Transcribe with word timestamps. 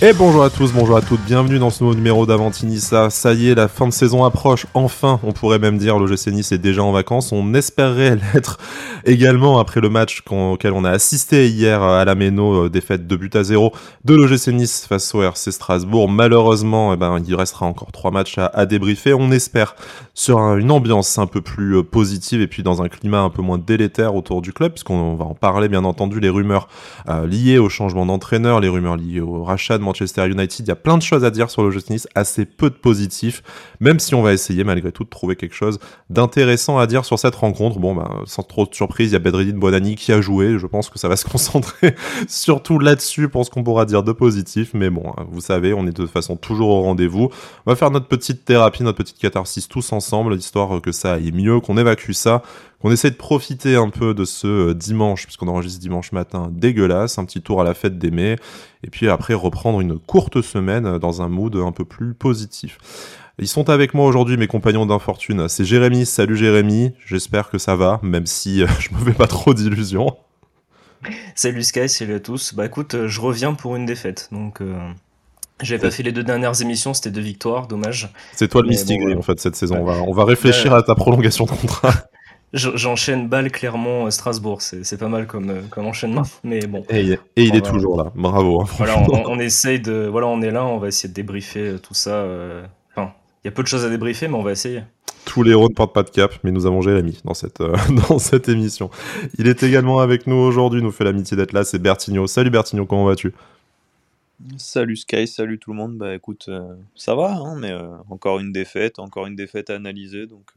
Et 0.00 0.12
bonjour 0.12 0.44
à 0.44 0.50
tous, 0.50 0.72
bonjour 0.72 0.96
à 0.96 1.02
toutes, 1.02 1.22
bienvenue 1.22 1.58
dans 1.58 1.70
ce 1.70 1.82
nouveau 1.82 1.96
numéro 1.96 2.24
d'Avantinissa. 2.24 3.10
Ça 3.10 3.32
y 3.32 3.48
est, 3.48 3.56
la 3.56 3.66
fin 3.66 3.88
de 3.88 3.92
saison 3.92 4.22
approche, 4.24 4.64
enfin, 4.72 5.18
on 5.24 5.32
pourrait 5.32 5.58
même 5.58 5.76
dire, 5.76 5.98
le 5.98 6.06
GC 6.06 6.30
Nice 6.30 6.52
est 6.52 6.58
déjà 6.58 6.84
en 6.84 6.92
vacances. 6.92 7.32
On 7.32 7.52
espérerait 7.52 8.16
l'être 8.32 8.58
également 9.04 9.58
après 9.58 9.80
le 9.80 9.88
match 9.88 10.22
auquel 10.30 10.72
on 10.74 10.84
a 10.84 10.90
assisté 10.90 11.48
hier 11.48 11.82
à 11.82 12.04
la 12.04 12.14
Méno, 12.14 12.66
euh, 12.66 12.70
défaite 12.70 13.08
de 13.08 13.16
but 13.16 13.34
à 13.34 13.42
zéro 13.42 13.72
de 14.04 14.14
l'OGC 14.14 14.52
Nice 14.52 14.86
face 14.88 15.12
au 15.16 15.22
RC 15.24 15.50
Strasbourg. 15.50 16.08
Malheureusement, 16.08 16.94
eh 16.94 16.96
ben, 16.96 17.20
il 17.26 17.34
restera 17.34 17.66
encore 17.66 17.90
trois 17.90 18.12
matchs 18.12 18.36
à, 18.38 18.66
débriefer. 18.66 19.14
On 19.14 19.32
espère 19.32 19.74
sur 20.14 20.38
une 20.38 20.70
ambiance 20.70 21.18
un 21.18 21.26
peu 21.26 21.40
plus 21.40 21.74
euh, 21.74 21.82
positive 21.82 22.40
et 22.40 22.46
puis 22.46 22.62
dans 22.62 22.82
un 22.82 22.88
climat 22.88 23.22
un 23.22 23.30
peu 23.30 23.42
moins 23.42 23.58
délétère 23.58 24.14
autour 24.14 24.42
du 24.42 24.52
club, 24.52 24.74
puisqu'on 24.74 25.16
va 25.16 25.24
en 25.24 25.34
parler 25.34 25.68
bien 25.68 25.82
entendu, 25.82 26.20
les 26.20 26.30
rumeurs 26.30 26.68
euh, 27.08 27.26
liées 27.26 27.58
au 27.58 27.68
changement 27.68 28.06
d'entraîneur, 28.06 28.60
les 28.60 28.68
rumeurs 28.68 28.96
liées 28.96 29.20
au 29.20 29.42
rachat 29.42 29.76
de 29.76 29.87
Manchester 29.88 30.26
United. 30.26 30.66
Il 30.66 30.68
y 30.68 30.72
a 30.72 30.76
plein 30.76 30.96
de 30.96 31.02
choses 31.02 31.24
à 31.24 31.30
dire 31.30 31.50
sur 31.50 31.62
le 31.62 31.70
jeu 31.70 31.80
de 31.80 31.84
tennis, 31.84 32.06
assez 32.14 32.44
peu 32.44 32.70
de 32.70 32.74
positifs, 32.74 33.42
même 33.80 33.98
si 33.98 34.14
on 34.14 34.22
va 34.22 34.32
essayer 34.32 34.64
malgré 34.64 34.92
tout 34.92 35.04
de 35.04 35.08
trouver 35.08 35.36
quelque 35.36 35.54
chose 35.54 35.78
d'intéressant 36.10 36.78
à 36.78 36.86
dire 36.86 37.04
sur 37.04 37.18
cette 37.18 37.34
rencontre. 37.34 37.78
Bon, 37.78 37.94
ben, 37.94 38.08
sans 38.26 38.42
trop 38.42 38.66
de 38.66 38.74
surprise, 38.74 39.10
il 39.10 39.12
y 39.14 39.16
a 39.16 39.18
Bedreddin 39.18 39.56
Bonani 39.56 39.96
qui 39.96 40.12
a 40.12 40.20
joué. 40.20 40.58
Je 40.58 40.66
pense 40.66 40.90
que 40.90 40.98
ça 40.98 41.08
va 41.08 41.16
se 41.16 41.24
concentrer 41.28 41.94
surtout 42.28 42.78
là-dessus 42.78 43.28
pour 43.28 43.44
ce 43.44 43.50
qu'on 43.50 43.64
pourra 43.64 43.84
dire 43.84 44.02
de 44.02 44.12
positif. 44.12 44.70
Mais 44.74 44.90
bon, 44.90 45.12
hein, 45.16 45.26
vous 45.30 45.40
savez, 45.40 45.74
on 45.74 45.82
est 45.86 45.92
de 45.92 46.02
toute 46.02 46.10
façon 46.10 46.36
toujours 46.36 46.70
au 46.70 46.82
rendez-vous. 46.82 47.30
On 47.66 47.70
va 47.70 47.76
faire 47.76 47.90
notre 47.90 48.06
petite 48.06 48.44
thérapie, 48.44 48.82
notre 48.82 48.98
petite 48.98 49.18
catharsis 49.18 49.68
tous 49.68 49.92
ensemble, 49.92 50.34
histoire 50.34 50.80
que 50.80 50.92
ça 50.92 51.14
aille 51.14 51.32
mieux, 51.32 51.60
qu'on 51.60 51.76
évacue 51.76 52.12
ça 52.12 52.42
qu'on 52.80 52.90
essaie 52.92 53.10
de 53.10 53.16
profiter 53.16 53.76
un 53.76 53.90
peu 53.90 54.14
de 54.14 54.24
ce 54.24 54.46
euh, 54.46 54.74
dimanche, 54.74 55.24
puisqu'on 55.24 55.48
enregistre 55.48 55.80
dimanche 55.80 56.12
matin 56.12 56.48
dégueulasse, 56.52 57.18
un 57.18 57.24
petit 57.24 57.42
tour 57.42 57.60
à 57.60 57.64
la 57.64 57.74
fête 57.74 57.98
des 57.98 58.10
mai, 58.10 58.36
et 58.84 58.90
puis 58.90 59.08
après 59.08 59.34
reprendre 59.34 59.80
une 59.80 59.98
courte 59.98 60.42
semaine 60.42 60.86
euh, 60.86 60.98
dans 60.98 61.22
un 61.22 61.28
mood 61.28 61.56
un 61.56 61.72
peu 61.72 61.84
plus 61.84 62.14
positif. 62.14 62.78
Ils 63.40 63.48
sont 63.48 63.70
avec 63.70 63.94
moi 63.94 64.06
aujourd'hui, 64.06 64.36
mes 64.36 64.48
compagnons 64.48 64.86
d'infortune. 64.86 65.48
C'est 65.48 65.64
Jérémy. 65.64 66.06
Salut 66.06 66.36
Jérémy. 66.36 66.92
J'espère 67.06 67.50
que 67.50 67.58
ça 67.58 67.76
va, 67.76 68.00
même 68.02 68.26
si 68.26 68.62
euh, 68.62 68.66
je 68.80 68.90
me 68.94 68.98
fais 68.98 69.16
pas 69.16 69.28
trop 69.28 69.54
d'illusions. 69.54 70.16
Salut 71.36 71.62
Sky, 71.62 71.88
salut 71.88 72.14
à 72.14 72.20
tous. 72.20 72.54
Bah 72.54 72.66
écoute, 72.66 73.06
je 73.06 73.20
reviens 73.20 73.54
pour 73.54 73.76
une 73.76 73.86
défaite. 73.86 74.28
Donc, 74.32 74.60
j'avais 75.62 75.80
pas 75.80 75.92
fait 75.92 76.02
les 76.02 76.10
deux 76.10 76.24
dernières 76.24 76.60
émissions, 76.60 76.92
c'était 76.92 77.12
deux 77.12 77.20
victoires, 77.20 77.68
dommage. 77.68 78.12
C'est 78.32 78.48
toi 78.48 78.62
le 78.62 78.68
mystique 78.68 79.00
en 79.16 79.22
fait 79.22 79.38
cette 79.38 79.54
saison. 79.54 79.76
On 79.78 79.84
va, 79.84 80.02
on 80.02 80.12
va 80.12 80.24
réfléchir 80.24 80.74
à 80.74 80.82
ta 80.82 80.96
prolongation 80.96 81.44
de 81.44 81.50
contrat. 81.52 81.94
J'enchaîne 82.54 83.28
balle 83.28 83.50
clairement 83.50 84.06
euh, 84.06 84.10
Strasbourg, 84.10 84.62
c'est 84.62 84.98
pas 84.98 85.08
mal 85.08 85.26
comme, 85.26 85.50
euh, 85.50 85.60
comme 85.68 85.86
enchaînement, 85.86 86.22
mais 86.44 86.60
bon. 86.66 86.82
Et, 86.88 87.18
il 87.36 87.54
est 87.54 87.64
toujours 87.64 87.98
là, 87.98 88.10
bravo. 88.14 88.62
Hein, 88.62 88.66
voilà, 88.78 88.98
on, 88.98 89.38
essaye 89.38 89.80
de, 89.80 90.08
voilà, 90.10 90.28
on 90.28 90.40
est 90.40 90.50
là, 90.50 90.64
on 90.64 90.78
va 90.78 90.88
essayer 90.88 91.10
de 91.10 91.14
débriefer 91.14 91.60
euh, 91.60 91.78
tout 91.78 91.92
ça. 91.92 92.26
Enfin, 92.90 93.12
il 93.44 93.46
y 93.46 93.48
a 93.48 93.50
peu 93.50 93.62
de 93.62 93.68
choses 93.68 93.84
à 93.84 93.90
débriefer, 93.90 94.28
mais 94.28 94.34
on 94.34 94.42
va 94.42 94.52
essayer. 94.52 94.82
Tous 95.26 95.42
les 95.42 95.50
héros 95.50 95.68
ne 95.68 95.74
portent 95.74 95.92
pas 95.94 96.02
de 96.02 96.08
cap, 96.08 96.32
mais 96.42 96.50
nous 96.50 96.64
avons 96.64 96.80
Jérémy 96.80 97.20
dans 97.22 97.34
cette, 97.34 97.62
dans 98.08 98.18
cette 98.18 98.48
émission. 98.48 98.88
Il 99.38 99.46
est 99.46 99.62
également 99.62 100.00
avec 100.00 100.26
nous 100.26 100.36
aujourd'hui, 100.36 100.80
nous 100.80 100.92
fait 100.92 101.04
l'amitié 101.04 101.36
d'être 101.36 101.52
là, 101.52 101.64
c'est 101.64 101.78
Bertigno. 101.78 102.26
Salut 102.26 102.48
Bertigno, 102.48 102.86
comment 102.86 103.04
vas-tu? 103.04 103.34
Salut 104.56 104.96
Sky, 104.96 105.26
salut 105.26 105.58
tout 105.58 105.72
le 105.72 105.76
monde. 105.76 105.98
Bah 105.98 106.14
écoute, 106.14 106.48
ça 106.94 107.14
va, 107.14 107.32
hein, 107.32 107.56
mais 107.58 107.74
encore 108.08 108.38
une 108.38 108.52
défaite, 108.52 109.00
encore 109.00 109.26
une 109.26 109.36
défaite 109.36 109.68
à 109.68 109.74
analyser, 109.74 110.26
donc 110.26 110.54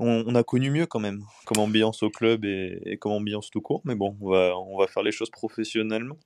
on, 0.00 0.34
a 0.34 0.42
connu 0.42 0.70
mieux 0.70 0.86
quand 0.86 0.98
même, 0.98 1.24
comme 1.44 1.62
ambiance 1.62 2.02
au 2.02 2.10
club 2.10 2.44
et, 2.44 2.96
comme 2.98 3.12
ambiance 3.12 3.50
tout 3.50 3.60
court. 3.60 3.82
Mais 3.84 3.94
bon, 3.94 4.16
on 4.20 4.30
va, 4.30 4.56
on 4.56 4.78
va 4.78 4.86
faire 4.86 5.02
les 5.02 5.12
choses 5.12 5.30
professionnellement. 5.30 6.16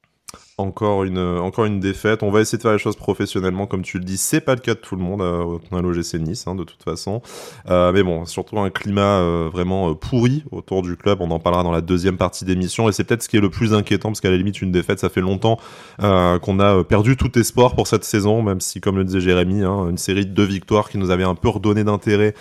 Encore 0.57 1.03
une, 1.03 1.19
encore 1.19 1.65
une 1.65 1.81
défaite. 1.81 2.23
On 2.23 2.31
va 2.31 2.41
essayer 2.41 2.59
de 2.59 2.63
faire 2.63 2.73
les 2.73 2.79
choses 2.79 2.95
professionnellement, 2.95 3.67
comme 3.67 3.83
tu 3.83 3.99
le 3.99 4.05
dis. 4.05 4.17
C'est 4.17 4.41
pas 4.41 4.55
le 4.55 4.61
cas 4.61 4.75
de 4.75 4.79
tout 4.79 4.95
le 4.95 5.03
monde 5.03 5.21
euh, 5.21 5.59
à 5.77 5.83
l'OGC 5.83 6.15
Nice, 6.21 6.47
hein, 6.47 6.55
de 6.55 6.63
toute 6.63 6.85
façon. 6.85 7.23
Euh, 7.71 7.91
mais 7.93 8.05
bon, 8.05 8.25
surtout 8.25 8.61
un 8.61 8.71
climat 8.71 9.19
euh, 9.19 9.49
vraiment 9.53 9.97
pourri 9.97 10.45
autour 10.53 10.83
du 10.83 10.97
club. 10.97 11.21
On 11.21 11.33
en 11.33 11.41
parlera 11.41 11.65
dans 11.65 11.73
la 11.73 11.81
deuxième 11.81 12.19
partie 12.19 12.45
d'émission. 12.45 12.89
Et 12.89 12.93
c'est 12.93 13.03
peut-être 13.03 13.25
ce 13.25 13.29
qui 13.29 13.37
est 13.37 13.41
le 13.41 13.51
plus 13.51 13.75
inquiétant, 13.75 14.11
parce 14.11 14.21
qu'à 14.21 14.31
la 14.31 14.37
limite, 14.37 14.63
une 14.63 14.71
défaite, 14.71 15.01
ça 15.01 15.09
fait 15.09 15.21
longtemps 15.21 15.59
qu'on 15.99 16.61
a 16.61 16.85
perdu 16.85 17.17
tout 17.17 17.37
espoir 17.37 17.75
pour 17.75 17.89
cette 17.89 18.05
saison, 18.05 18.43
même 18.43 18.61
si, 18.61 18.81
comme 18.81 18.97
le 18.97 19.05
disait 19.05 19.21
Jérémy, 19.21 19.65
hein, 19.65 19.89
une 19.91 19.99
série 19.99 20.25
de 20.25 20.31
deux 20.31 20.45
victoires 20.45 20.89
qui 20.89 20.99
nous 20.99 21.11
avait 21.11 21.25
un 21.25 21.35
peu 21.35 21.49
redonné 21.49 21.83
d'intérêt 21.83 22.35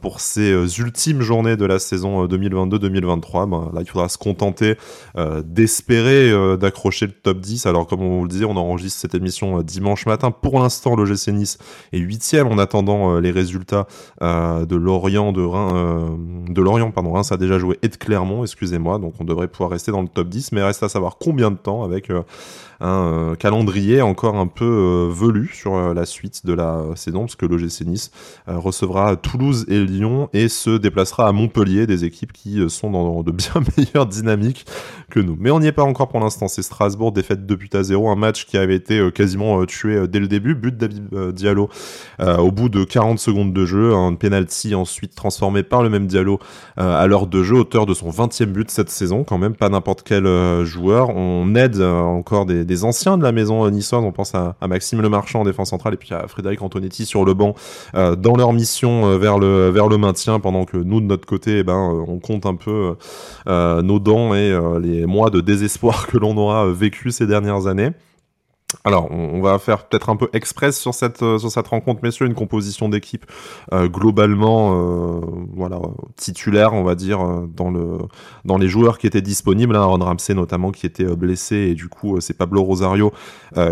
pour 0.00 0.20
ces 0.20 0.80
ultimes 0.80 1.20
journées 1.20 1.56
de 1.56 1.66
la 1.66 1.78
saison 1.78 2.26
2022-2023. 2.26 3.50
Ben, 3.50 3.70
là, 3.74 3.80
il 3.82 3.88
faudra 3.88 4.08
se 4.08 4.16
contenter 4.16 4.76
d'espérer 5.44 6.56
d'accrocher 6.56 7.06
le 7.06 7.12
top 7.22 7.40
10. 7.40 7.66
Alors, 7.66 7.86
comme 7.86 8.02
on 8.02 8.18
vous 8.18 8.22
le 8.24 8.28
disait, 8.28 8.44
on 8.44 8.56
enregistre 8.56 9.00
cette 9.00 9.14
émission 9.14 9.58
euh, 9.58 9.62
dimanche 9.62 10.06
matin. 10.06 10.30
Pour 10.30 10.58
l'instant, 10.58 10.96
le 10.96 11.04
GC 11.04 11.32
Nice 11.32 11.58
est 11.92 11.98
huitième 11.98 12.46
en 12.46 12.58
attendant 12.58 13.14
euh, 13.14 13.20
les 13.20 13.30
résultats 13.30 13.86
euh, 14.22 14.66
de 14.66 14.76
Lorient, 14.76 15.32
de 15.32 16.90
pardon, 16.90 17.12
Reims 17.12 17.32
a 17.32 17.36
déjà 17.36 17.58
joué 17.58 17.78
et 17.82 17.88
de 17.88 17.96
Clermont, 17.96 18.42
excusez-moi. 18.42 18.98
Donc, 18.98 19.14
on 19.20 19.24
devrait 19.24 19.48
pouvoir 19.48 19.70
rester 19.70 19.92
dans 19.92 20.02
le 20.02 20.08
top 20.08 20.28
10, 20.28 20.52
mais 20.52 20.62
reste 20.62 20.82
à 20.82 20.88
savoir 20.88 21.16
combien 21.18 21.50
de 21.50 21.56
temps 21.56 21.84
avec 21.84 22.10
un 22.80 23.34
calendrier 23.36 24.02
encore 24.02 24.36
un 24.36 24.46
peu 24.46 25.08
velu 25.10 25.50
sur 25.54 25.94
la 25.94 26.04
suite 26.04 26.44
de 26.44 26.52
la 26.52 26.82
saison, 26.96 27.20
parce 27.20 27.36
que 27.36 27.46
l'OGC 27.46 27.86
Nice 27.86 28.10
recevra 28.46 29.16
Toulouse 29.16 29.64
et 29.68 29.84
Lyon 29.84 30.28
et 30.32 30.48
se 30.48 30.76
déplacera 30.76 31.28
à 31.28 31.32
Montpellier, 31.32 31.86
des 31.86 32.04
équipes 32.04 32.32
qui 32.32 32.68
sont 32.68 32.90
dans 32.90 33.22
de 33.22 33.30
bien 33.30 33.54
meilleures 33.76 34.06
dynamiques 34.06 34.66
que 35.10 35.20
nous. 35.20 35.36
Mais 35.38 35.50
on 35.50 35.60
n'y 35.60 35.66
est 35.66 35.72
pas 35.72 35.82
encore 35.82 36.08
pour 36.08 36.20
l'instant, 36.20 36.48
c'est 36.48 36.62
Strasbourg, 36.62 37.03
défaite 37.10 37.46
de 37.46 37.54
but 37.54 37.74
à 37.74 37.82
zéro, 37.82 38.08
un 38.08 38.16
match 38.16 38.46
qui 38.46 38.56
avait 38.56 38.76
été 38.76 39.10
quasiment 39.12 39.64
tué 39.66 40.06
dès 40.08 40.20
le 40.20 40.28
début, 40.28 40.54
but 40.54 40.76
David 40.76 41.08
Diallo 41.32 41.68
au 42.20 42.50
bout 42.50 42.68
de 42.68 42.84
40 42.84 43.18
secondes 43.18 43.52
de 43.52 43.66
jeu, 43.66 43.94
un 43.94 44.14
penalty 44.14 44.74
ensuite 44.74 45.14
transformé 45.14 45.62
par 45.62 45.82
le 45.82 45.90
même 45.90 46.06
Diallo 46.06 46.38
à 46.76 47.06
l'heure 47.06 47.26
de 47.26 47.42
jeu, 47.42 47.56
auteur 47.56 47.86
de 47.86 47.94
son 47.94 48.10
20e 48.10 48.46
but 48.46 48.70
cette 48.70 48.90
saison, 48.90 49.24
quand 49.24 49.38
même 49.38 49.54
pas 49.54 49.68
n'importe 49.68 50.02
quel 50.02 50.26
joueur. 50.64 51.10
On 51.10 51.54
aide 51.54 51.80
encore 51.80 52.46
des 52.46 52.84
anciens 52.84 53.18
de 53.18 53.22
la 53.22 53.32
maison 53.32 53.68
niçoise. 53.70 54.02
On 54.04 54.12
pense 54.12 54.34
à, 54.34 54.56
Maxime 54.66 55.02
Lemarchand 55.02 55.40
en 55.40 55.44
défense 55.44 55.70
centrale 55.70 55.94
et 55.94 55.96
puis 55.96 56.14
à 56.14 56.26
Frédéric 56.26 56.62
Antonetti 56.62 57.06
sur 57.06 57.24
le 57.24 57.34
banc 57.34 57.54
euh, 57.94 58.16
dans 58.16 58.36
leur 58.36 58.52
mission 58.52 59.06
euh, 59.06 59.18
vers, 59.18 59.38
le, 59.38 59.68
vers 59.70 59.88
le 59.88 59.98
maintien 59.98 60.40
pendant 60.40 60.64
que 60.64 60.76
nous 60.76 61.00
de 61.00 61.06
notre 61.06 61.26
côté, 61.26 61.58
eh 61.58 61.62
ben, 61.62 61.74
euh, 61.74 62.04
on 62.06 62.18
compte 62.18 62.46
un 62.46 62.54
peu 62.54 62.94
nos 63.46 63.98
dents 63.98 64.34
et 64.34 64.58
les 64.80 65.06
mois 65.06 65.30
de 65.30 65.40
désespoir 65.40 66.06
que 66.08 66.18
l'on 66.18 66.36
aura 66.36 66.66
vécu 66.84 67.10
ces 67.10 67.26
dernières 67.26 67.66
années. 67.66 67.90
Alors, 68.82 69.10
on, 69.10 69.40
va 69.40 69.58
faire 69.58 69.86
peut-être 69.86 70.08
un 70.08 70.16
peu 70.16 70.28
express 70.32 70.78
sur 70.78 70.94
cette 70.94 71.22
euh, 71.22 71.38
rencontre, 71.70 72.00
messieurs, 72.02 72.26
une 72.26 72.34
composition 72.34 72.88
d'équipe 72.88 73.24
euh, 73.72 73.88
globalement, 73.88 74.72
euh, 74.74 75.20
voilà, 75.54 75.80
titulaire, 76.16 76.72
on 76.74 76.82
va 76.82 76.94
dire, 76.94 77.20
dans 77.54 77.70
le 77.70 77.98
dans 78.44 78.58
les 78.58 78.68
joueurs 78.68 78.98
qui 78.98 79.06
étaient 79.06 79.22
disponibles. 79.22 79.76
Hein, 79.76 79.82
Aaron 79.82 79.98
Ramsey 79.98 80.34
notamment 80.34 80.70
qui 80.70 80.86
était 80.86 81.04
blessé 81.04 81.56
et 81.56 81.74
du 81.74 81.88
coup 81.88 82.20
c'est 82.20 82.36
Pablo 82.36 82.62
Rosario 82.62 83.12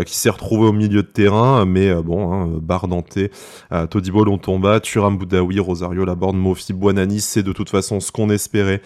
qui 0.05 0.17
s'est 0.17 0.29
retrouvé 0.29 0.67
au 0.67 0.71
milieu 0.71 1.03
de 1.03 1.07
terrain, 1.07 1.65
mais 1.65 1.93
bon, 1.95 2.33
hein, 2.33 2.49
Bardante, 2.61 3.17
Todibo 3.89 4.23
Lontomba, 4.23 4.79
Turam 4.79 5.17
Boudaoui, 5.17 5.59
Rosario 5.59 6.05
Laborde, 6.05 6.37
Mofi 6.37 6.73
Buonani, 6.73 7.19
c'est 7.19 7.43
de 7.43 7.51
toute 7.51 7.69
façon 7.69 7.99
ce 7.99 8.11
qu'on 8.11 8.29
espérait 8.29 8.81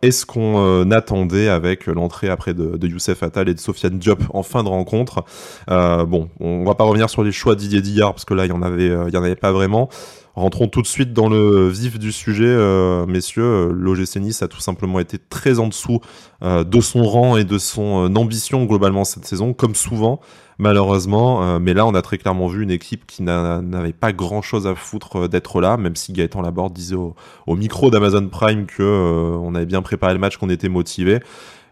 et 0.00 0.10
ce 0.10 0.24
qu'on 0.24 0.90
attendait 0.90 1.48
avec 1.48 1.86
l'entrée 1.86 2.30
après 2.30 2.54
de, 2.54 2.76
de 2.76 2.88
Youssef 2.88 3.22
Attal 3.22 3.48
et 3.48 3.54
de 3.54 3.60
Sofiane 3.60 3.98
Diop 3.98 4.22
en 4.30 4.42
fin 4.42 4.62
de 4.62 4.68
rencontre. 4.68 5.24
Euh, 5.70 6.04
bon, 6.04 6.28
on 6.40 6.64
va 6.64 6.74
pas 6.74 6.84
revenir 6.84 7.10
sur 7.10 7.22
les 7.22 7.32
choix 7.32 7.54
Didier 7.54 7.80
Dillard 7.80 8.12
parce 8.12 8.24
que 8.24 8.34
là, 8.34 8.46
il 8.46 8.48
y 8.48 8.52
en 8.52 8.62
avait, 8.62 8.90
euh, 8.90 9.04
il 9.08 9.14
y 9.14 9.16
en 9.16 9.22
avait 9.22 9.36
pas 9.36 9.52
vraiment. 9.52 9.88
Rentrons 10.34 10.66
tout 10.66 10.80
de 10.80 10.86
suite 10.86 11.12
dans 11.12 11.28
le 11.28 11.68
vif 11.68 11.98
du 11.98 12.10
sujet, 12.10 12.46
euh, 12.46 13.04
messieurs. 13.04 13.68
L'OGC 13.70 14.16
Nice 14.16 14.42
a 14.42 14.48
tout 14.48 14.60
simplement 14.60 14.98
été 14.98 15.18
très 15.18 15.58
en 15.58 15.68
dessous 15.68 16.00
de 16.40 16.80
son 16.80 17.02
rang 17.04 17.36
et 17.36 17.44
de 17.44 17.58
son 17.58 18.16
ambition 18.16 18.64
globalement 18.64 19.04
cette 19.04 19.26
saison, 19.26 19.52
comme 19.52 19.74
souvent, 19.74 20.20
malheureusement. 20.58 21.60
mais 21.60 21.74
là, 21.74 21.86
on 21.86 21.94
a 21.94 22.00
très 22.00 22.16
clairement 22.16 22.48
vu 22.48 22.62
une 22.62 22.70
équipe 22.70 23.06
qui 23.06 23.22
n'avait 23.22 23.92
pas 23.92 24.12
grand-chose 24.12 24.66
à 24.66 24.74
foutre 24.74 25.28
d'être 25.28 25.60
là, 25.60 25.76
même 25.76 25.96
si 25.96 26.14
Gaëtan 26.14 26.40
Laborde 26.40 26.72
disait 26.72 26.96
au, 26.96 27.14
au 27.46 27.54
micro 27.54 27.90
d'Amazon 27.90 28.26
Prime 28.28 28.64
que 28.64 29.36
on 29.38 29.54
avait 29.54 29.66
bien 29.66 29.82
préparé 29.82 30.14
le 30.14 30.18
match, 30.18 30.38
qu'on 30.38 30.48
était 30.48 30.70
motivé. 30.70 31.20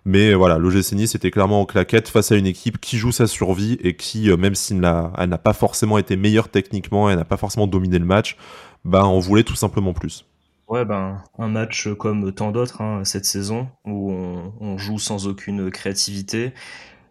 Mais 0.04 0.34
voilà, 0.34 0.58
l'OGC 0.58 0.92
Nice 0.92 1.14
était 1.14 1.30
clairement 1.30 1.60
en 1.60 1.66
claquette 1.66 2.08
face 2.08 2.32
à 2.32 2.36
une 2.36 2.46
équipe 2.46 2.80
qui 2.80 2.96
joue 2.96 3.12
sa 3.12 3.26
survie 3.26 3.78
et 3.82 3.96
qui, 3.96 4.30
euh, 4.30 4.36
même 4.36 4.54
si 4.54 4.72
elle 4.72 4.80
n'a 4.80 5.38
pas 5.38 5.52
forcément 5.52 5.98
été 5.98 6.16
meilleure 6.16 6.48
techniquement, 6.48 7.10
elle 7.10 7.18
n'a 7.18 7.24
pas 7.24 7.36
forcément 7.36 7.66
dominé 7.66 7.98
le 7.98 8.04
match, 8.04 8.36
bah, 8.84 9.06
on 9.06 9.18
voulait 9.18 9.44
tout 9.44 9.56
simplement 9.56 9.92
plus. 9.92 10.24
Ouais, 10.68 10.84
ben, 10.84 11.20
un 11.38 11.48
match 11.48 11.88
comme 11.98 12.32
tant 12.32 12.52
d'autres 12.52 12.80
hein, 12.80 13.04
cette 13.04 13.24
saison, 13.24 13.68
où 13.84 14.12
on, 14.12 14.78
joue 14.78 15.00
sans 15.00 15.26
aucune 15.26 15.68
créativité, 15.70 16.52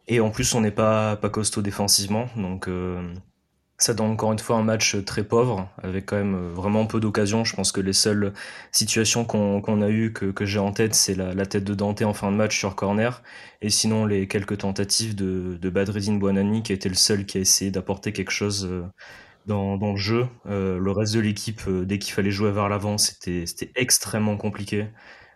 et 0.08 0.22
en 0.22 0.30
plus 0.30 0.56
on 0.56 0.62
n'est 0.62 0.72
pas, 0.72 1.18
pas 1.18 1.30
costaud 1.30 1.62
défensivement, 1.62 2.28
donc 2.38 2.70
euh, 2.70 3.14
ça 3.80 3.94
donne 3.94 4.12
encore 4.12 4.34
une 4.34 4.40
fois 4.40 4.58
un 4.58 4.64
match 4.64 4.98
très 5.06 5.24
pauvre, 5.24 5.70
avec 5.82 6.06
quand 6.06 6.18
même 6.18 6.50
vraiment 6.50 6.86
peu 6.86 7.00
d'occasions. 7.00 7.46
Je 7.46 7.56
pense 7.56 7.72
que 7.72 7.80
les 7.80 7.94
seules 7.94 8.34
situations 8.74 9.24
qu'on 9.26 9.82
a 9.82 9.90
eues, 9.90 10.12
que, 10.12 10.46
j'ai 10.46 10.60
en 10.60 10.74
tête, 10.74 10.94
c'est 10.94 11.16
la, 11.16 11.46
tête 11.46 11.64
de 11.64 11.74
Dante 11.74 12.02
en 12.02 12.14
fin 12.14 12.32
de 12.32 12.36
match 12.36 12.58
sur 12.58 12.76
corner. 12.76 13.24
Et 13.62 13.70
sinon, 13.70 14.06
les 14.06 14.28
quelques 14.28 14.60
tentatives 14.60 15.16
de, 15.16 15.58
de 15.60 15.70
Buonani, 15.70 16.62
qui 16.62 16.74
été 16.74 16.90
le 16.90 16.96
seul 16.96 17.26
qui 17.26 17.38
a 17.38 17.42
essayé 17.42 17.72
d'apporter 17.72 18.12
quelque 18.12 18.32
chose 18.32 18.68
euh, 18.70 18.84
dans, 19.46 19.78
le 19.78 19.98
jeu. 19.98 20.28
Euh, 20.48 20.78
le 20.78 20.92
reste 20.92 21.16
de 21.16 21.22
l'équipe, 21.22 21.62
euh, 21.68 21.86
dès 21.86 22.00
qu'il 22.00 22.14
fallait 22.14 22.32
jouer 22.32 22.52
vers 22.52 22.70
l'avant, 22.70 22.98
c'était 22.98 23.46
extrêmement 23.76 24.38
compliqué. 24.38 24.88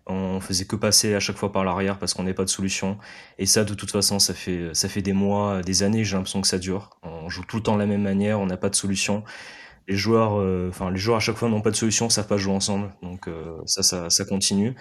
On 0.05 0.39
faisait 0.41 0.65
que 0.65 0.75
passer 0.75 1.15
à 1.15 1.19
chaque 1.19 1.37
fois 1.37 1.51
par 1.51 1.63
l'arrière 1.63 1.97
parce 1.97 2.13
qu'on 2.13 2.23
n'avait 2.23 2.33
pas 2.33 2.43
de 2.43 2.49
solution. 2.49 2.97
Et 3.37 3.45
ça, 3.45 3.63
de 3.63 3.73
toute 3.73 3.91
façon, 3.91 4.19
ça 4.19 4.33
fait, 4.33 4.69
ça 4.73 4.89
fait 4.89 5.01
des 5.01 5.13
mois, 5.13 5.61
des 5.61 5.83
années, 5.83 6.03
j'ai 6.03 6.15
l'impression 6.15 6.41
que 6.41 6.47
ça 6.47 6.57
dure. 6.57 6.89
On 7.03 7.29
joue 7.29 7.43
tout 7.45 7.57
le 7.57 7.63
temps 7.63 7.75
de 7.75 7.79
la 7.79 7.85
même 7.85 8.01
manière, 8.01 8.39
on 8.39 8.45
n'a 8.45 8.57
pas 8.57 8.69
de 8.69 8.75
solution. 8.75 9.23
Les 9.87 9.95
joueurs, 9.95 10.39
euh, 10.39 10.69
enfin, 10.69 10.91
les 10.91 10.97
joueurs 10.97 11.17
à 11.17 11.19
chaque 11.19 11.35
fois 11.35 11.49
n'ont 11.49 11.61
pas 11.61 11.71
de 11.71 11.75
solution, 11.75 12.09
savent 12.09 12.27
pas 12.27 12.37
jouer 12.37 12.53
ensemble. 12.53 12.93
Donc, 13.01 13.27
euh, 13.27 13.57
ça, 13.65 13.83
ça, 13.83 14.09
ça 14.09 14.25
continue. 14.25 14.75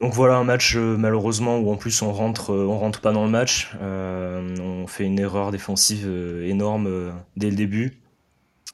Donc 0.00 0.12
voilà 0.12 0.36
un 0.36 0.44
match 0.44 0.76
euh, 0.76 0.96
malheureusement 0.96 1.58
où 1.58 1.70
en 1.70 1.76
plus 1.76 2.02
on 2.02 2.12
rentre, 2.12 2.52
on 2.52 2.78
rentre 2.78 3.00
pas 3.00 3.12
dans 3.12 3.24
le 3.24 3.30
match. 3.30 3.70
on 3.80 4.86
fait 4.86 5.04
une 5.04 5.18
erreur 5.18 5.52
défensive 5.52 6.06
énorme 6.44 7.14
dès 7.36 7.48
le 7.48 7.56
début. 7.56 8.03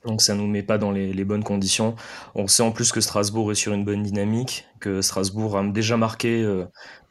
Donc 0.07 0.23
ça 0.23 0.35
nous 0.35 0.47
met 0.47 0.63
pas 0.63 0.79
dans 0.79 0.93
les, 0.93 1.25
bonnes 1.25 1.45
conditions. 1.45 1.95
On 2.35 2.47
sait 2.47 2.63
en 2.63 2.73
plus 2.73 2.91
que 2.91 3.01
Strasbourg 3.01 3.53
est 3.53 3.55
sur 3.55 3.75
une 3.75 3.85
bonne 3.85 4.03
dynamique, 4.03 4.67
que 4.81 5.03
Strasbourg 5.03 5.59
a 5.59 5.63
déjà 5.65 5.99
marqué 5.99 6.43
euh, 6.43 6.65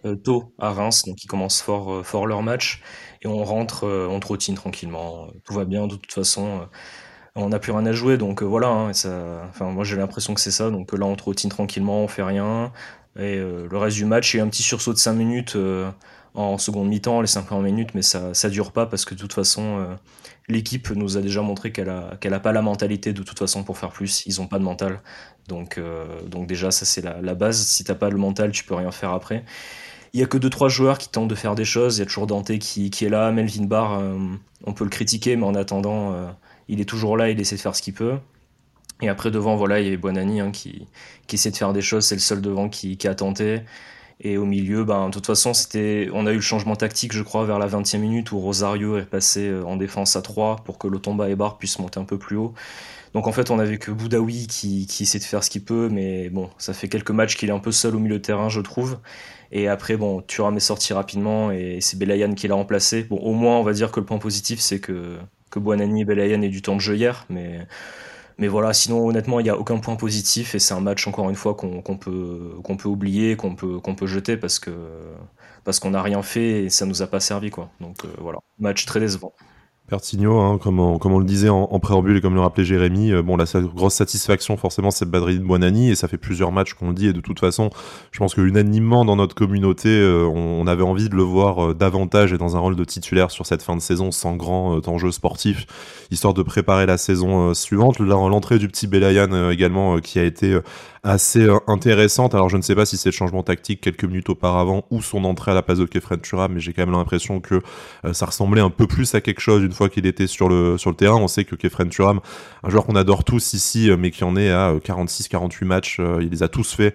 euh, 0.06 0.16
tôt 0.16 0.54
à 0.58 0.72
Reims, 0.72 1.04
donc 1.06 1.24
ils 1.24 1.28
commencent 1.28 1.62
fort, 1.62 1.94
euh, 1.94 2.04
fort 2.04 2.26
leur 2.26 2.42
match. 2.42 2.82
Et 3.22 3.28
on 3.28 3.44
rentre, 3.44 3.86
on 3.88 4.20
trottine 4.20 4.56
tranquillement. 4.56 5.28
Tout 5.44 5.54
va 5.54 5.66
bien 5.66 5.86
de 5.88 5.96
toute 5.96 6.14
façon. 6.14 6.68
on 7.36 7.50
n'a 7.50 7.60
plus 7.60 7.72
rien 7.72 7.86
à 7.86 7.92
jouer, 7.94 8.18
donc 8.18 8.42
voilà. 8.44 8.70
Hein, 8.70 8.90
enfin, 9.50 9.72
moi 9.72 9.84
j'ai 9.84 9.98
l'impression 9.98 10.34
que 10.34 10.42
c'est 10.42 10.52
ça. 10.52 10.72
Donc 10.72 10.94
là 10.98 11.06
on 11.06 11.16
trottine 11.16 11.50
tranquillement, 11.50 12.04
on 12.04 12.08
fait 12.08 12.24
rien. 12.24 12.72
Et 13.18 13.38
le 13.38 13.78
reste 13.78 13.98
du 13.98 14.06
match, 14.06 14.34
il 14.34 14.38
y 14.38 14.40
a 14.40 14.44
un 14.44 14.50
petit 14.50 14.64
sursaut 14.64 14.94
de 14.94 14.98
5 14.98 15.14
minutes 15.14 15.58
en 16.42 16.58
seconde 16.58 16.90
mi-temps, 16.90 17.22
les 17.22 17.28
5 17.28 17.46
premières 17.46 17.64
minutes, 17.64 17.90
mais 17.94 18.02
ça, 18.02 18.34
ça 18.34 18.50
dure 18.50 18.72
pas 18.72 18.86
parce 18.86 19.06
que 19.06 19.14
de 19.14 19.20
toute 19.20 19.34
façon 19.34 19.88
l'équipe 20.50 20.90
nous 20.90 21.16
a 21.16 21.22
déjà 21.22 21.42
montré 21.42 21.72
qu'elle 21.72 21.90
a, 21.90 22.18
qu'elle 22.20 22.34
a 22.34 22.40
pas 22.40 22.52
la 22.52 22.62
mentalité 22.62 23.14
de 23.14 23.24
toute 23.24 23.40
façon 23.40 23.64
pour 23.64 23.78
faire 23.78 23.92
plus. 23.92 24.24
Ils 24.26 24.42
ont 24.42 24.48
pas 24.48 24.58
de 24.58 24.64
mental. 24.64 25.00
Donc, 25.48 25.78
euh, 25.78 26.06
donc 26.28 26.48
déjà, 26.48 26.72
ça 26.72 26.86
c'est 26.86 27.02
la, 27.02 27.36
base. 27.36 27.58
Si 27.58 27.84
t'as 27.84 27.96
pas 27.96 28.10
le 28.10 28.18
mental, 28.18 28.52
tu 28.52 28.64
peux 28.64 28.76
rien 28.76 28.92
faire 28.92 29.12
après. 29.12 29.46
Il 30.14 30.20
y 30.20 30.24
a 30.24 30.26
que 30.26 30.38
deux 30.38 30.50
trois 30.50 30.70
joueurs 30.70 30.98
qui 30.98 31.08
tentent 31.08 31.28
de 31.28 31.36
faire 31.36 31.56
des 31.56 31.66
choses. 31.66 31.98
Il 31.98 32.00
y 32.00 32.04
a 32.04 32.06
toujours 32.08 32.28
Dante 32.28 32.58
qui, 32.58 32.90
qui 32.90 33.06
est 33.06 33.10
là, 33.10 33.32
Melvin 33.32 33.66
Barr, 33.66 34.00
euh, 34.00 34.18
on 34.66 34.74
peut 34.74 34.84
le 34.84 34.90
critiquer, 34.90 35.36
mais 35.36 35.46
en 35.46 35.54
attendant, 35.54 36.14
euh, 36.14 36.28
il 36.68 36.82
est 36.82 36.86
toujours 36.86 37.16
là, 37.16 37.30
il 37.30 37.40
essaie 37.40 37.56
de 37.56 37.62
faire 37.62 37.76
ce 37.76 37.84
qu'il 37.84 37.94
peut. 37.94 38.18
Et 39.02 39.08
après 39.08 39.32
devant, 39.32 39.56
voilà, 39.56 39.80
il 39.80 39.88
y 39.88 39.94
a 39.94 39.98
Buonani 39.98 40.42
hein, 40.42 40.52
qui, 40.52 40.88
qui 41.28 41.36
essaie 41.36 41.52
de 41.52 41.58
faire 41.58 41.74
des 41.74 41.82
choses. 41.82 42.06
C'est 42.06 42.16
le 42.16 42.22
seul 42.22 42.42
devant 42.42 42.70
qui 42.70 42.98
a 43.08 43.16
tenté. 43.16 43.62
Et 44.22 44.38
au 44.38 44.46
milieu, 44.46 44.84
ben, 44.84 45.08
de 45.08 45.14
toute 45.14 45.26
façon, 45.26 45.54
c'était, 45.54 46.10
on 46.14 46.26
a 46.26 46.32
eu 46.32 46.36
le 46.36 46.42
changement 46.42 46.76
tactique, 46.76 47.14
je 47.14 47.24
crois, 47.24 47.46
vers 47.46 47.58
la 47.58 47.68
20e 47.68 48.00
minute 48.00 48.32
où 48.34 48.40
Rosario 48.40 48.98
est 48.98 49.06
passé 49.06 49.48
euh, 49.48 49.64
en 49.64 49.78
défense 49.78 50.18
à 50.18 50.22
3 50.22 50.58
pour 50.66 50.78
que 50.78 50.88
Lotomba 50.88 51.30
et 51.30 51.36
Bar 51.36 51.58
puissent 51.58 51.80
monter 51.80 52.00
un 52.02 52.04
peu 52.04 52.18
plus 52.18 52.36
haut. 52.36 52.54
Donc 53.14 53.28
en 53.28 53.32
fait, 53.32 53.50
on 53.50 53.60
avait 53.60 53.78
que 53.78 53.92
Boudaoui 53.92 54.48
qui, 54.48 54.88
qui 54.88 55.04
essaie 55.04 55.20
de 55.20 55.24
faire 55.24 55.44
ce 55.44 55.50
qu'il 55.50 55.64
peut, 55.64 55.90
mais 55.90 56.30
bon, 56.30 56.50
ça 56.58 56.74
fait 56.74 56.90
quelques 56.90 57.12
matchs 57.12 57.38
qu'il 57.38 57.50
est 57.50 57.54
un 57.54 57.60
peu 57.60 57.72
seul 57.72 57.96
au 57.96 58.00
milieu 58.00 58.18
de 58.18 58.24
terrain, 58.24 58.50
je 58.50 58.62
trouve. 58.62 59.00
Et 59.52 59.68
après, 59.68 59.98
bon, 59.98 60.22
Thuram 60.22 60.56
est 60.58 60.60
sorti 60.60 60.94
rapidement 60.94 61.52
et 61.52 61.80
c'est 61.82 61.98
Belayan 61.98 62.34
qui 62.36 62.48
l'a 62.48 62.56
remplacé. 62.56 63.04
Bon, 63.04 63.18
au 63.18 63.34
moins, 63.34 63.58
on 63.58 63.64
va 63.64 63.74
dire 63.74 63.92
que 63.92 64.00
le 64.00 64.06
point 64.06 64.20
positif, 64.20 64.60
c'est 64.60 64.80
que, 64.80 65.18
que 65.50 65.60
Belayan 65.60 66.42
aient 66.42 66.50
du 66.50 66.62
temps 66.62 66.76
de 66.76 66.82
jeu 66.82 66.96
hier, 66.96 67.26
mais 67.30 67.66
mais 68.40 68.48
voilà, 68.48 68.74
sinon 68.74 69.06
honnêtement, 69.08 69.40
il 69.42 69.44
n'y 69.44 69.50
a 69.50 69.58
aucun 69.58 69.78
point 69.80 69.96
positif 69.98 70.56
et 70.56 70.60
c'est 70.60 70.74
un 70.74 70.80
match 70.80 71.06
encore 71.08 71.30
une 71.30 71.36
fois 71.36 71.56
qu'on 71.56 71.98
peut 71.98 72.62
oublier, 72.86 73.36
qu'on 73.36 73.56
peut 73.56 74.08
jeter 74.08 74.38
parce 74.38 74.60
qu'on 74.60 75.90
n'a 75.92 76.02
rien 76.02 76.22
fait 76.24 76.64
et 76.64 76.70
ça 76.70 76.86
nous 76.86 77.02
a 77.02 77.08
pas 77.08 77.20
servi 77.20 77.50
quoi. 77.52 77.70
Donc 77.82 78.06
euh, 78.06 78.08
voilà, 78.20 78.40
match 78.58 78.86
très 78.86 79.00
décevant. 79.02 79.34
Pertigno, 79.90 80.40
hein, 80.40 80.58
comme, 80.58 80.80
on, 80.80 81.20
le 81.20 81.26
disait 81.26 81.50
en, 81.50 81.68
préambule 81.80 82.18
et 82.18 82.22
comme 82.22 82.36
le 82.36 82.42
rappelait 82.42 82.64
Jérémy, 82.64 83.12
euh, 83.12 83.22
bon, 83.24 83.36
la 83.36 83.46
grosse 83.76 83.96
satisfaction 83.96 84.56
forcément 84.56 84.92
c'est 84.92 85.10
Badri 85.10 85.40
Buonani 85.40 85.90
et 85.90 85.96
ça 85.96 86.08
fait 86.08 86.18
plusieurs 86.18 86.52
matchs 86.52 86.74
qu'on 86.74 86.90
le 86.90 86.94
dit 86.94 87.08
et 87.08 87.14
de 87.14 87.22
toute 87.22 87.40
façon, 87.40 87.72
je 88.12 88.20
pense 88.20 88.36
que 88.36 88.42
unanimement 88.42 89.04
dans 89.04 89.16
notre 89.16 89.34
communauté, 89.34 89.90
euh, 89.90 90.26
on, 90.26 90.68
avait 90.68 90.84
envie 90.84 91.10
de 91.10 91.16
le 91.16 91.24
voir 91.24 91.72
euh, 91.72 91.74
davantage 91.74 92.32
et 92.32 92.38
dans 92.38 92.56
un 92.56 92.60
rôle 92.60 92.76
de 92.76 92.84
titulaire 92.84 93.32
sur 93.32 93.46
cette 93.46 93.64
fin 93.64 93.76
de 93.76 93.82
saison 93.82 94.12
sans 94.12 94.36
grand 94.36 94.88
enjeu 94.88 95.12
sportif, 95.12 95.66
histoire 96.12 96.34
de 96.34 96.44
préparer 96.44 96.86
la 96.86 96.98
saison 96.98 97.54
suivante. 97.54 98.00
L'entrée 98.00 98.60
du 98.60 98.68
petit 98.68 98.86
Belayan 98.86 99.50
également 99.50 100.00
qui 100.00 100.20
a 100.20 100.24
été 100.24 100.60
assez 101.04 101.48
intéressante. 101.68 102.36
Alors 102.36 102.50
je 102.50 102.58
ne 102.58 102.62
sais 102.62 102.76
pas 102.76 102.86
si 102.86 102.98
c'est 102.98 103.10
le 103.10 103.14
changement 103.14 103.42
tactique 103.42 103.82
quelques 103.82 104.04
minutes 104.04 104.30
auparavant 104.30 104.86
ou 104.92 105.02
son 105.02 105.24
entrée 105.24 105.52
à 105.52 105.54
la 105.54 105.64
place 105.64 105.80
de 105.80 105.86
Kefren 105.86 106.20
Turam, 106.20 106.54
mais 106.54 106.60
j'ai 106.60 106.74
quand 106.74 106.86
même 106.86 106.96
l'impression 106.96 107.40
que 107.40 107.62
ça 108.12 108.28
ressemblait 108.28 108.62
un 108.62 108.70
peu 108.70 108.86
plus 108.86 109.16
à 109.16 109.22
quelque 109.22 109.42
chose 109.42 109.64
qu'il 109.88 110.06
était 110.06 110.28
sur 110.28 110.50
le 110.50 110.78
terrain. 110.94 111.16
On 111.16 111.30
sait 111.30 111.46
que 111.46 111.56
Kefren 111.56 111.88
Turam, 111.88 112.20
un 112.64 112.70
joueur 112.70 112.86
qu'on 112.86 112.96
adore 112.96 113.24
tous 113.24 113.54
ici, 113.54 113.90
euh, 113.90 113.96
mais 113.98 114.12
qui 114.12 114.26
en 114.26 114.36
est 114.36 114.50
à 114.50 114.74
46-48 114.74 115.66
matchs, 115.66 116.02
il 116.20 116.30
les 116.30 116.44
a 116.44 116.50
tous 116.50 116.74
fait 116.74 116.94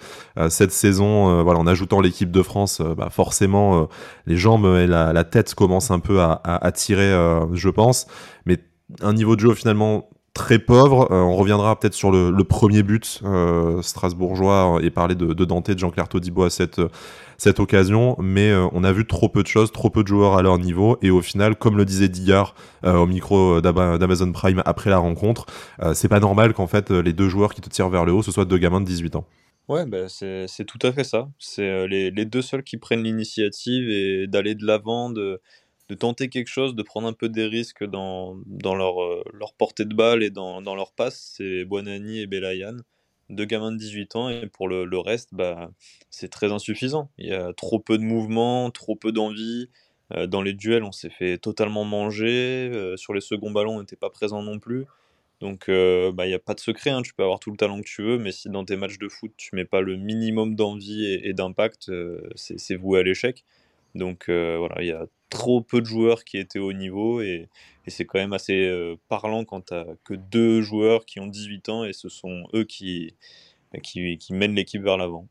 cette 0.49 0.73
saison. 0.73 1.43
voilà, 1.43 1.61
en 1.61 1.67
ajoutant 1.67 2.01
l'équipe 2.01 2.31
de 2.31 2.43
France, 2.43 2.83
bah 2.97 3.09
forcément 3.11 3.89
les 4.27 4.37
jambes 4.37 4.67
et 4.67 4.87
la, 4.87 5.25
tête 5.25 5.55
commencent 5.55 5.91
un 5.91 6.01
peu 6.01 6.21
à, 6.21 6.73
tirer, 6.75 7.13
je 7.53 7.69
pense. 7.71 8.07
Mais 8.45 8.59
un 9.01 9.13
niveau 9.13 9.37
de 9.37 9.41
jeu 9.41 9.55
finalement 9.55 10.09
très 10.35 10.59
pauvre. 10.59 11.09
Euh, 11.11 11.23
on 11.23 11.37
reviendra 11.37 11.79
peut-être 11.79 11.95
sur 11.95 12.11
le, 12.11 12.33
premier 12.45 12.83
but 12.83 13.21
euh, 13.25 13.81
strasbourgeois 13.81 14.81
et 14.83 14.91
parler 14.91 15.15
de, 15.15 15.33
Dante 15.33 15.71
de 15.71 15.79
Jean-Claire 15.79 16.09
Todibo 16.09 16.43
à 16.43 16.51
cette, 16.51 16.81
cette 17.39 17.61
occasion. 17.61 18.17
Mais 18.19 18.51
euh, 18.51 18.67
on 18.73 18.85
a 18.85 18.93
vu 18.93 19.07
trop 19.07 19.29
peu 19.29 19.43
de 19.43 19.49
choses, 19.49 19.73
trop 19.73 19.91
peu 19.91 20.03
de 20.03 20.09
joueurs 20.09 20.37
à 20.37 20.43
leur 20.43 20.59
niveau. 20.59 20.99
Et 21.03 21.11
au 21.11 21.23
final, 21.23 21.57
comme 21.57 21.77
le 21.77 21.85
disait 21.85 22.09
Dillard 22.09 22.55
au 22.85 23.07
micro 23.07 23.61
d'Amazon 23.61 24.33
Prime 24.33 24.63
après 24.67 24.91
la 24.91 24.99
rencontre, 24.99 25.47
c'est 25.95 26.09
pas 26.09 26.21
normal 26.21 26.53
qu'en 26.53 26.67
fait 26.67 26.91
les 26.91 27.13
deux 27.15 27.29
joueurs 27.29 27.55
qui 27.55 27.63
te 27.63 27.69
tirent 27.71 27.89
vers 27.89 28.05
le 28.05 28.13
haut, 28.13 28.23
ce 28.23 28.31
soient 28.31 28.45
deux 28.45 28.59
gamins 28.59 28.81
de 28.81 28.87
18 28.87 29.17
ans. 29.17 29.25
Ouais, 29.69 29.87
bah, 29.87 30.09
c'est 30.09 30.65
tout 30.67 30.79
à 30.83 30.93
fait 30.93 31.05
ça. 31.05 31.31
C'est 31.39 31.87
les, 31.89 32.25
deux 32.27 32.43
seuls 32.43 32.63
qui 32.63 32.77
prennent 32.77 33.03
l'initiative 33.03 33.89
et 33.89 34.27
d'aller 34.27 34.55
de 34.55 34.67
l'avant, 34.67 35.09
de 35.09 35.41
tenter 35.95 36.29
quelque 36.29 36.49
chose, 36.49 36.75
de 36.75 36.83
prendre 36.83 37.07
un 37.07 37.13
peu 37.13 37.29
des 37.29 37.47
risques 37.47 37.85
dans, 37.85 38.37
euh, 38.37 39.23
leur 39.33 39.55
portée 39.55 39.85
de 39.85 39.95
balle 39.95 40.23
et 40.23 40.31
dans, 40.31 40.63
dans 40.63 40.75
leur 40.75 40.93
passe, 40.93 41.35
c'est 41.37 41.65
Buonani 41.65 42.21
et 42.21 42.27
Belayan, 42.27 42.77
deux 43.31 43.45
gamins 43.45 43.73
de 43.73 43.77
18 43.79 44.17
ans, 44.17 44.29
et 44.29 44.47
pour 44.47 44.69
le, 44.69 44.85
le 44.85 44.99
reste, 44.99 45.31
bah, 45.33 45.71
c'est 46.11 46.29
très 46.29 46.53
insuffisant. 46.53 47.11
Il 47.19 47.29
y 47.29 47.33
a 47.33 47.53
trop 47.53 47.79
peu 47.79 47.99
de 47.99 48.03
mouvement, 48.03 48.71
trop 48.71 48.97
peu 48.97 49.13
d'envie. 49.13 49.69
Euh, 50.15 50.27
dans 50.27 50.43
les 50.43 50.53
duels, 50.53 50.85
on 50.85 50.93
s'est 50.93 51.11
fait 51.11 51.39
totalement 51.39 51.85
manger. 51.85 52.71
Euh, 52.73 52.97
sur 52.97 53.15
les 53.15 53.21
seconds 53.21 53.51
ballons, 53.51 53.77
on 53.77 53.81
n'était 53.81 53.97
pas 53.97 54.11
présent 54.11 54.43
non 54.43 54.59
plus. 54.59 54.85
Donc, 55.41 55.67
bah, 55.69 56.25
il 56.25 56.29
n'y 56.29 56.35
a 56.35 56.39
pas 56.39 56.55
de 56.55 56.61
secret, 56.61 56.91
hein. 56.91 57.03
tu 57.03 57.13
peux 57.13 57.23
avoir 57.23 57.39
tout 57.39 57.51
le 57.51 57.57
talent 57.59 57.79
que 57.81 57.87
tu 57.87 58.03
veux, 58.03 58.19
mais 58.19 58.33
si 58.33 58.49
dans 58.49 58.65
tes 58.65 58.77
matchs 58.77 58.99
de 58.99 59.09
foot, 59.09 59.33
tu 59.37 59.55
mets 59.55 59.67
pas 59.67 59.83
le 59.83 59.97
minimum 59.97 60.55
d'envie 60.55 61.05
et, 61.05 61.29
et 61.29 61.35
d'impact, 61.35 61.91
c'est 62.35 62.77
voué 62.77 63.01
à 63.01 63.03
l'échec. 63.03 63.45
Donc 63.95 64.29
voilà, 64.29 64.83
il 64.83 64.87
y 64.89 64.93
a 64.93 65.07
trop 65.35 65.61
peu 65.61 65.81
de 65.81 65.87
joueurs 65.87 66.25
qui 66.25 66.39
étaient 66.39 66.59
au 66.59 66.73
niveau 66.73 67.21
et, 67.21 67.49
c'est 67.87 68.07
quand 68.07 68.19
même 68.19 68.33
assez 68.33 68.67
euh, 68.67 68.97
parlant 69.09 69.45
quand 69.45 69.67
tu 69.67 69.75
que 70.05 70.15
deux 70.15 70.63
joueurs 70.63 71.05
qui 71.05 71.21
ont 71.21 71.27
18 71.27 71.69
ans 71.69 71.85
et 71.85 71.93
ce 71.93 72.09
sont 72.09 72.45
eux 72.55 72.65
qui, 72.65 73.15
qui 73.83 74.33
mènent 74.33 74.55
l'équipe 74.55 74.83
vers 74.83 74.97
l'avant. 74.97 75.29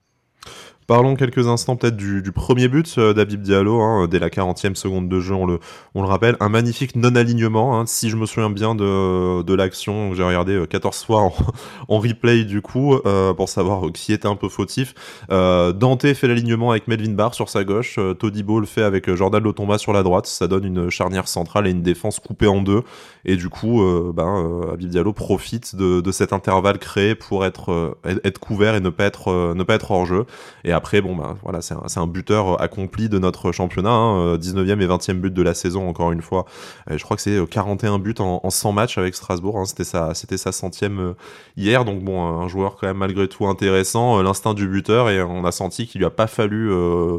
Parlons 0.88 1.16
quelques 1.16 1.48
instants 1.48 1.78
peut-être 1.78 1.96
du, 1.96 2.32
premier 2.34 2.68
but 2.68 2.96
euh, 2.98 3.14
d'Abib 3.14 3.42
Diallo, 3.42 3.80
hein, 3.82 4.08
dès 4.10 4.20
la 4.20 4.30
40e 4.30 4.76
seconde 4.76 5.08
de 5.08 5.20
jeu, 5.20 5.34
on 5.34 5.46
le, 5.46 5.60
rappelle. 5.96 6.36
Un 6.40 6.50
magnifique 6.50 6.96
non-alignement, 6.96 7.80
hein, 7.80 7.86
si 7.86 8.10
je 8.10 8.18
me 8.18 8.26
souviens 8.26 8.50
bien 8.50 8.76
de, 8.76 9.54
l'action, 9.54 10.14
j'ai 10.14 10.24
regardé 10.24 10.66
14 10.70 10.96
euh, 11.02 11.06
fois 11.06 11.32
en, 11.88 12.00
replay 12.00 12.44
du 12.44 12.62
coup, 12.62 12.96
euh, 13.06 13.34
pour 13.34 13.48
savoir 13.48 13.92
qui 13.94 14.12
était 14.12 14.28
un 14.28 14.36
peu 14.36 14.50
fautif. 14.50 14.94
Dante 15.30 16.14
fait 16.14 16.28
l'alignement 16.28 16.72
avec 16.72 16.88
Melvin 16.88 17.14
Barr 17.14 17.34
sur 17.34 17.50
sa 17.50 17.64
gauche, 17.64 18.00
Todibo 18.20 18.60
le 18.60 18.66
fait 18.66 18.84
avec 18.84 19.14
Jordan 19.14 19.42
Lotomba 19.42 19.78
sur 19.78 19.94
la 19.94 20.04
droite, 20.04 20.26
ça 20.26 20.48
donne 20.48 20.66
une 20.66 20.90
charnière 20.90 21.28
centrale 21.28 21.68
et 21.68 21.72
une 21.72 21.82
défense 21.82 22.20
coupée 22.20 22.48
en 22.48 22.62
deux, 22.62 22.82
et 23.26 23.38
du 23.38 23.50
coup, 23.50 23.82
ben, 24.14 24.68
Abib 24.74 24.90
Diallo 24.90 25.14
profite 25.14 25.76
de, 25.76 26.12
cet 26.12 26.34
intervalle 26.34 26.80
créé 26.80 27.16
pour 27.16 27.46
être, 27.46 27.96
couvert 28.42 28.76
et 28.76 28.82
ne 28.82 28.90
pas 28.90 29.06
être, 29.06 29.92
hors 29.92 30.06
jeu. 30.06 30.26
Après, 30.74 31.02
bah, 31.02 31.36
voilà, 31.44 31.62
c'est 31.62 31.76
un, 31.98 32.08
buteur 32.08 32.54
euh, 32.54 32.56
accompli 32.58 33.10
de 33.10 33.20
notre 33.20 33.52
championnat. 33.52 33.92
Hein, 33.92 34.38
19e 34.38 34.58
euh, 34.58 34.82
et 34.82 34.88
20e 34.88 35.14
but 35.14 35.34
de 35.34 35.42
la 35.42 35.54
saison, 35.54 35.88
encore 35.88 36.12
une 36.12 36.22
fois. 36.22 36.46
je 36.90 37.02
crois 37.04 37.16
que 37.16 37.22
c'est 37.22 37.40
41 37.50 37.96
euh, 37.96 37.98
buts 37.98 38.16
en, 38.20 38.42
en 38.44 38.50
100 38.50 38.72
matchs 38.72 38.98
avec 38.98 39.16
Strasbourg. 39.16 39.58
Hein, 39.58 39.66
c'était 39.66 39.84
sa, 39.84 40.14
sa 40.14 40.52
centième 40.52 41.16
hier. 41.58 41.86
Donc 41.86 42.04
bon, 42.04 42.24
un 42.24 42.48
joueur 42.48 42.76
quand 42.76 42.88
même 42.88 42.98
malgré 42.98 43.28
tout 43.28 43.48
intéressant. 43.48 44.22
L'instinct 44.22 44.54
du 44.54 44.68
buteur 44.68 45.10
et 45.10 45.22
on 45.22 45.46
a 45.46 45.52
senti 45.52 45.88
qu'il 45.88 46.00
lui 46.00 46.06
a 46.06 46.12
pas 46.12 46.28
fallu 46.28 46.72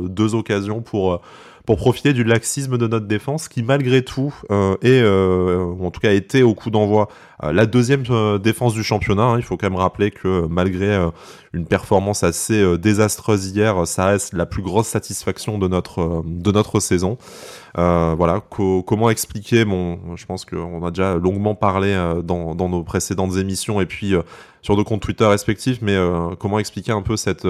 deux 0.09 0.35
occasions 0.35 0.83
pour 0.83 1.21
profiter 1.67 2.13
du 2.13 2.25
laxisme 2.25 2.77
de 2.77 2.87
notre 2.87 3.07
défense 3.07 3.49
qui 3.49 3.63
malgré 3.63 4.03
tout 4.03 4.35
est, 4.83 5.05
en 5.05 5.91
tout 5.91 6.01
cas 6.01 6.13
était 6.13 6.43
au 6.43 6.55
coup 6.55 6.71
d'envoi 6.71 7.09
la 7.43 7.67
deuxième 7.67 8.05
défense 8.39 8.75
du 8.75 8.83
championnat. 8.83 9.25
Hein. 9.25 9.39
Il 9.39 9.43
faut 9.43 9.57
quand 9.57 9.69
même 9.69 9.79
rappeler 9.79 10.11
que 10.11 10.47
malgré 10.47 11.11
une 11.53 11.67
performance 11.67 12.23
assez 12.23 12.79
désastreuse 12.79 13.49
hier, 13.49 13.87
ça 13.87 14.07
reste 14.07 14.33
la 14.35 14.47
plus 14.47 14.63
grosse 14.63 14.87
satisfaction 14.87 15.59
de 15.59 15.69
notre, 15.69 16.23
de 16.25 16.53
notre 16.53 16.81
saison. 16.81 17.19
Euh, 17.77 18.15
voilà, 18.17 18.41
comment 18.87 19.11
expliquer 19.11 19.65
Bon, 19.65 19.99
je 20.15 20.25
pense 20.27 20.45
qu'on 20.45 20.85
a 20.87 20.91
déjà 20.91 21.17
longuement 21.17 21.57
parlé 21.57 21.89
euh, 21.93 22.23
dans, 22.23 22.55
dans, 22.55 22.69
nos 22.69 22.85
précédentes 22.85 23.37
émissions 23.37 23.81
et 23.81 23.87
puis 23.87 24.15
euh, 24.15 24.23
sur 24.63 24.77
nos 24.77 24.85
comptes 24.85 25.03
Twitter 25.03 25.25
respectifs, 25.25 25.83
mais 25.83 25.95
comment 26.39 26.59
expliquer 26.59 26.93
un 26.93 27.03
peu 27.03 27.19
cette, 27.19 27.47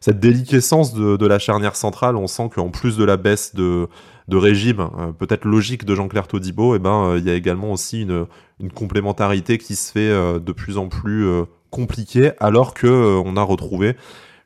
cette 0.00 0.20
déliquescence 0.20 0.94
de, 0.94 1.18
de, 1.18 1.26
la 1.26 1.38
charnière 1.38 1.76
centrale? 1.76 2.16
On 2.16 2.26
sent 2.26 2.48
qu'en 2.54 2.70
plus 2.70 2.96
de 2.96 3.04
la 3.04 3.18
baisse 3.18 3.54
de, 3.54 3.88
de 4.28 4.36
régime, 4.36 4.88
peut-être 5.18 5.44
logique 5.44 5.84
de 5.84 5.94
Jean-Claire 5.94 6.26
Todibo, 6.26 6.74
et 6.74 6.76
eh 6.76 6.78
ben, 6.80 7.16
il 7.16 7.24
y 7.24 7.30
a 7.30 7.34
également 7.34 7.72
aussi 7.72 8.02
une, 8.02 8.26
complémentarité 8.74 9.58
qui 9.58 9.76
se 9.76 9.92
fait 9.92 10.40
de 10.40 10.52
plus 10.52 10.78
en 10.78 10.88
plus 10.88 11.26
compliquée, 11.70 12.32
alors 12.40 12.74
que 12.74 13.20
on 13.24 13.36
a 13.36 13.42
retrouvé 13.42 13.96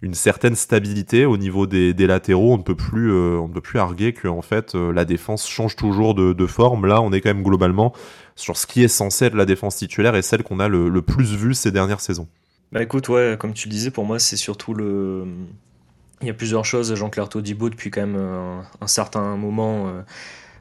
une 0.03 0.15
certaine 0.15 0.57
stabilité 0.57 1.27
au 1.27 1.37
niveau 1.37 1.67
des, 1.67 1.93
latéraux. 1.93 2.55
On 2.55 2.59
ne 2.59 2.63
peut 2.63 2.75
plus, 2.75 3.13
euh, 3.13 3.41
arguer 3.75 4.13
que 4.13 4.29
en 4.29 4.43
fait 4.43 4.75
euh, 4.75 4.93
la 4.93 5.05
défense 5.05 5.49
change 5.49 5.77
toujours 5.77 6.15
de, 6.15 6.47
forme. 6.47 6.87
Là, 6.87 7.01
on 7.03 7.13
est 7.13 7.21
quand 7.21 7.31
même 7.31 7.43
globalement 7.43 7.93
sur 8.35 8.57
ce 8.57 8.67
qui 8.67 8.83
est 8.83 8.89
censé 8.89 9.27
être 9.27 9.35
la 9.35 9.45
défense 9.45 9.77
titulaire 9.77 10.17
et 10.17 10.23
celle 10.23 10.43
qu'on 10.43 10.61
a 10.61 10.69
le, 10.69 11.03
plus 11.03 11.35
vue 11.35 11.55
ces 11.55 11.71
dernières 11.71 12.01
saisons. 12.01 12.29
Bah 12.73 12.83
écoute, 12.83 13.09
ouais, 13.09 13.37
comme 13.39 13.53
tu 13.53 13.69
le 13.69 13.73
disais, 13.73 13.91
pour 13.91 14.05
moi, 14.05 14.19
c'est 14.19 14.37
surtout 14.37 14.75
le. 14.75 15.27
Il 16.21 16.27
y 16.27 16.31
a 16.31 16.35
plusieurs 16.35 16.65
choses. 16.65 16.95
Jean-Claire 16.95 17.29
Todibo, 17.29 17.71
depuis 17.71 17.91
quand 17.91 18.03
même 18.03 18.17
un, 18.17 18.63
un 18.81 18.87
certain 18.87 19.37
moment, 19.37 20.03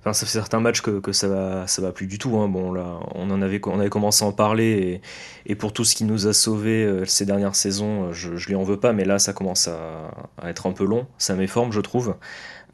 Enfin, 0.01 0.13
ça 0.13 0.25
fait 0.25 0.31
certains 0.31 0.61
matchs 0.61 0.81
que, 0.81 1.11
ça 1.11 1.27
va, 1.27 1.67
ça 1.67 1.81
va 1.81 1.91
plus 1.91 2.07
du 2.07 2.17
tout. 2.17 2.37
Hein. 2.37 2.47
Bon, 2.47 2.71
là, 2.71 2.99
on 3.15 3.29
en 3.31 3.41
avait, 3.41 3.59
commencé 3.59 4.23
à 4.23 4.27
en 4.27 4.31
parler 4.31 5.01
et, 5.45 5.55
pour 5.55 5.73
tout 5.73 5.83
ce 5.83 5.93
qui 5.93 6.05
nous 6.05 6.27
a 6.27 6.33
sauvés 6.33 6.85
euh, 6.85 7.05
ces 7.05 7.25
dernières 7.25 7.55
saisons, 7.55 8.05
euh, 8.05 8.13
je, 8.13 8.37
je 8.37 8.47
lui 8.47 8.55
en 8.55 8.63
veux 8.63 8.79
pas, 8.79 8.93
mais 8.93 9.03
là, 9.03 9.19
ça 9.19 9.33
commence 9.33 9.67
à, 9.67 10.11
à 10.41 10.49
être 10.49 10.67
un 10.67 10.71
peu 10.71 10.85
long. 10.85 11.05
Ça 11.17 11.35
m'éforme, 11.35 11.73
je 11.73 11.81
trouve, 11.81 12.15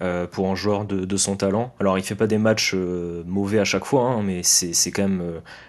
euh, 0.02 0.28
pour 0.28 0.50
un 0.50 0.56
joueur 0.56 0.86
de, 0.86 1.06
de, 1.06 1.18
son 1.18 1.38
talent. 1.38 1.74
Alors, 1.80 1.98
il 1.98 2.04
fait 2.04 2.16
pas 2.16 2.28
des 2.28 2.38
matchs 2.38 2.74
euh, 2.76 3.24
mauvais 3.26 3.60
à 3.60 3.64
chaque 3.64 3.86
fois, 3.86 4.04
hein, 4.04 4.24
mais 4.24 4.42
c'est 4.44 4.92
quand 4.92 5.04
même 5.04 5.24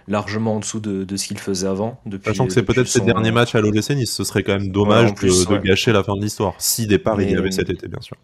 largement 0.09 0.57
en 0.57 0.61
dessous 0.61 0.81
de, 0.81 1.05
de 1.05 1.17
ce 1.17 1.29
qu'il 1.29 1.39
faisait 1.39 1.69
avant. 1.69 2.01
Depuis, 2.07 2.31
Sachant 2.31 2.47
que 2.47 2.53
c'est 2.53 2.65
peut-être 2.65 2.89
ses 2.89 3.03
derniers 3.03 3.31
matchs 3.31 3.55
à 3.55 3.61
l'OGC 3.61 3.91
Nice, 3.91 4.13
ce 4.13 4.25
serait 4.25 4.43
quand 4.43 4.59
même 4.59 4.71
dommage 4.71 5.15
de, 5.15 5.59
gâcher 5.59 5.93
la 5.93 6.03
fin 6.03 6.17
de 6.17 6.23
l'histoire. 6.23 6.55
Si 6.59 6.87
départ 6.87 7.21
il 7.23 7.31
y 7.31 7.37
avait 7.37 7.53
cet 7.53 7.71
été, 7.71 7.89
bien 7.89 8.01
sûr. 8.01 8.17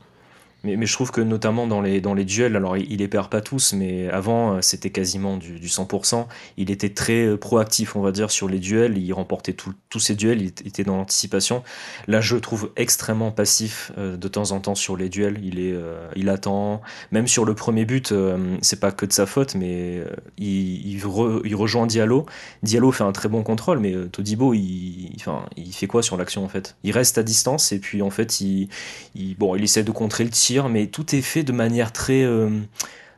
Mais, 0.65 0.87
je 0.87 0.93
trouve 0.93 1.11
que 1.11 1.21
notamment 1.21 1.67
dans 1.67 1.81
les, 1.81 2.01
dans 2.01 2.15
les 2.15 2.25
duels, 2.25 2.55
alors 2.55 2.77
il, 2.77 2.99
les 2.99 3.09
perd 3.09 3.29
pas 3.29 3.41
tous, 3.41 3.73
mais 3.73 4.09
avant 4.11 4.55
euh, 4.55 4.59
c'était 4.61 4.91
quasiment 4.91 5.37
du, 5.37 5.59
du 5.59 5.67
100%. 5.67 6.27
Il 6.57 6.71
était 6.71 6.91
très 6.91 7.27
euh, 7.27 7.37
proactif, 7.37 7.97
on 7.97 8.01
va 8.01 8.13
dire, 8.13 8.31
sur 8.31 8.49
les 8.49 8.59
duels. 8.59 8.97
Il 8.97 9.13
remportait 9.13 9.55
tous 9.55 10.01
ses 10.01 10.15
duels, 10.15 10.41
il 10.41 10.49
était 10.49 10.85
dans 10.85 10.97
l'anticipation. 10.97 11.65
Là, 12.07 12.21
je 12.21 12.37
trouve 12.37 12.71
extrêmement 12.77 13.33
passif 13.33 13.91
euh, 13.99 14.17
de 14.17 14.29
temps 14.29 14.53
en 14.53 14.61
temps 14.61 14.77
sur 14.77 14.97
les 14.97 15.09
duels. 15.09 15.41
Il, 15.43 15.59
est, 15.59 15.75
il 16.15 16.29
attend. 16.29 16.81
Même 17.11 17.27
sur 17.27 17.45
le 17.45 17.55
premier 17.55 17.85
but, 17.85 18.15
c'est 18.61 18.81
pas 18.81 18.93
que 18.93 19.07
de 19.07 19.13
sa 19.13 19.27
faute, 19.27 19.55
mais 19.55 20.01
il, 20.39 20.87
il, 20.87 21.03
il, 21.45 21.55
rejoint 21.57 21.87
Diallo. 21.87 22.27
Diallo 22.63 22.93
fait 22.93 23.05
un 23.05 23.13
très 23.13 23.29
bon 23.29 23.43
contrôle, 23.43 23.79
mais 23.79 23.95
Todibo, 24.11 24.55
il, 24.55 25.13
enfin, 25.17 25.47
il 25.57 25.73
fait 25.73 25.87
quoi 25.87 26.03
sur 26.03 26.17
l'action 26.17 26.45
en 26.45 26.49
fait? 26.49 26.77
Il 26.85 26.93
reste 26.93 27.19
à 27.19 27.23
distance 27.23 27.73
et 27.73 27.79
puis 27.79 28.03
en 28.03 28.11
fait, 28.11 28.41
il, 28.41 28.69
il, 29.15 29.37
bon, 29.37 29.57
il 29.57 29.65
essaie 29.65 29.83
de 29.83 29.91
contrer 29.91 30.25
le 30.25 30.31
tir 30.31 30.52
mais 30.69 30.87
tout 30.87 31.15
est 31.15 31.23
fait 31.23 31.43
de 31.43 31.53
manière 31.53 31.93
très 31.93 32.23
euh, 32.23 32.51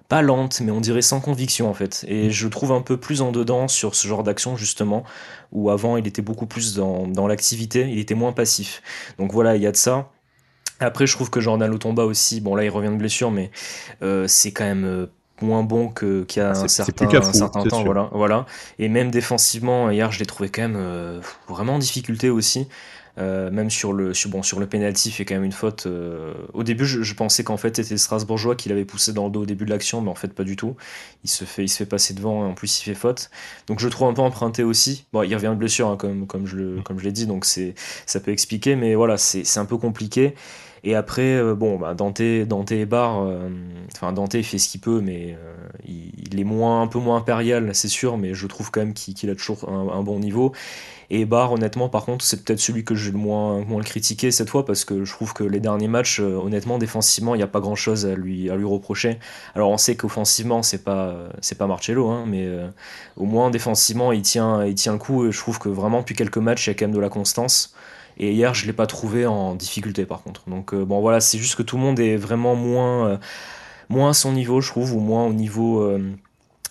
pas 0.09 0.23
lente, 0.23 0.61
mais 0.61 0.71
on 0.71 0.81
dirait 0.81 1.03
sans 1.03 1.21
conviction 1.21 1.69
en 1.69 1.75
fait. 1.75 2.05
Et 2.09 2.31
je 2.31 2.49
trouve 2.49 2.73
un 2.73 2.81
peu 2.81 2.97
plus 2.97 3.23
en 3.23 3.33
dedans 3.33 3.69
sur 3.69 3.95
ce 3.95 4.07
genre 4.07 4.23
d'action 4.23 4.57
justement, 4.57 5.05
où 5.53 5.71
avant 5.71 5.97
il 5.97 6.07
était 6.07 6.23
beaucoup 6.23 6.47
plus 6.47 6.75
dans, 6.75 7.07
dans 7.07 7.27
l'activité, 7.27 7.89
il 7.91 7.99
était 7.99 8.15
moins 8.15 8.33
passif. 8.33 8.83
Donc 9.19 9.33
voilà, 9.33 9.57
il 9.57 9.63
y 9.63 9.67
a 9.67 9.73
de 9.73 9.77
ça. 9.77 10.11
Après, 10.81 11.07
je 11.07 11.15
trouve 11.15 11.31
que 11.31 11.41
Jordan 11.41 11.71
Lotomba 11.71 12.05
aussi, 12.05 12.41
bon 12.41 12.55
là 12.55 12.65
il 12.65 12.71
revient 12.71 12.91
de 12.91 12.97
blessure, 12.97 13.31
mais 13.31 13.51
euh, 14.03 14.27
c'est 14.29 14.53
quand 14.53 14.65
même 14.65 14.85
euh, 14.85 15.07
moins 15.41 15.63
bon 15.63 15.89
qu'il 15.89 16.27
y 16.37 16.41
a 16.41 16.51
un 16.51 16.69
certain, 16.69 17.07
un 17.07 17.33
certain 17.33 17.65
temps. 17.65 17.85
Voilà, 17.85 18.09
voilà. 18.13 18.47
Et 18.79 18.89
même 18.89 19.11
défensivement, 19.11 19.91
hier 19.91 20.11
je 20.13 20.19
l'ai 20.19 20.27
trouvé 20.27 20.49
quand 20.49 20.63
même 20.63 21.21
vraiment 21.49 21.75
en 21.75 21.79
difficulté 21.79 22.31
aussi. 22.31 22.69
Euh, 23.17 23.51
même 23.51 23.71
sur 23.71 23.93
le, 23.93 24.13
sur, 24.13 24.29
bon, 24.29 24.43
sur 24.43 24.59
le 24.59 24.67
penalty, 24.67 25.09
il 25.09 25.13
fait 25.13 25.25
quand 25.25 25.35
même 25.35 25.45
une 25.45 25.53
faute. 25.53 25.87
Euh, 25.87 26.35
au 26.53 26.65
début, 26.65 26.85
je, 26.85 27.15
pensais 27.15 27.45
qu'en 27.45 27.57
fait 27.57 27.77
c'était 27.77 27.97
Strasbourgeois 27.97 28.57
qui 28.57 28.69
l'avait 28.69 28.85
poussé 28.85 29.13
dans 29.13 29.27
le 29.27 29.31
dos 29.31 29.43
au 29.43 29.47
début 29.47 29.65
de 29.65 29.71
l'action, 29.71 30.01
mais 30.01 30.11
en 30.11 30.17
fait 30.17 30.33
pas 30.35 30.43
du 30.43 30.57
tout. 30.57 30.77
Il 31.23 31.31
se 31.31 31.45
fait, 31.45 31.63
il 31.63 31.69
se 31.69 31.77
fait 31.77 31.87
passer 31.87 32.13
devant 32.15 32.45
et 32.45 32.51
en 32.51 32.55
plus 32.55 32.81
il 32.81 32.85
fait 32.85 32.95
faute. 32.95 33.31
Donc 33.69 33.79
je 33.79 33.87
le 33.87 33.93
trouve 33.93 34.09
un 34.09 34.15
peu 34.15 34.23
emprunté 34.23 34.65
aussi. 34.65 35.07
Bon, 35.13 35.23
il 35.23 35.35
revient 35.35 35.51
de 35.51 35.55
blessure, 35.55 35.89
hein, 35.89 35.97
comme, 35.97 36.27
comme 36.27 36.47
je, 36.47 36.57
le, 36.57 36.83
comme 36.83 36.99
je 36.99 37.05
l'ai 37.05 37.13
dit, 37.13 37.27
donc 37.27 37.45
c'est, 37.45 37.75
ça 38.07 38.19
peut 38.19 38.33
expliquer, 38.33 38.75
mais 38.75 38.97
voilà, 38.97 39.17
c'est, 39.17 39.45
un 39.59 39.65
peu 39.65 39.77
compliqué. 39.77 40.35
Et 40.85 40.95
après, 40.95 41.37
euh, 41.37 41.55
bon, 41.55 41.79
bah, 41.79 41.95
Dante, 41.95 42.21
et 42.21 42.87
Barre, 42.87 43.27
enfin 43.95 44.13
Dante 44.13 44.41
fait 44.43 44.59
ce 44.59 44.69
qu'il 44.69 44.81
peut, 44.81 45.01
mais 45.01 45.37
il, 45.87 46.39
est 46.39 46.45
un 46.45 46.87
peu 46.87 46.99
moins 46.99 47.17
impérial, 47.17 47.75
c'est 47.75 47.89
sûr, 47.89 48.17
mais 48.17 48.35
je 48.35 48.47
trouve 48.47 48.71
quand 48.71 48.81
même 48.81 48.95
qu'il, 48.95 49.31
a 49.31 49.35
toujours 49.35 49.69
un, 49.69 50.03
bon 50.03 50.19
niveau. 50.19 50.53
Et 51.11 51.25
Barr, 51.27 51.53
honnêtement, 51.53 51.89
par 51.89 52.05
contre, 52.05 52.25
c'est 52.25 52.45
peut-être 52.45 52.61
celui 52.61 52.85
que 52.85 52.95
j'ai 52.95 53.11
le 53.11 53.19
moins, 53.19 53.61
moins 53.61 53.83
critiqué 53.83 54.31
cette 54.31 54.49
fois 54.49 54.65
parce 54.65 54.85
que 54.85 55.05
je 55.05 55.13
trouve 55.13 55.35
que 55.35 55.45
les 55.45 55.61
derniers 55.61 55.89
matchs, 55.89 56.21
euh, 56.21 56.37
honnêtement, 56.37 56.79
défensivement, 56.79 57.35
il 57.35 57.39
n'y 57.39 57.45
a 57.45 57.49
pas 57.49 57.61
grand-chose 57.61 58.07
à 58.07 58.15
lui, 58.15 58.51
reprocher. 58.51 59.19
Alors, 59.55 59.71
on 59.71 59.77
sait 59.79 59.97
qu'offensivement, 59.97 60.63
c'est 60.63 60.83
pas, 60.83 61.29
pas 61.59 61.67
Marcello, 61.67 62.09
hein, 62.11 62.25
mais 62.27 62.47
euh, 62.47 62.69
au 63.17 63.25
moins 63.25 63.51
défensivement, 63.51 64.13
il 64.13 64.23
tient, 64.23 64.65
il 64.65 64.75
tient 64.75 64.93
le 64.93 64.99
coup. 64.99 65.27
Et 65.27 65.33
je 65.33 65.39
trouve 65.39 65.59
que 65.59 65.69
vraiment, 65.69 66.01
depuis 66.01 66.15
quelques 66.15 66.39
matchs, 66.39 66.67
il 66.67 66.71
y 66.71 66.73
a 66.73 66.75
quand 66.75 66.87
même 66.87 66.95
de 66.95 67.01
la 67.01 67.11
constance. 67.11 67.75
Et 68.19 68.33
hier, 68.33 68.55
je 68.55 68.67
l'ai 68.67 68.73
pas 68.73 68.87
trouvé 68.87 69.27
en 69.27 69.55
difficulté, 69.55 70.07
par 70.07 70.23
contre. 70.23 70.49
Donc, 70.49 70.75
euh, 70.75 70.85
bon, 70.85 71.01
voilà, 71.01 71.21
c'est 71.21 71.39
juste 71.39 71.57
que 71.57 71.63
tout 71.63 71.77
le 71.77 71.83
monde 71.83 71.99
est 72.01 72.17
vraiment 72.17 72.55
moins, 72.55 73.19
moins 73.89 74.11
à 74.11 74.15
son 74.15 74.33
niveau, 74.33 74.61
je 74.61 74.69
trouve, 74.69 74.95
ou 74.95 75.01
moins 75.01 75.27
au 75.27 75.33
niveau 75.33 75.99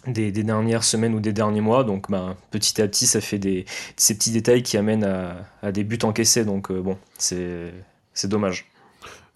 des, 0.07 0.31
dernières 0.31 0.83
semaines 0.83 1.13
ou 1.13 1.19
des 1.19 1.33
derniers 1.33 1.61
mois. 1.61 1.83
Donc 1.83 2.09
bah, 2.09 2.35
petit 2.51 2.81
à 2.81 2.87
petit, 2.87 3.05
ça 3.05 3.21
fait 3.21 3.65
ces 3.95 4.15
petits 4.15 4.31
détails 4.31 4.63
qui 4.63 4.77
amènent 4.77 5.03
à, 5.03 5.45
à 5.61 5.71
des 5.71 5.83
buts 5.83 5.99
encaissés. 6.03 6.45
Donc 6.45 6.71
euh, 6.71 6.81
bon, 6.81 6.97
c'est 7.17 7.71
dommage. 8.25 8.65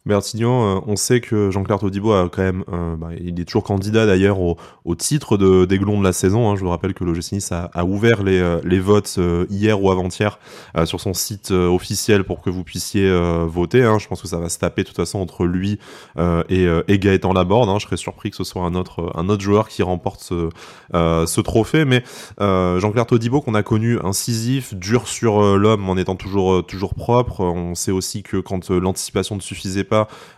Bertignon, 0.08 0.78
euh, 0.78 0.80
on 0.88 0.96
sait 0.96 1.22
que 1.22 1.52
Jean-Claire 1.52 1.80
Todibo 1.80 2.14
a 2.14 2.30
quand 2.30 2.42
même, 2.42 2.64
euh, 2.72 2.96
bah, 2.96 3.10
il 3.20 3.40
est 3.40 3.46
toujours 3.46 3.64
candidat 3.64 4.06
d'ailleurs 4.06 4.40
au, 4.40 4.58
titre 4.98 5.38
de 5.38 5.66
d'aiglon 5.66 6.00
de 6.00 6.04
la 6.04 6.14
saison. 6.14 6.50
Hein. 6.50 6.56
Je 6.56 6.62
vous 6.62 6.70
rappelle 6.70 6.94
que 6.94 7.04
l'OGC 7.04 7.34
Nice 7.34 7.52
a, 7.52 7.86
ouvert 7.86 8.24
les, 8.24 8.40
euh, 8.40 8.82
votes 8.82 9.20
hier 9.50 9.82
ou 9.82 9.92
avant-hier 9.92 10.40
sur 10.86 11.02
son 11.02 11.14
site 11.14 11.52
officiel 11.52 12.24
pour 12.24 12.42
que 12.42 12.50
vous 12.50 12.64
puissiez 12.64 13.12
voter. 13.46 13.84
Hein. 13.84 13.98
Je 14.00 14.08
pense 14.08 14.22
que 14.22 14.28
ça 14.28 14.38
va 14.38 14.50
se 14.50 14.58
taper 14.60 14.84
de 14.84 14.88
toute 14.88 14.96
façon 14.96 15.20
entre 15.20 15.46
lui 15.46 15.80
et, 16.18 17.00
Gaëtan 17.00 17.34
Laborde. 17.34 17.70
Hein. 17.70 17.78
Je 17.80 17.86
serais 17.86 17.98
surpris 17.98 18.30
que 18.30 18.38
ce 18.38 18.44
soit 18.44 18.64
un 18.64 18.76
autre, 18.76 19.12
joueur 19.40 19.68
qui 19.68 19.84
remporte 19.84 20.22
ce, 20.22 21.42
trophée. 21.42 21.86
Mais 21.86 22.04
Jean-Claire 22.40 23.08
Todibo, 23.08 23.42
qu'on 23.42 23.56
a 23.56 23.64
connu 23.64 24.00
incisif, 24.04 24.74
dur 24.74 25.08
sur 25.08 25.58
l'homme 25.58 25.90
en 25.90 25.98
étant 25.98 26.16
toujours 26.16 26.96
propre. 26.96 27.42
On 27.42 27.76
sait 27.76 27.92
aussi 27.92 28.24
que 28.24 28.38
quand 28.38 28.70
l'anticipation 28.70 29.36
ne 29.36 29.42
suffisait 29.42 29.84
pas, 29.84 29.97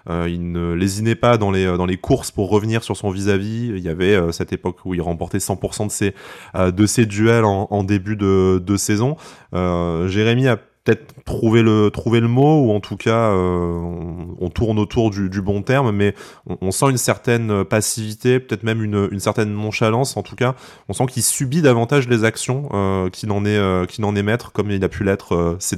euh, 0.10 0.28
il 0.30 0.52
ne 0.52 0.74
lésinait 0.74 1.16
pas 1.16 1.38
dans 1.38 1.52
les, 1.52 1.66
dans 1.78 1.86
les 1.86 1.98
courses 1.98 2.32
pour 2.32 2.50
revenir 2.50 2.84
sur 2.84 2.98
son 2.98 3.10
vis-à-vis. 3.10 3.72
Il 3.76 3.80
y 3.80 3.90
avait 3.90 4.16
euh, 4.16 4.32
cette 4.32 4.54
époque 4.54 4.78
où 4.86 4.94
il 4.94 5.02
remportait 5.02 5.38
100% 5.38 5.88
de 5.88 5.92
ses, 5.92 6.16
euh, 6.56 6.72
de 6.72 6.86
ses 6.86 7.06
duels 7.06 7.46
en, 7.46 7.84
début 7.84 8.16
de, 8.16 8.76
saison. 8.78 9.16
Jérémy 9.54 10.48
a 10.48 10.58
peut-être 10.58 11.24
trouvé 11.24 11.62
le, 11.62 11.92
le 11.92 12.28
mot, 12.28 12.66
ou 12.66 12.72
en 12.72 12.80
tout 12.80 12.98
cas, 12.98 13.32
on, 13.32 14.50
tourne 14.50 14.80
autour 14.80 15.10
du, 15.10 15.42
bon 15.42 15.62
terme, 15.62 15.92
mais 15.92 16.14
on, 16.62 16.72
sent 16.72 16.90
une 16.90 16.98
certaine 16.98 17.64
passivité, 17.66 18.40
peut-être 18.40 18.64
même 18.64 18.84
une, 18.84 19.20
certaine 19.20 19.54
nonchalance, 19.54 20.18
en 20.18 20.24
tout 20.24 20.36
cas, 20.36 20.56
on 20.88 20.94
sent 20.94 21.06
qu'il 21.08 21.24
subit 21.24 21.62
davantage 21.62 22.08
les 22.08 22.24
actions 22.24 22.70
euh, 22.74 23.10
qu'il 23.10 23.30
n'en 23.30 23.46
est, 23.46 24.24
maître, 24.24 24.52
comme 24.52 24.72
il 24.72 24.84
a 24.84 24.90
pu 24.90 25.04
l'être 25.04 25.58
ces, 25.60 25.78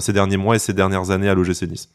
ces 0.00 0.12
derniers 0.12 0.36
mois 0.36 0.56
et 0.56 0.58
ces 0.58 0.72
dernières 0.72 1.10
années 1.10 1.28
à 1.28 1.34
l'OGC 1.34 1.62
Nice. 1.62 1.88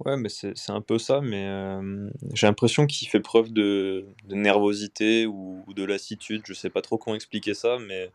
Ouais, 0.00 0.16
mais 0.16 0.28
c'est 0.28 0.70
un 0.70 0.80
peu 0.80 0.98
ça, 0.98 1.20
mais 1.20 1.46
euh, 1.46 2.10
j'ai 2.32 2.48
l'impression 2.48 2.86
qu'il 2.86 3.06
fait 3.08 3.20
preuve 3.20 3.52
de, 3.52 4.06
nervosité 4.28 5.24
ou, 5.26 5.64
de 5.74 5.84
lassitude. 5.84 6.42
Je 6.46 6.52
sais 6.52 6.68
pas 6.68 6.82
trop 6.82 6.98
comment 6.98 7.14
expliquer 7.14 7.54
ça, 7.54 7.78
mais 7.78 8.10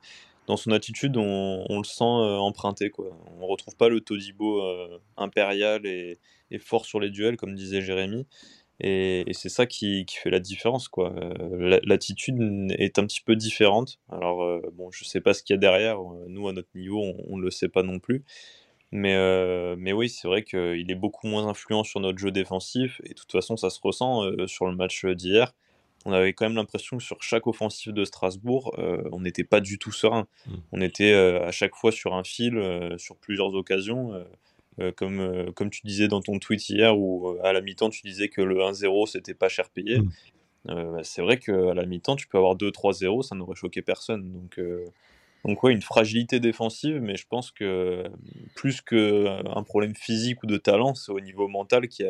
dans 0.45 0.57
son 0.57 0.71
attitude, 0.71 1.15
on, 1.15 1.65
on 1.69 1.77
le 1.77 1.85
sent 1.85 2.03
euh, 2.03 2.37
emprunté. 2.37 2.89
Quoi. 2.89 3.17
On 3.39 3.47
retrouve 3.47 3.77
pas 3.77 3.87
le 3.87 4.01
Todibo 4.01 4.61
euh, 4.61 4.99
impérial 5.15 5.85
et, 5.85 6.19
fort 6.59 6.85
sur 6.85 6.99
les 6.99 7.09
duels, 7.11 7.37
comme 7.37 7.55
disait 7.55 7.81
Jérémy. 7.81 8.27
Et, 8.81 9.25
c'est 9.31 9.49
ça 9.49 9.65
qui, 9.65 10.05
fait 10.09 10.29
la 10.31 10.39
différence. 10.41 10.89
quoi. 10.89 11.13
L'attitude 11.83 12.37
est 12.77 12.99
un 12.99 13.05
petit 13.05 13.21
peu 13.21 13.37
différente. 13.37 13.99
Alors, 14.09 14.61
bon, 14.73 14.91
je 14.91 15.05
sais 15.05 15.21
pas 15.21 15.33
ce 15.33 15.43
qu'il 15.43 15.53
y 15.53 15.57
a 15.57 15.59
derrière. 15.59 15.97
Nous, 16.27 16.47
à 16.47 16.53
notre 16.53 16.69
niveau, 16.75 17.01
on 17.27 17.37
ne 17.37 17.41
le 17.43 17.51
sait 17.51 17.69
pas 17.69 17.83
non 17.83 17.99
plus. 17.99 18.25
Mais, 18.91 19.15
euh, 19.15 19.75
mais 19.77 19.93
oui, 19.93 20.09
c'est 20.09 20.27
vrai 20.27 20.43
qu'il 20.43 20.89
est 20.89 20.95
beaucoup 20.95 21.27
moins 21.27 21.47
influent 21.47 21.83
sur 21.83 21.99
notre 21.99 22.17
jeu 22.17 22.31
défensif. 22.31 23.01
Et 23.03 23.09
de 23.09 23.13
toute 23.13 23.31
façon, 23.31 23.55
ça 23.55 23.69
se 23.69 23.79
ressent 23.81 24.23
euh, 24.23 24.47
sur 24.47 24.65
le 24.65 24.75
match 24.75 25.05
d'hier. 25.05 25.53
On 26.05 26.13
avait 26.13 26.33
quand 26.33 26.45
même 26.45 26.55
l'impression 26.55 26.97
que 26.97 27.03
sur 27.03 27.21
chaque 27.21 27.45
offensive 27.45 27.93
de 27.93 28.05
Strasbourg, 28.05 28.73
euh, 28.79 29.03
on 29.11 29.19
n'était 29.19 29.43
pas 29.43 29.59
du 29.59 29.77
tout 29.77 29.91
serein. 29.91 30.27
Mm. 30.47 30.55
On 30.71 30.81
était 30.81 31.13
à 31.13 31.51
chaque 31.51 31.75
fois 31.75 31.91
sur 31.91 32.15
un 32.15 32.23
fil, 32.23 32.59
sur 32.97 33.17
plusieurs 33.17 33.53
occasions. 33.53 34.13
comme, 34.95 35.51
comme 35.55 35.69
tu 35.69 35.81
disais 35.83 36.07
dans 36.07 36.21
ton 36.21 36.39
tweet 36.39 36.69
hier, 36.69 36.97
où 36.97 37.35
à 37.43 37.51
la 37.51 37.59
mi-temps, 37.59 37.89
tu 37.89 38.01
disais 38.03 38.29
que 38.29 38.41
le 38.41 38.59
1-0, 38.59 39.07
c'était 39.07 39.33
pas 39.33 39.49
cher 39.49 39.69
payé. 39.69 39.99
Mm. 39.99 41.03
c'est 41.03 41.21
vrai 41.21 41.37
qu'à 41.37 41.73
la 41.73 41.85
mi-temps, 41.85 42.15
tu 42.15 42.27
peux 42.27 42.37
avoir 42.37 42.55
2-3-0, 42.55 43.21
ça 43.23 43.35
n'aurait 43.35 43.55
choqué 43.55 43.81
personne. 43.81 44.31
Donc 44.31 44.57
donc 45.45 45.63
ouais, 45.63 45.73
une 45.73 45.81
fragilité 45.81 46.39
défensive, 46.39 46.99
mais 47.01 47.15
je 47.15 47.25
pense 47.27 47.51
que 47.51 48.03
plus 48.55 48.81
qu'un 48.81 49.63
problème 49.65 49.95
physique 49.95 50.43
ou 50.43 50.47
de 50.47 50.57
talent, 50.57 50.95
c'est 50.95 51.11
au 51.11 51.19
niveau 51.19 51.47
mental 51.47 51.87
qu'il 51.87 52.05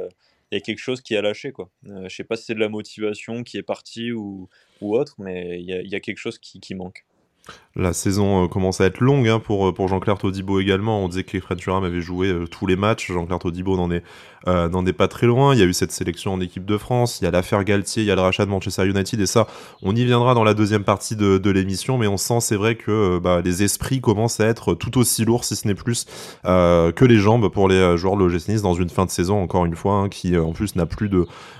y 0.51 0.55
a, 0.55 0.59
quelque 0.59 0.79
chose 0.79 1.01
qui 1.01 1.15
a 1.15 1.21
lâché. 1.21 1.51
Quoi. 1.51 1.69
Euh, 1.87 2.09
je 2.09 2.15
sais 2.15 2.23
pas 2.23 2.35
si 2.35 2.45
c'est 2.45 2.55
de 2.55 2.59
la 2.59 2.69
motivation 2.69 3.43
qui 3.43 3.57
est 3.57 3.63
partie 3.63 4.11
ou, 4.11 4.49
autre, 4.81 5.15
mais 5.19 5.61
il 5.61 5.65
y 5.65 5.95
a, 5.95 5.99
quelque 5.99 6.17
chose 6.17 6.39
qui 6.39 6.73
manque. 6.73 7.05
La 7.75 7.93
saison 7.93 8.43
euh, 8.43 8.47
commence 8.47 8.81
à 8.81 8.85
être 8.85 8.99
longue 8.99 9.27
hein, 9.29 9.39
pour, 9.39 9.69
euh, 9.69 9.71
pour 9.71 9.87
Jean-Claire 9.87 10.17
Todibo 10.17 10.59
également. 10.59 11.03
On 11.03 11.07
disait 11.07 11.23
que 11.23 11.39
Fred 11.39 11.59
Thuram 11.59 11.83
avait 11.83 12.01
joué 12.01 12.27
euh, 12.27 12.45
tous 12.45 12.65
les 12.65 12.75
matchs. 12.75 13.11
Jean-Claire 13.11 13.39
Todibo 13.39 13.77
n'en 13.77 13.89
est, 13.91 14.03
pas 14.93 15.07
très 15.07 15.27
loin. 15.27 15.53
Il 15.53 15.59
y 15.59 15.63
a 15.63 15.65
eu 15.65 15.73
cette 15.73 15.91
sélection 15.91 16.33
en 16.33 16.41
équipe 16.41 16.65
de 16.65 16.77
France. 16.77 17.21
Il 17.21 17.25
y 17.25 17.27
a 17.27 17.31
l'affaire 17.31 17.63
Galtier, 17.63 18.03
il 18.03 18.07
y 18.07 18.11
a 18.11 18.15
le 18.15 18.21
rachat 18.21 18.45
de 18.45 18.49
Manchester 18.49 18.85
United. 18.85 19.21
Et 19.21 19.25
ça, 19.27 19.47
on 19.81 19.95
y 19.95 20.03
viendra 20.03 20.33
dans 20.33 20.43
la 20.43 20.55
deuxième 20.55 20.83
partie 20.83 21.15
de, 21.15 21.49
l'émission. 21.49 21.97
Mais 21.97 22.07
on 22.07 22.17
sent, 22.17 22.41
c'est 22.41 22.55
vrai 22.55 22.75
que 22.75 23.19
bah, 23.19 23.41
les 23.43 23.63
esprits 23.63 24.01
commencent 24.01 24.39
à 24.39 24.47
être 24.47 24.73
tout 24.73 24.97
aussi 24.97 25.23
lourds, 25.23 25.45
si 25.45 25.55
ce 25.55 25.67
n'est 25.67 25.75
plus, 25.75 26.05
que 26.43 27.05
les 27.05 27.17
jambes 27.17 27.49
pour 27.49 27.69
les 27.69 27.97
joueurs 27.97 28.17
de 28.17 28.23
l'OGC 28.23 28.61
dans 28.61 28.73
une 28.73 28.89
fin 28.89 29.05
de 29.05 29.11
saison, 29.11 29.41
encore 29.41 29.65
une 29.65 29.75
fois, 29.75 29.93
hein, 29.93 30.09
qui 30.09 30.37
en 30.37 30.51
plus 30.51 30.75
n'a 30.75 30.85
plus 30.85 31.09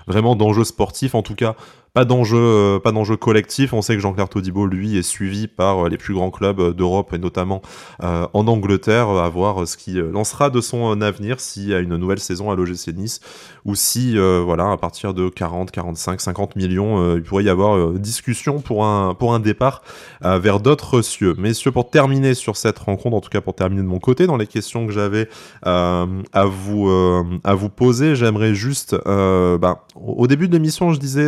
vraiment 0.08 0.36
d'enjeux 0.36 0.64
sportifs. 0.64 1.16
En 1.16 1.22
tout 1.22 1.36
cas, 1.36 1.56
pas 1.94 2.06
d'enjeu, 2.06 2.38
euh, 2.38 2.80
pas 2.80 2.92
d'enjeu 2.92 3.18
collectif. 3.18 3.74
On 3.74 3.82
sait 3.82 3.96
que 3.96 4.02
Jean-Claire 4.02 4.30
Todibo, 4.30 4.66
lui, 4.66 4.98
est 4.98 5.04
suivi 5.04 5.48
par 5.48 5.86
euh, 5.86 5.90
les 5.90 5.98
plus 5.98 6.14
grands 6.14 6.32
clubs 6.32 6.60
euh, 6.60 6.74
d'Europe 6.74 7.14
et 7.14 7.18
notamment 7.18 7.62
en 8.02 8.48
Angleterre, 8.48 9.10
à 9.10 9.28
voir 9.30 9.68
ce 9.68 9.76
qui 9.76 9.94
lancera 9.94 10.50
de 10.50 10.62
son 10.62 11.02
avenir 11.02 11.40
s'il 11.40 11.70
y 11.70 11.74
a 11.74 11.80
une 11.80 11.98
nouvelle 11.98 12.20
saison 12.20 12.52
à 12.52 12.56
l'OGC 12.56 12.94
Nice 12.96 13.20
ou 13.66 13.76
si, 13.76 14.18
voilà, 14.18 14.72
à 14.72 14.78
partir 14.78 15.14
de 15.14 15.30
40, 15.30 15.72
45, 15.72 16.22
50 16.22 16.56
millions, 16.56 17.16
il 17.16 17.24
pourrait 17.24 17.44
y 17.44 17.50
avoir 17.50 17.92
discussion 17.92 18.62
pour 18.62 18.86
un, 18.86 19.40
départ 19.40 19.82
vers 20.22 20.60
d'autres 20.60 21.02
cieux. 21.02 21.36
Messieurs, 21.38 21.72
pour 21.72 21.90
terminer 21.90 22.34
sur 22.34 22.56
cette 22.56 22.80
rencontre, 22.80 23.18
en 23.18 23.22
tout 23.22 23.30
cas 23.30 23.42
pour 23.42 23.56
terminer 23.56 23.82
de 23.82 23.88
mon 23.88 24.00
côté 24.00 24.28
dans 24.28 24.38
les 24.38 24.48
questions 24.48 24.88
que 24.88 24.94
j'avais 24.94 25.28
à 25.64 26.06
vous, 26.46 27.70
poser, 27.76 28.16
j'aimerais 28.16 28.56
juste, 28.56 28.96
bah, 29.06 29.86
au 29.96 30.28
début 30.28 30.48
de 30.48 30.54
l'émission, 30.54 30.94
je 30.94 31.00
disais 31.00 31.28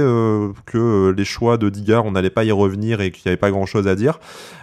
que 0.65 0.77
euh, 0.77 1.13
les 1.15 1.25
choix 1.25 1.57
de 1.57 1.69
Digard, 1.69 2.05
on 2.05 2.11
n'allait 2.11 2.29
pas 2.29 2.43
y 2.43 2.51
revenir 2.51 3.01
et 3.01 3.11
qu'il 3.11 3.23
n'y 3.25 3.29
avait 3.29 3.37
pas 3.37 3.51
grand-chose 3.51 3.87
à 3.87 3.95
dire. 3.95 4.19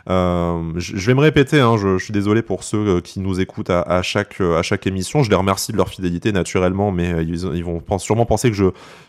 Euh, 0.08 0.72
je 0.76 1.06
vais 1.06 1.14
me 1.14 1.20
répéter, 1.20 1.60
hein, 1.60 1.76
je, 1.76 1.98
suis 1.98 2.12
désolé 2.12 2.42
pour 2.42 2.64
ceux 2.64 2.78
euh, 2.78 3.00
qui 3.00 3.20
nous 3.20 3.40
écoutent 3.40 3.70
à, 3.70 4.02
chaque, 4.02 4.40
à 4.40 4.62
chaque 4.62 4.86
émission. 4.86 5.22
Je 5.22 5.30
les 5.30 5.36
remercie 5.36 5.72
de 5.72 5.76
leur 5.76 5.88
fidélité 5.88 6.32
naturellement, 6.32 6.90
mais 6.90 7.24
ils, 7.24 7.64
vont 7.64 7.82
sûrement 7.98 8.26
penser 8.26 8.50
que 8.50 8.56
je, 8.56 8.66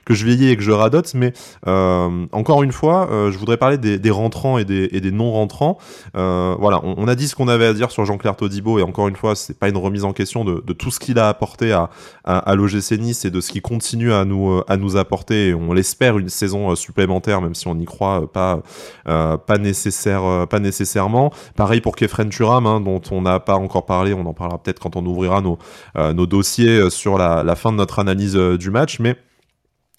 que 0.10 0.16
je 0.16 0.26
vieillis 0.26 0.50
et 0.50 0.58
que 0.58 0.64
je 0.64 0.72
radote. 0.72 1.14
Mais 1.14 1.34
encore 1.66 2.64
une 2.64 2.72
fois, 2.72 3.08
je 3.12 3.38
voudrais 3.38 3.58
parler 3.58 3.78
des, 3.78 4.12
rentrants 4.12 4.58
et 4.58 4.66
des, 4.66 5.12
non-rentrants. 5.12 5.78
voilà, 6.14 6.82
on, 6.84 7.08
a 7.08 7.16
dit 7.16 7.28
ce 7.28 7.36
qu'on 7.36 7.48
avait 7.48 7.68
à 7.68 7.74
dire 7.74 7.92
sur 7.92 8.06
Jean-Claire 8.06 8.36
Todibo, 8.36 8.80
et 8.80 8.84
encore 8.84 9.08
une 9.08 9.16
fois, 9.16 9.36
c'est 9.36 9.58
pas 9.58 9.70
une 9.70 9.78
remise 9.78 10.04
en 10.04 10.14
question 10.14 10.44
de, 10.44 10.74
tout 10.74 10.92
ce 10.92 11.00
qu'il 11.00 11.20
a 11.20 11.30
apporté 11.30 11.72
à, 11.72 11.90
à, 12.24 12.38
à 12.40 12.56
l'OGC 12.56 12.98
Nice 13.00 13.26
et 13.26 13.32
de 13.32 13.42
ce 13.42 13.52
qu'il 13.52 13.62
continue 13.62 14.12
à 14.14 14.26
nous, 14.26 14.62
à 14.68 14.78
nous 14.78 14.98
apporter. 14.98 15.54
On 15.54 15.74
l'espère 15.74 16.18
une 16.18 16.30
saison 16.30 16.76
supplémentaire, 16.76 17.42
même 17.42 17.56
si 17.56 17.68
on 17.68 17.76
n'y 17.76 17.86
croit 17.86 18.32
pas, 18.32 18.62
euh, 19.08 19.38
pas, 19.38 19.58
nécessaire, 19.58 20.24
euh, 20.24 20.46
pas 20.46 20.60
nécessairement. 20.60 21.32
Pareil 21.56 21.82
pour 21.82 21.96
Kefren 21.96 22.30
Turam, 22.30 22.66
hein, 22.66 22.82
dont 22.82 23.02
on 23.12 23.22
n'a 23.22 23.40
pas 23.40 23.56
encore 23.56 23.86
parlé, 23.86 24.14
on 24.14 24.26
en 24.26 24.34
parlera 24.34 24.62
peut-être 24.62 24.80
quand 24.80 24.96
on 24.96 25.06
ouvrira 25.06 25.42
nos, 25.42 25.58
euh, 25.98 26.14
nos 26.14 26.26
dossiers 26.26 26.90
sur 26.90 27.18
la, 27.18 27.56
fin 27.56 27.72
de 27.72 27.78
notre 27.78 28.00
analyse 28.00 28.36
du 28.36 28.72
match, 28.72 29.00
mais 29.00 29.16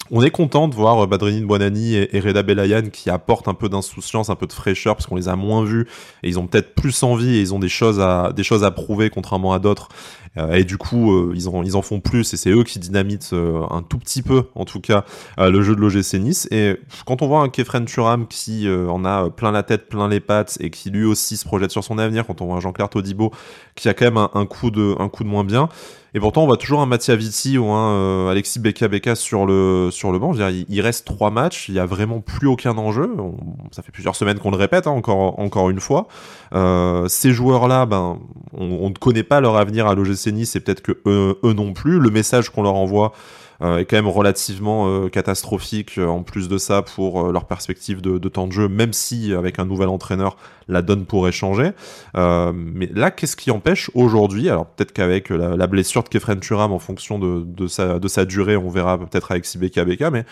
on 0.09 0.21
est 0.23 0.31
content 0.31 0.67
de 0.67 0.75
voir 0.75 1.07
Badrini 1.07 1.45
Buonani 1.45 1.95
et, 1.95 2.19
Reda 2.19 2.43
Belayan 2.43 2.89
qui 2.91 3.09
apportent 3.09 3.47
un 3.47 3.53
peu 3.53 3.69
d'insouciance, 3.69 4.29
un 4.29 4.35
peu 4.35 4.47
de 4.47 4.53
fraîcheur 4.53 4.95
parce 4.95 5.05
qu'on 5.05 5.15
les 5.15 5.29
a 5.29 5.35
moins 5.35 5.63
vus 5.63 5.87
et 6.23 6.29
ils 6.29 6.39
ont 6.39 6.47
peut-être 6.47 6.75
plus 6.75 7.03
envie 7.03 7.37
et 7.37 7.41
ils 7.41 7.53
ont 7.53 7.59
des 7.59 7.69
choses 7.69 7.99
à 7.99 8.71
prouver 8.75 9.09
contrairement 9.09 9.53
à 9.53 9.59
d'autres. 9.59 9.89
euh, 10.30 10.30
et 10.37 10.63
du 10.63 10.77
coup, 10.77 11.11
euh, 11.11 11.33
ils, 11.35 11.75
en, 11.75 11.81
font 11.81 11.99
plus 11.99 12.33
et 12.33 12.37
c'est 12.37 12.51
eux 12.51 12.63
qui 12.63 12.79
dynamitent 12.79 13.31
euh, 13.33 13.63
un 13.69 13.81
tout 13.81 13.97
petit 13.97 14.21
peu, 14.21 14.43
en 14.55 14.63
tout 14.63 14.79
cas, 14.79 15.03
le 15.37 15.61
jeu 15.61 15.75
de 15.75 15.81
l'OGC 15.81 16.13
Nice. 16.19 16.47
Et 16.51 16.77
quand 17.05 17.21
on 17.21 17.27
voit 17.27 17.41
un 17.41 17.49
Kefren 17.49 17.85
Turam 17.85 18.27
qui 18.27 18.67
en 18.69 19.03
a 19.03 19.29
plein 19.29 19.51
la 19.51 19.63
tête, 19.63 19.89
plein 19.89 20.07
les 20.07 20.19
pattes 20.19 20.57
et 20.61 20.69
qui 20.69 20.89
lui 20.89 21.05
aussi 21.05 21.35
se 21.35 21.45
projette 21.45 21.71
sur 21.71 21.83
son 21.83 21.97
avenir, 21.97 22.25
quand 22.25 22.41
on 22.41 22.45
voit 22.45 22.55
un 22.55 22.59
Jean-Claire 22.59 22.89
Todibo 22.89 23.31
qui 23.75 23.89
a 23.89 23.93
quand 23.93 24.05
même 24.05 24.27
un, 24.33 24.45
coup, 24.45 24.71
de, 24.71 24.95
moins 25.23 25.43
bien, 25.43 25.69
et 26.13 26.19
pourtant, 26.19 26.43
on 26.43 26.45
voit 26.45 26.57
toujours 26.57 26.81
un 26.81 26.85
Mattia 26.85 27.15
Vitti 27.15 27.57
ou 27.57 27.69
un 27.69 28.29
Alexis 28.29 28.59
Beka 28.59 28.89
Beka 28.89 29.15
sur 29.15 29.45
le, 29.45 29.89
banc. 30.19 30.33
Il, 30.67 30.81
reste 30.81 31.05
trois 31.05 31.31
matchs, 31.31 31.69
il 31.69 31.73
n'y 31.73 31.79
a 31.79 31.85
vraiment 31.85 32.19
plus 32.19 32.47
aucun 32.47 32.77
enjeu. 32.77 33.09
ça 33.71 33.81
fait 33.81 33.93
plusieurs 33.93 34.17
semaines 34.17 34.37
qu'on 34.37 34.51
le 34.51 34.57
répète, 34.57 34.87
hein, 34.87 34.91
encore, 34.91 35.39
encore 35.39 35.69
une 35.69 35.79
fois. 35.79 36.07
ces 37.07 37.31
joueurs-là, 37.31 37.85
ben, 37.85 38.19
on, 38.53 38.65
on, 38.65 38.89
ne 38.89 38.95
connaît 38.95 39.23
pas 39.23 39.39
leur 39.39 39.55
avenir 39.55 39.87
à 39.87 39.95
l'OGC 39.95 40.20
c'est 40.45 40.59
peut-être 40.59 40.81
que 40.81 40.97
eux, 41.05 41.53
non 41.53 41.73
plus. 41.73 41.99
Le 41.99 42.09
message 42.09 42.49
qu'on 42.49 42.63
leur 42.63 42.75
envoie 42.75 43.13
euh, 43.61 43.77
est 43.77 43.85
quand 43.85 43.95
même 43.95 44.07
relativement 44.07 44.87
euh, 44.87 45.09
catastrophique 45.09 45.97
euh, 45.97 46.07
en 46.07 46.23
plus 46.23 46.49
de 46.49 46.57
ça 46.57 46.81
pour 46.81 47.31
leur 47.31 47.45
perspective 47.45 48.01
de, 48.01 48.17
temps 48.29 48.47
de 48.47 48.51
jeu, 48.51 48.67
même 48.67 48.93
si 48.93 49.33
avec 49.33 49.59
un 49.59 49.65
nouvel 49.65 49.89
entraîneur, 49.89 50.37
la 50.67 50.81
donne 50.81 51.05
pourrait 51.05 51.31
changer. 51.31 51.71
mais 52.15 52.89
là, 52.93 53.11
qu'est-ce 53.11 53.35
qui 53.35 53.51
empêche 53.51 53.91
aujourd'hui 53.93 54.49
Alors 54.49 54.65
peut-être 54.67 54.93
qu'avec 54.93 55.29
la, 55.29 55.67
blessure 55.67 56.03
de 56.03 56.09
Kefren 56.09 56.39
Turam 56.39 56.71
en 56.71 56.79
fonction 56.79 57.19
de, 57.19 57.67
sa, 57.67 57.99
de 57.99 58.07
sa 58.07 58.25
durée, 58.25 58.57
on 58.57 58.69
verra 58.69 58.97
peut-être 58.97 59.31
avec 59.31 59.45
Sibeka 59.45 59.85
Beka, 59.85 60.11
mais 60.11 60.25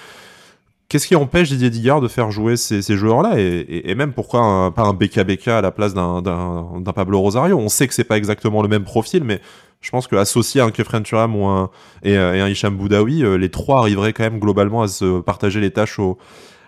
Qu'est-ce 0.90 1.08
qui 1.08 1.16
empêche 1.16 1.50
Didier 1.50 1.70
Digard 1.70 2.02
de 2.02 2.08
faire 2.08 2.32
jouer 2.32 2.58
ces, 2.58 2.82
joueurs-là 2.82 3.36
et, 3.38 3.94
même 3.94 4.12
pourquoi 4.12 4.74
pas 4.76 4.82
un 4.82 4.94
BKBK 4.94 5.50
à 5.50 5.62
la 5.62 5.70
place 5.70 5.94
d'un 5.94 6.92
Pablo 6.96 7.20
Rosario? 7.20 7.60
On 7.60 7.70
sait 7.70 7.88
que 7.88 7.94
c'est 7.94 8.04
pas 8.04 8.18
exactement 8.18 8.64
le 8.64 8.68
même 8.70 8.84
profil, 8.84 9.24
mais 9.24 9.40
je 9.82 9.92
pense 9.92 10.08
qu'associé 10.08 10.62
à 10.62 10.66
un 10.66 10.72
Kefren 10.72 11.04
Turam 11.04 11.36
un, 11.36 11.70
et, 12.02 12.18
un 12.18 12.48
Hicham 12.48 12.76
Boudaoui, 12.76 13.24
euh, 13.24 13.38
les 13.38 13.50
trois 13.50 13.82
arriveraient 13.82 14.14
quand 14.14 14.24
même 14.24 14.40
globalement 14.40 14.82
à 14.82 14.88
se 14.88 15.22
partager 15.22 15.60
les 15.60 15.70
tâches 15.70 16.00
au, 16.00 16.18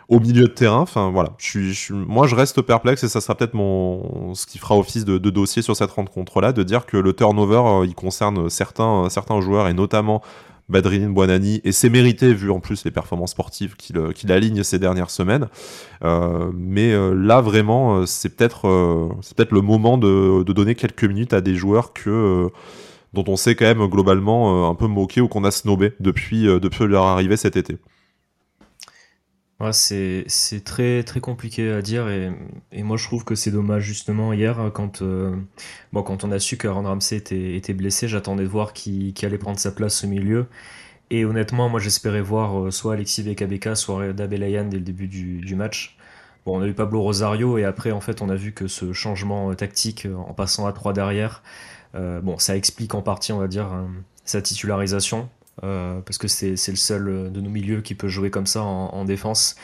milieu 0.07 0.43
de 0.43 0.53
terrain. 0.53 0.81
Enfin 0.81 1.09
voilà, 1.09 1.29
moi 1.89 2.27
je 2.27 2.35
reste 2.35 2.61
perplexe 2.61 3.03
et 3.03 3.09
ça 3.09 3.21
sera 3.21 3.33
peut-être 3.33 3.53
ce 3.53 4.45
qui 4.45 4.59
fera 4.59 4.77
office 4.77 5.03
de, 5.03 5.17
dossier 5.17 5.63
sur 5.63 5.75
cette 5.75 5.91
rencontre-là, 5.91 6.53
de 6.53 6.61
dire 6.61 6.85
que 6.85 6.97
le 6.97 7.13
turnover 7.13 7.63
euh, 7.65 7.85
il 7.87 7.95
concerne 7.95 8.51
certains 8.51 9.41
joueurs 9.41 9.67
et 9.67 9.73
notamment 9.73 10.21
Badrine 10.71 11.13
Buonani 11.13 11.61
et 11.63 11.71
c'est 11.71 11.89
mérité 11.89 12.33
vu 12.33 12.49
en 12.49 12.59
plus 12.59 12.83
les 12.85 12.91
performances 12.91 13.31
sportives 13.31 13.75
qu'il 13.75 13.97
euh, 13.97 14.11
aligne 14.29 14.63
ces 14.63 14.79
dernières 14.79 15.11
semaines. 15.11 15.47
mais 16.53 16.93
là 17.13 17.41
vraiment 17.41 18.05
c'est 18.05 18.35
peut-être 18.35 18.67
le 18.67 19.61
moment 19.61 19.97
de, 19.97 20.43
donner 20.43 20.75
quelques 20.75 21.03
minutes 21.03 21.33
à 21.33 21.41
des 21.41 21.55
joueurs 21.55 21.93
dont 23.13 23.25
on 23.27 23.35
s'est 23.35 23.55
quand 23.55 23.65
même 23.65 23.85
globalement 23.87 24.65
euh, 24.65 24.69
un 24.69 24.75
peu 24.75 24.87
moqué 24.87 25.21
ou 25.21 25.27
qu'on 25.27 25.43
a 25.43 25.51
snobé 25.51 25.87
euh, 25.87 26.59
depuis 26.59 26.87
leur 26.87 27.05
arrivée 27.05 27.37
cet 27.37 27.57
été. 27.57 27.77
C'est 29.71 30.25
très, 30.63 31.03
très 31.03 31.19
compliqué 31.19 31.71
à 31.71 31.81
dire 31.81 32.07
et, 32.09 32.83
moi 32.83 32.97
je 32.97 33.05
trouve 33.05 33.23
que 33.23 33.35
c'est 33.35 33.51
dommage 33.51 33.83
justement 33.83 34.33
hier 34.33 34.71
quand, 34.73 35.01
euh, 35.01 35.35
quand 35.93 36.23
on 36.23 36.31
a 36.31 36.39
su 36.39 36.57
que 36.57 36.67
Aaron 36.67 36.83
Ramsey 36.83 37.17
était, 37.17 37.73
blessé, 37.73 38.07
j'attendais 38.07 38.43
de 38.43 38.49
voir 38.49 38.73
qui, 38.73 39.13
allait 39.23 39.37
prendre 39.37 39.59
sa 39.59 39.71
place 39.71 40.03
au 40.03 40.07
milieu 40.07 40.47
et 41.09 41.25
honnêtement 41.25 41.69
moi 41.69 41.79
j'espérais 41.79 42.21
voir 42.21 42.71
soit 42.73 42.93
Alexis 42.93 43.23
Bekabeka 43.23 43.75
soit 43.75 43.95
Reda 43.95 44.27
Belayan 44.27 44.65
dès 44.65 44.77
le 44.77 44.83
début 44.83 45.07
du, 45.07 45.55
match. 45.55 45.97
Bon 46.45 46.57
on 46.57 46.61
a 46.61 46.67
eu 46.67 46.73
Pablo 46.73 47.01
Rosario 47.01 47.57
et 47.57 47.65
après 47.65 47.91
en 47.91 48.01
fait 48.01 48.21
on 48.21 48.29
a 48.29 48.35
vu 48.35 48.53
que 48.53 48.67
ce 48.67 48.93
changement 48.93 49.53
tactique 49.53 50.07
en 50.27 50.33
passant 50.33 50.65
à 50.65 50.73
3 50.73 50.93
derrière 50.93 51.43
euh, 51.95 52.21
bon, 52.21 52.37
ça 52.37 52.55
explique 52.55 52.95
en 52.95 53.01
partie, 53.01 53.31
on 53.33 53.39
va 53.39 53.47
dire, 53.47 53.71
euh, 53.73 53.85
sa 54.25 54.41
titularisation, 54.41 55.21
euh, 55.21 55.40
parce 55.61 56.17
que 56.17 56.27
c'est 56.27 56.51
le 56.51 56.75
seul 56.75 57.31
de 57.31 57.41
nos 57.41 57.49
milieux 57.49 57.81
qui 57.81 57.95
peut 57.95 58.07
jouer 58.07 58.29
comme 58.29 58.47
ça 58.47 58.63
en, 58.63 59.05
défense. 59.05 59.55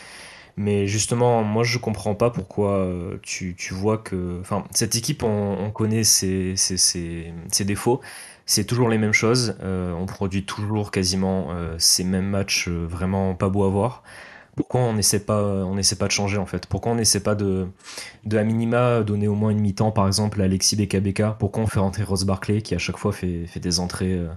Mais 0.56 0.88
justement, 0.88 1.44
moi 1.44 1.64
je 1.64 1.78
comprends 1.78 2.16
pas 2.16 2.30
pourquoi 2.32 2.92
tu, 3.22 3.56
tu, 3.58 3.74
vois 3.74 3.98
que. 3.98 4.40
Enfin, 4.42 4.64
cette 4.72 4.96
équipe, 4.96 5.24
on, 5.24 5.72
connaît 5.72 6.04
ses, 6.04 6.56
ses, 6.56 6.78
ses, 6.78 7.66
défauts. 7.66 8.02
C'est 8.46 8.64
toujours 8.64 8.90
les 8.90 8.98
mêmes 8.98 9.14
choses. 9.14 9.56
on 9.62 10.06
produit 10.06 10.44
toujours 10.46 10.92
quasiment 10.92 11.50
ces 11.78 12.04
mêmes 12.04 12.28
matchs 12.30 12.70
vraiment 12.70 13.36
pas 13.36 13.50
beaux 13.50 13.66
à 13.66 13.70
voir. 13.70 14.04
pourquoi 14.58 14.82
on 14.82 14.94
n'essaie 14.94 15.20
pas, 15.20 15.64
pas 16.00 16.08
de 16.08 16.12
changer 16.12 16.38
en 16.38 16.48
fait? 16.48 16.66
Pourquoi 16.66 16.92
on 16.92 16.96
n'essaie 16.96 17.22
pas 17.22 17.36
de, 17.36 17.68
de 18.26 18.38
à 18.38 18.44
minima 18.44 19.04
donner 19.04 19.28
au 19.28 19.36
moins 19.36 19.52
une 19.52 19.60
mi-temps 19.60 19.92
par 19.92 20.08
exemple 20.08 20.42
à 20.42 20.46
Alexis 20.46 20.76
BKBK 20.76 21.38
Pourquoi 21.40 21.64
on 21.64 21.68
fait 21.68 21.80
rentrer 21.80 22.04
Ross 22.04 22.26
Barclay 22.26 22.62
qui 22.62 22.74
à 22.74 22.80
chaque 22.80 22.98
fois 22.98 23.14
fait, 23.14 23.46
fait 23.46 23.60
des 23.60 23.80
entrées 23.80 24.14
euh, 24.14 24.28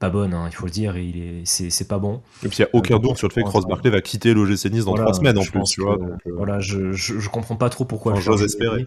pas 0.00 0.10
bonnes, 0.10 0.34
hein, 0.34 0.46
il 0.50 0.54
faut 0.54 0.66
le 0.66 0.72
dire, 0.72 0.96
et 0.96 1.04
il 1.04 1.16
est, 1.22 1.42
c'est, 1.44 1.86
pas 1.86 1.98
bon. 1.98 2.20
Et 2.42 2.48
puis 2.48 2.58
il 2.58 2.62
n'y 2.62 2.66
a 2.66 2.70
aucun 2.72 2.98
doute 2.98 3.18
sur 3.18 3.28
le 3.28 3.32
fait 3.32 3.42
que 3.42 3.48
Ross 3.48 3.66
Barclay 3.66 3.90
va 3.90 4.00
quitter 4.00 4.34
l'OGC 4.34 4.70
Nice 4.72 4.84
dans 4.84 4.94
trois 4.94 5.14
semaines 5.14 5.38
en 5.38 5.44
plus, 5.44 5.62
tu 5.64 5.82
vois. 5.82 5.98
Euh, 6.00 6.32
voilà, 6.36 6.58
je, 6.58 6.92
je, 6.92 7.28
comprends 7.28 7.56
pas 7.56 7.68
trop 7.68 7.84
pourquoi. 7.84 8.14
j'ose 8.18 8.42
espérer. 8.42 8.86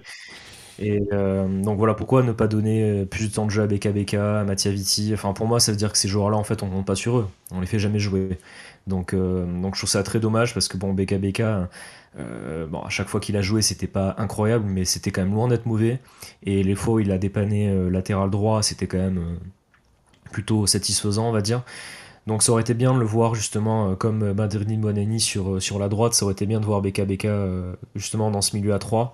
Et 0.80 1.00
euh, 1.14 1.48
donc 1.62 1.78
voilà 1.78 1.94
pourquoi 1.94 2.24
ne 2.24 2.32
pas 2.32 2.48
donner 2.48 3.06
plus 3.06 3.30
de 3.30 3.34
temps 3.36 3.46
de 3.46 3.52
jeu 3.52 3.62
à 3.62 3.68
BKBK, 3.68 4.16
à 4.16 4.44
Mattia 4.44 4.72
Vitti. 4.72 5.12
Enfin 5.14 5.32
pour 5.32 5.46
moi 5.46 5.60
ça 5.60 5.72
veut 5.72 5.78
dire 5.78 5.92
que 5.92 6.00
ces 6.00 6.08
joueurs-là 6.08 6.36
en 6.36 6.44
fait 6.44 6.64
on 6.64 6.68
compte 6.68 6.88
pas 6.88 6.96
sur 6.96 7.20
eux, 7.20 7.28
on 7.52 7.62
les 7.62 7.68
fait 7.68 7.78
jamais 7.78 8.00
jouer. 8.00 8.40
Donc, 8.88 9.14
euh, 9.14 9.46
donc 9.62 9.76
je 9.76 9.82
trouve 9.82 9.90
ça 9.90 10.04
très 10.04 10.20
dommage 10.20 10.54
parce 10.54 10.68
que 10.68 10.78
bon, 10.78 10.94
BKBK, 10.94 11.42
euh, 12.20 12.68
bon, 12.68 12.82
à 12.82 12.90
chaque 12.90 13.08
fois 13.08 13.20
qu'il 13.20 13.38
a 13.38 13.42
joué, 13.42 13.62
c'était 13.62 13.88
pas 13.88 14.16
incroyable, 14.18 14.66
mais 14.68 14.86
c'était 14.86 15.12
quand 15.12 15.22
même 15.22 15.34
loin 15.34 15.48
d'être 15.48 15.66
mauvais. 15.66 16.00
Et 16.44 16.64
les 16.64 16.76
fois 16.76 16.96
où 16.96 17.00
il 17.00 17.12
a 17.12 17.18
dépanné 17.18 17.70
euh, 17.70 17.90
latéral 17.90 18.30
droit, 18.30 18.62
c'était 18.62 18.88
quand 18.88 18.98
même 18.98 19.40
plutôt 20.34 20.68
satisfaisant, 20.68 21.30
on 21.30 21.32
va 21.32 21.42
dire. 21.42 21.64
Donc 22.28 22.44
ça 22.44 22.52
aurait 22.52 22.62
été 22.62 22.74
bien 22.74 22.94
de 22.94 23.00
le 23.00 23.06
voir 23.06 23.36
justement 23.36 23.96
comme 23.96 24.34
Badrini 24.34 24.78
Bonani 24.78 25.20
sur, 25.20 25.62
sur 25.62 25.80
la 25.80 25.90
droite, 25.90 26.14
ça 26.14 26.26
aurait 26.26 26.34
été 26.34 26.46
bien 26.46 26.60
de 26.60 26.66
voir 26.66 26.82
BKBK 26.82 27.28
justement 27.96 28.32
dans 28.32 28.42
ce 28.42 28.56
milieu 28.56 28.74
à 28.74 28.80
3. 28.80 29.14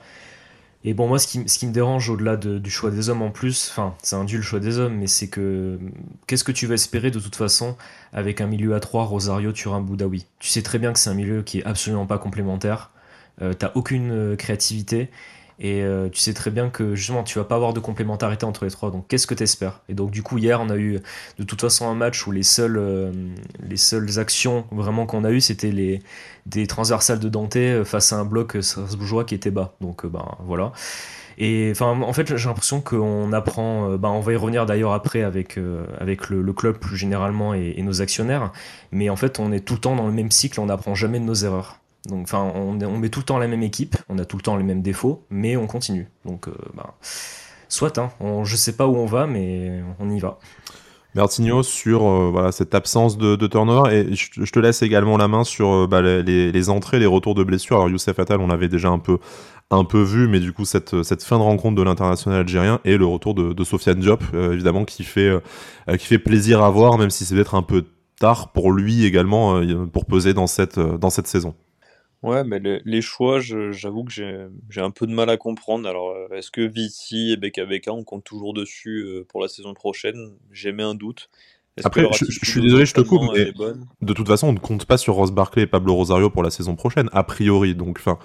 Et 0.86 0.94
bon, 0.94 1.08
moi, 1.08 1.20
ce 1.20 1.28
qui, 1.28 1.48
ce 1.50 1.60
qui 1.60 1.68
me 1.68 1.74
dérange 1.74 2.10
au-delà 2.10 2.38
du 2.38 2.70
choix 2.70 2.90
des 2.90 3.10
hommes 3.10 3.22
en 3.22 3.32
plus, 3.32 3.70
enfin, 3.70 3.96
c'est 4.02 4.16
un 4.16 4.24
dû 4.24 4.38
le 4.38 4.44
choix 4.44 4.62
des 4.62 4.80
hommes, 4.80 4.96
mais 4.96 5.08
c'est 5.08 5.28
que 5.28 5.78
qu'est-ce 6.26 6.46
que 6.46 6.54
tu 6.54 6.68
vas 6.68 6.76
espérer 6.76 7.12
de 7.12 7.20
toute 7.20 7.36
façon 7.36 7.76
avec 8.14 8.40
un 8.40 8.48
milieu 8.48 8.74
à 8.76 8.80
3, 8.80 9.04
Rosario, 9.04 9.52
Turin, 9.52 9.82
Boudaoui 9.82 10.26
Tu 10.40 10.48
sais 10.48 10.62
très 10.62 10.80
bien 10.80 10.94
que 10.94 11.00
c'est 11.00 11.10
un 11.10 11.16
milieu 11.16 11.42
qui 11.42 11.60
est 11.60 11.66
absolument 11.66 12.06
pas 12.06 12.18
complémentaire, 12.18 12.92
euh, 13.42 13.54
t'as 13.54 13.72
aucune 13.76 14.12
euh, 14.12 14.36
créativité, 14.38 15.10
et 15.60 15.82
euh, 15.84 16.08
tu 16.10 16.20
sais 16.20 16.34
très 16.34 16.52
bien 16.52 16.70
que 16.70 16.96
justement, 16.96 17.24
tu 17.24 17.38
vas 17.38 17.44
pas 17.44 17.56
avoir 17.56 17.74
de 17.74 17.82
complémentarité 17.82 18.46
entre 18.46 18.64
les 18.64 18.72
trois. 18.72 18.92
Donc, 18.92 19.08
qu'est-ce 19.10 19.28
que 19.28 19.34
tu 19.34 19.44
espères 19.44 19.82
Et 19.90 19.94
donc, 19.94 20.10
du 20.10 20.24
coup, 20.24 20.38
hier, 20.38 20.62
on 20.62 20.70
a 20.70 20.78
eu 20.78 21.00
de 21.38 21.44
toute 21.44 21.60
façon 21.60 21.90
un 21.90 21.96
match 21.96 22.26
où 22.26 22.32
les 22.32 22.44
seules, 22.44 22.78
euh, 22.78 23.12
les 23.62 23.76
seules 23.76 24.20
actions 24.20 24.66
vraiment 24.72 25.06
qu'on 25.06 25.26
a 25.26 25.32
eues, 25.32 25.42
c'était 25.42 25.72
les, 25.72 26.02
des 26.46 26.66
transversales 26.66 27.20
de 27.20 27.28
Dante 27.28 27.58
euh, 27.58 27.84
face 27.84 28.14
à 28.14 28.18
un 28.18 28.26
bloc 28.26 28.58
strasbourgeois 28.62 29.26
qui 29.26 29.36
était 29.36 29.52
bas. 29.52 29.76
Donc, 29.82 30.06
ben 30.06 30.26
voilà. 30.46 30.72
Et 31.38 31.70
enfin, 31.72 31.88
en 31.88 32.14
fait, 32.14 32.38
j'ai 32.38 32.48
l'impression 32.48 32.80
qu'on 32.80 33.34
apprend. 33.34 33.98
Ben, 33.98 34.10
on 34.10 34.20
va 34.22 34.34
y 34.34 34.36
revenir 34.36 34.66
d'ailleurs 34.66 34.92
après 34.92 35.24
avec, 35.24 35.58
avec 35.98 36.30
le, 36.30 36.52
club 36.52 36.78
plus 36.80 36.98
généralement 36.98 37.54
et, 37.54 37.76
et, 37.78 37.84
nos 37.84 38.02
actionnaires. 38.02 38.52
Mais 38.92 39.10
en 39.10 39.16
fait, 39.16 39.40
on 39.40 39.54
est 39.54 39.62
tout 39.62 39.76
le 39.76 39.80
temps 39.80 39.96
dans 39.96 40.08
le 40.08 40.12
même 40.12 40.32
cycle, 40.32 40.60
on 40.60 40.66
n'apprend 40.66 40.96
jamais 40.96 41.18
de 41.18 41.24
nos 41.24 41.36
erreurs. 41.36 41.80
Donc, 42.10 42.24
enfin, 42.24 42.52
on, 42.56 42.74
met 42.98 43.10
tout 43.10 43.20
le 43.20 43.26
temps 43.26 43.38
la 43.38 43.48
même 43.48 43.64
équipe, 43.64 43.96
on 44.10 44.18
a 44.18 44.26
tout 44.26 44.38
le 44.38 44.42
temps 44.42 44.58
les 44.58 44.64
mêmes 44.64 44.82
défauts, 44.82 45.26
mais 45.30 45.56
on 45.56 45.68
continue. 45.68 46.08
Donc, 46.26 46.48
euh, 46.48 46.54
bah, 46.74 46.96
soit, 47.68 47.98
hein, 47.98 48.12
on, 48.20 48.44
je 48.44 48.56
sais 48.56 48.76
pas 48.76 48.88
où 48.88 48.96
on 48.96 49.06
va, 49.06 49.28
mais 49.28 49.82
on 50.00 50.10
y 50.10 50.20
va. 50.20 50.40
Bertigno 51.16 51.64
sur 51.64 52.08
euh, 52.08 52.30
voilà, 52.32 52.52
cette 52.52 52.76
absence 52.76 53.18
de, 53.18 53.36
turnover 53.48 53.96
et 53.96 54.16
je, 54.16 54.52
te 54.52 54.60
laisse 54.60 54.84
également 54.84 55.18
la 55.18 55.28
main 55.28 55.44
sur 55.44 55.70
euh, 55.70 55.88
bah, 55.88 56.02
les, 56.02 56.70
entrées, 56.70 57.00
les 57.00 57.08
retours 57.08 57.34
de 57.34 57.44
blessures. 57.44 57.78
Alors 57.78 57.90
Youssef 57.90 58.20
Attal, 58.20 58.40
on 58.40 58.48
l'avait 58.48 58.70
déjà 58.70 58.90
un 58.90 59.00
peu, 59.00 59.18
un 59.72 59.86
peu 59.86 60.04
vu, 60.04 60.28
mais 60.28 60.40
du 60.40 60.54
coup 60.54 60.66
cette, 60.66 61.02
cette 61.02 61.24
fin 61.24 61.40
de 61.40 61.44
rencontre 61.44 61.76
de 61.76 61.82
l'international 61.82 62.42
algérien 62.42 62.80
et 62.86 62.96
le 62.96 63.08
retour 63.08 63.34
de, 63.34 63.64
Sofiane 63.64 64.00
Diop, 64.00 64.24
évidemment, 64.34 64.86
qui 64.86 65.04
fait, 65.04 65.32
qui 65.98 66.06
fait 66.06 66.20
plaisir 66.20 66.64
à 66.64 66.70
voir, 66.70 67.00
même 67.00 67.10
si 67.10 67.26
c'est 67.26 67.34
peut-être 67.34 67.56
un 67.56 67.64
peu 67.64 67.86
tard 68.20 68.52
pour 68.52 68.72
lui 68.72 69.04
également 69.06 69.62
pour 69.92 70.06
peser 70.06 70.36
dans 70.36 70.48
cette, 70.48 70.80
dans 70.80 71.10
cette 71.10 71.28
saison. 71.28 71.56
Ouais, 72.22 72.44
mais 72.44 72.60
les, 72.60 73.02
choix, 73.02 73.40
j'avoue 73.40 74.04
que 74.04 74.12
j'ai 74.12 74.82
un 74.82 74.92
peu 74.92 75.08
de 75.08 75.14
mal 75.14 75.30
à 75.30 75.38
comprendre. 75.38 75.88
Alors, 75.88 76.10
euh, 76.10 76.28
est-ce 76.36 76.52
que 76.52 76.62
Vici 76.62 77.32
et 77.32 77.38
BKBK, 77.38 77.88
on 77.90 78.04
compte 78.04 78.26
toujours 78.26 78.54
dessus 78.54 79.04
euh, 79.06 79.26
pour 79.28 79.42
la 79.42 79.48
saison 79.48 79.74
prochaine? 79.74 80.34
J'ai 80.52 80.74
mis 80.74 80.84
un 80.84 80.96
doute. 80.96 81.30
Après, 81.86 82.06
je, 82.14 82.50
suis 82.50 82.62
désolé, 82.62 82.86
je 82.86 82.94
te 82.94 83.02
coupe, 83.02 83.22
mais 83.34 83.54
de 84.02 84.14
toute 84.14 84.28
façon, 84.28 84.48
on 84.48 84.54
ne 84.54 84.60
compte 84.60 84.86
pas 84.86 84.98
sur 84.98 85.14
Ross 85.14 85.32
Barkley 85.32 85.64
et 85.64 85.68
Pablo 85.68 85.94
Rosario 85.94 86.30
pour 86.30 86.44
la 86.44 86.50
saison 86.50 86.76
prochaine, 86.76 87.10
a 87.14 87.24
priori. 87.24 87.74
Donc, 87.74 88.00
enfin, 88.00 88.18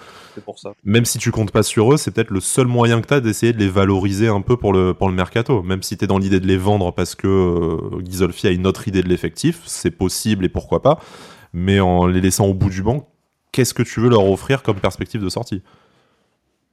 pour 0.45 0.59
ça. 0.59 0.73
Même 0.83 1.05
si 1.05 1.19
tu 1.19 1.31
comptes 1.31 1.53
pas 1.53 1.63
sur 1.63 1.93
eux, 1.93 1.97
c'est 1.97 2.11
peut-être 2.11 2.31
le 2.31 2.41
seul 2.41 2.67
moyen 2.67 3.01
que 3.01 3.07
tu 3.07 3.15
as 3.15 3.21
d'essayer 3.21 3.53
de 3.53 3.59
les 3.59 3.69
valoriser 3.69 4.27
un 4.27 4.41
peu 4.41 4.57
pour 4.57 4.73
le, 4.73 4.93
pour 4.93 5.09
le 5.09 5.15
mercato. 5.15 5.63
Même 5.63 5.85
si 5.85 5.97
tu 5.97 6.05
es 6.05 6.09
dans 6.09 6.19
l'idée 6.19 6.41
de 6.41 6.47
les 6.47 6.57
vendre 6.57 6.93
parce 6.93 7.15
que 7.15 7.29
euh, 7.29 8.01
Ghisolfi 8.01 8.49
a 8.49 8.51
une 8.51 8.67
autre 8.67 8.89
idée 8.89 9.03
de 9.03 9.09
l'effectif, 9.09 9.61
c'est 9.67 9.93
possible 9.93 10.45
et 10.45 10.49
pourquoi 10.49 10.83
pas. 10.83 10.99
Mais 11.53 11.79
en 11.79 12.07
les 12.07 12.21
laissant 12.21 12.47
au 12.47 12.55
bout 12.55 12.71
du 12.71 12.83
banc, 12.83 13.09
qu'est-ce 13.55 13.73
que 13.73 13.85
tu 13.85 14.01
veux 14.01 14.09
leur 14.09 14.29
offrir 14.29 14.63
comme 14.63 14.81
perspective 14.81 15.23
de 15.23 15.29
sortie? 15.29 15.63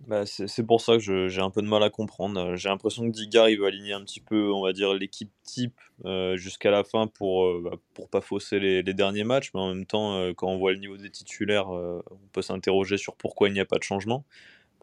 Bah, 0.08 0.26
c'est 0.26 0.66
pour 0.66 0.82
ça 0.82 0.98
que 0.98 1.28
j'ai 1.28 1.42
un 1.42 1.52
peu 1.52 1.62
de 1.62 1.68
mal 1.68 1.84
à 1.84 1.92
comprendre. 1.92 2.56
J'ai 2.56 2.70
l'impression 2.70 3.06
que 3.06 3.12
Digar 3.12 3.50
il 3.50 3.60
va 3.60 3.68
aligner 3.68 3.94
un 3.94 4.04
petit 4.04 4.20
peu, 4.20 4.52
on 4.52 4.64
va 4.64 4.74
dire, 4.74 4.94
l'équipe 4.96 5.32
type 5.44 5.80
euh, 6.06 6.36
jusqu'à 6.38 6.72
la 6.72 6.84
fin 6.84 7.06
pour 7.06 7.46
euh, 7.46 7.62
bah, 7.64 7.78
pour 7.94 8.10
pas 8.10 8.20
fausser 8.20 8.60
les, 8.60 8.82
derniers 8.94 9.24
matchs, 9.24 9.52
mais 9.54 9.60
en 9.60 9.76
même 9.76 9.86
temps, 9.86 10.16
euh, 10.16 10.34
quand 10.34 10.48
on 10.48 10.58
voit 10.58 10.72
le 10.72 10.80
niveau 10.80 10.98
des 10.98 11.12
titulaires, 11.12 11.70
on 11.70 12.02
peut 12.34 12.42
s'interroger 12.42 12.98
sur 12.98 13.16
pourquoi 13.16 13.48
il 13.48 13.54
n'y 13.54 13.60
a 13.60 13.66
pas 13.66 13.78
de 13.78 13.84
changement, 13.84 14.26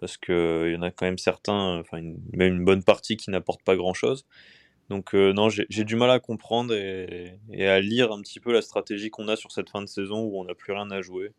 parce 0.01 0.17
qu'il 0.17 0.73
y 0.73 0.77
en 0.77 0.83
a 0.83 0.93
quand 0.93 1.07
même 1.07 1.19
certains, 1.19 1.81
enfin 1.81 2.01
même 2.33 2.55
une 2.55 2.65
bonne 2.65 2.85
partie 2.85 3.17
qui 3.17 3.31
n'apportent 3.31 3.65
pas 3.65 3.75
grand 3.77 3.95
chose. 3.95 4.25
Donc 4.89 5.15
non, 5.15 5.49
j'ai 5.51 5.85
du 5.85 5.97
mal 5.97 6.11
à 6.11 6.21
comprendre 6.21 6.73
et, 6.73 7.35
et, 7.53 7.67
à 7.67 7.81
lire 7.81 8.13
un 8.13 8.23
petit 8.23 8.41
peu 8.41 8.53
la 8.53 8.63
stratégie 8.63 9.11
qu'on 9.11 9.29
a 9.29 9.37
sur 9.37 9.53
cette 9.53 9.69
fin 9.69 9.83
de 9.83 9.87
saison 9.89 10.23
où 10.23 10.41
on 10.41 10.45
n'a 10.45 10.55
plus 10.55 10.73
rien 10.73 10.91
à 10.91 11.03
jouer. 11.03 11.35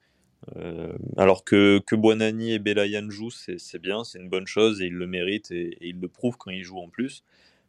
Euh, 0.56 0.93
alors 1.17 1.43
que, 1.43 1.80
que 1.86 1.95
et 1.95 2.60
Belayan 2.60 3.10
jouent, 3.10 3.32
c'est 3.32 3.82
bien, 3.82 4.04
c'est 4.04 4.19
une 4.19 4.30
bonne 4.30 4.47
chose 4.47 4.82
et 4.82 4.86
ils 4.86 4.93
le 4.93 5.08
méritent 5.08 5.52
et, 5.52 5.78
ils 5.82 5.99
le 5.99 6.08
prouvent 6.08 6.38
quand 6.38 6.52
ils 6.52 6.63
jouent 6.63 6.80
en 6.80 6.89
plus. 6.89 7.23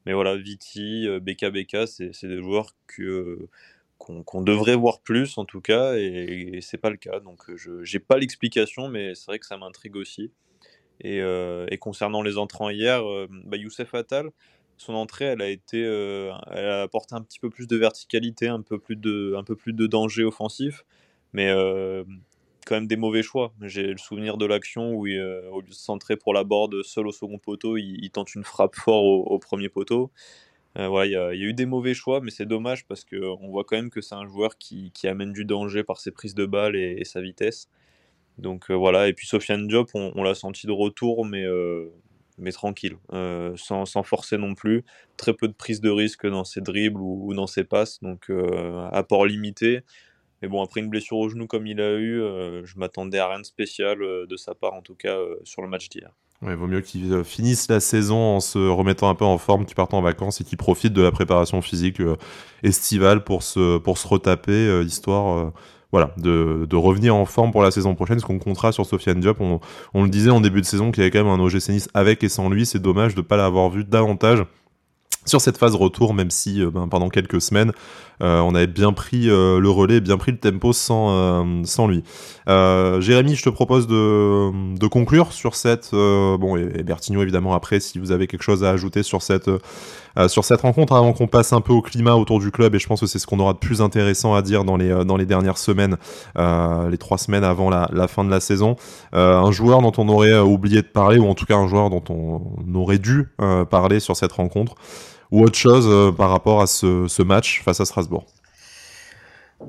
Mais 0.06 0.12
voilà, 0.12 0.37
Viti, 0.37 1.06
euh, 1.06 1.20
c'est 1.87 2.28
des 2.28 2.38
joueurs 2.38 2.74
que 2.87 3.48
qu'on 3.98 4.40
devrait 4.40 4.76
voir 4.76 5.00
plus 5.00 5.37
en 5.37 5.44
tout 5.44 5.61
cas 5.61 5.94
et, 5.96 6.61
c'est 6.62 6.78
pas 6.78 6.90
le 6.90 6.96
cas. 6.96 7.20
Donc 7.20 7.42
je 7.54 7.85
j'ai 7.85 7.98
pas 7.98 8.18
l'explication, 8.18 8.88
mais 8.88 9.14
c'est 9.14 9.26
vrai 9.26 9.38
que 9.38 9.46
ça 9.46 9.56
m'intrigue 9.59 9.96
aussi. 9.96 10.33
Et, 11.00 11.20
euh, 11.20 11.66
concernant 11.80 12.22
les 12.22 12.38
entrants 12.38 12.70
hier, 12.70 13.02
bah 13.44 13.56
Youssef 13.56 13.94
Attal, 13.94 14.30
son 14.78 14.94
entrée, 14.94 15.26
elle 15.26 15.42
a 15.42 15.48
été, 15.48 15.80
elle 15.83 16.64
a 16.64 16.83
apporté 16.83 17.14
un 17.14 17.22
petit 17.22 17.40
peu 17.40 17.50
plus 17.50 17.66
de 17.66 17.76
verticalité, 17.76 18.48
un 18.48 18.62
peu 18.62 18.78
plus 18.78 18.96
de, 18.96 19.35
un 19.37 19.44
peu 19.44 19.56
plus 19.56 19.74
de 19.74 19.87
danger 19.87 20.24
offensif. 20.24 20.85
Mais 21.33 21.52
quand 22.66 22.74
même 22.76 22.86
des 22.86 22.96
mauvais 22.96 23.22
choix. 23.22 23.52
J'ai 23.62 23.88
le 23.88 23.98
souvenir 23.98 24.36
de 24.36 24.46
l'action 24.46 24.92
où, 24.92 25.06
euh, 25.06 25.48
au 25.50 25.60
lieu 25.60 25.68
de 25.68 25.74
se 25.74 25.82
centrer 25.82 26.16
pour 26.16 26.34
la 26.34 26.44
board 26.44 26.82
seul 26.82 27.06
au 27.06 27.12
second 27.12 27.38
poteau, 27.38 27.76
il, 27.76 28.10
tente 28.10 28.34
une 28.34 28.44
frappe 28.44 28.76
fort 28.76 29.04
au, 29.04 29.38
premier 29.38 29.68
poteau. 29.68 30.10
Euh, 30.78 30.88
il 31.04 31.10
y, 31.10 31.16
a 31.16 31.34
eu 31.34 31.52
des 31.52 31.66
mauvais 31.66 31.94
choix, 31.94 32.20
mais 32.20 32.30
c'est 32.30 32.46
dommage 32.46 32.86
parce 32.86 33.04
qu'on 33.04 33.48
voit 33.48 33.64
quand 33.64 33.76
même 33.76 33.90
que 33.90 34.00
c'est 34.00 34.14
un 34.14 34.26
joueur 34.26 34.56
qui, 34.58 34.92
amène 35.04 35.32
du 35.32 35.44
danger 35.44 35.82
par 35.82 36.00
ses 36.00 36.10
prises 36.10 36.34
de 36.34 36.46
balles 36.46 36.76
et, 36.76 37.04
sa 37.04 37.20
vitesse. 37.20 37.68
Donc 38.38 38.70
euh, 38.70 38.74
voilà, 38.74 39.08
et 39.08 39.12
puis 39.12 39.26
Sofiane 39.26 39.66
Diop, 39.66 39.90
on, 39.94 40.22
l'a 40.22 40.34
senti 40.34 40.66
de 40.66 40.72
retour, 40.72 41.26
mais, 41.26 41.44
mais 42.38 42.52
tranquille, 42.52 42.96
sans, 43.56 43.84
sans, 43.84 44.02
forcer 44.02 44.38
non 44.38 44.54
plus. 44.54 44.84
Très 45.16 45.34
peu 45.34 45.48
de 45.48 45.52
prise 45.52 45.80
de 45.80 45.90
risque 45.90 46.26
dans 46.26 46.44
ses 46.44 46.60
dribbles 46.60 47.00
ou, 47.00 47.26
ou 47.26 47.34
dans 47.34 47.46
ses 47.46 47.64
passes, 47.64 48.00
donc 48.00 48.30
apport 48.92 49.26
limité. 49.26 49.82
Mais 50.42 50.48
bon, 50.48 50.62
après 50.62 50.81
une 50.81 50.88
blessure 50.88 51.18
au 51.18 51.29
genou 51.29 51.46
comme 51.46 51.66
il 51.66 51.81
a 51.81 51.92
eu, 51.92 52.20
euh, 52.20 52.64
je 52.64 52.79
m'attendais 52.79 53.18
à 53.18 53.29
rien 53.29 53.40
de 53.40 53.44
spécial 53.44 54.03
euh, 54.03 54.26
de 54.26 54.37
sa 54.37 54.55
part, 54.55 54.72
en 54.72 54.81
tout 54.81 54.94
cas 54.94 55.16
euh, 55.16 55.37
sur 55.44 55.61
le 55.61 55.68
match 55.68 55.88
d'hier. 55.88 56.11
Il 56.42 56.55
vaut 56.55 56.66
mieux 56.66 56.81
qu'il 56.81 57.22
finisse 57.22 57.68
la 57.68 57.81
saison 57.81 58.16
en 58.16 58.40
se 58.40 58.59
remettant 58.59 59.11
un 59.11 59.14
peu 59.14 59.26
en 59.26 59.37
forme, 59.37 59.66
qu'il 59.66 59.74
parte 59.74 59.92
en 59.92 60.00
vacances 60.00 60.40
et 60.40 60.44
qu'il 60.44 60.57
profite 60.57 60.94
de 60.94 61.03
la 61.03 61.11
préparation 61.11 61.61
physique 61.61 62.00
estivale 62.62 63.24
pour 63.24 63.42
se, 63.42 63.76
pour 63.76 63.98
se 63.98 64.09
retaper, 64.09 64.83
histoire 64.83 65.53
voilà, 65.92 66.14
de, 66.16 66.66
de, 66.66 66.76
revenir 66.76 67.14
en 67.14 67.26
forme 67.26 67.53
pour 67.53 67.62
la 67.62 67.70
saison 67.70 67.94
prochaine, 67.94 68.20
ce 68.20 68.24
qu'on 68.24 68.38
comptera 68.38 68.72
sur 68.72 68.87
Sofiane 68.87 69.20
Diop. 69.20 69.38
On, 69.38 69.61
on, 69.92 70.03
le 70.03 70.09
disait 70.09 70.31
en 70.31 70.40
début 70.40 70.62
de 70.62 70.66
saison 70.66 70.92
qu'il 70.92 71.03
y 71.03 71.07
avait 71.07 71.11
quand 71.11 71.22
même 71.22 71.38
un 71.38 71.44
OGC 71.44 71.68
Nice 71.68 71.90
avec 71.92 72.24
et 72.24 72.31
sans 72.31 72.48
lui. 72.48 72.64
C'est 72.64 72.79
dommage 72.79 73.14
de 73.14 73.20
ne 73.20 73.26
pas 73.26 73.37
l'avoir 73.37 73.68
vu 73.68 73.85
davantage 73.85 74.42
sur 75.26 75.42
cette 75.42 75.59
phase 75.59 75.74
retour, 75.74 76.14
même 76.14 76.31
si 76.31 76.64
ben, 76.64 76.88
pendant 76.88 77.11
quelques 77.11 77.42
semaines, 77.42 77.72
on 78.20 78.54
avait 78.54 78.66
bien 78.66 78.92
pris 78.92 79.28
euh, 79.28 79.61
le 79.61 79.70
relais, 79.70 80.00
bien 80.00 80.18
pris 80.18 80.33
le 80.33 80.38
tempo 80.38 80.72
sans, 80.72 81.11
euh, 81.11 81.62
sans 81.64 81.87
lui. 81.87 82.02
Jérémy, 82.46 83.37
je 83.37 83.44
te 83.44 83.50
propose 83.50 83.87
de, 83.87 84.87
conclure 84.88 85.33
sur 85.33 85.54
cette... 85.54 85.90
bon, 85.92 86.56
et, 86.56 86.83
Bertigno 86.83 87.22
évidemment 87.22 87.54
après, 87.54 87.78
si 87.78 87.98
vous 87.98 88.11
avez 88.11 88.26
quelque 88.26 88.42
chose 88.42 88.64
à 88.64 88.70
ajouter 88.70 89.04
sur 89.04 89.22
cette, 89.22 89.48
sur 90.26 90.44
cette 90.44 90.61
rencontre, 90.62 90.94
avant 90.94 91.12
qu'on 91.12 91.28
passe 91.28 91.52
un 91.52 91.61
peu 91.61 91.72
au 91.72 91.80
climat 91.80 92.16
autour 92.16 92.40
du 92.40 92.50
club, 92.50 92.74
et 92.74 92.80
je 92.80 92.88
pense 92.88 93.00
que 93.00 93.06
c'est 93.06 93.20
ce 93.20 93.26
qu'on 93.28 93.38
aura 93.38 93.52
de 93.52 93.59
plus 93.59 93.80
intéressant 93.80 94.35
à 94.35 94.42
dire 94.42 94.64
dans 94.64 94.76
les, 94.76 95.04
dans 95.04 95.16
les 95.16 95.26
dernières 95.26 95.59
semaines, 95.59 95.96
les 96.37 96.98
trois 96.98 97.18
semaines 97.18 97.44
avant 97.44 97.70
la 97.70 98.09
fin 98.09 98.24
de 98.24 98.30
la 98.30 98.40
saison. 98.40 98.74
un 99.12 99.52
joueur 99.52 99.80
dont 99.80 99.92
on 99.98 100.09
aurait 100.09 100.38
oublié 100.40 100.83
de 100.83 100.88
parler, 100.88 101.20
ou 101.20 101.28
en 101.28 101.35
tout 101.35 101.46
cas 101.46 101.56
un 101.56 101.68
joueur 101.68 101.88
dont 101.88 102.02
on 102.09 102.74
aurait 102.74 102.98
dû 102.98 103.28
parler 103.70 104.00
sur 104.00 104.16
cette 104.16 104.33
rencontre 104.33 104.74
ou 105.30 105.42
autre 105.42 105.56
chose 105.56 105.86
euh, 105.88 106.12
par 106.12 106.30
rapport 106.30 106.60
à 106.60 106.66
ce, 106.66 107.22
match 107.22 107.62
face 107.62 107.80
à 107.80 107.84
Strasbourg 107.84 108.26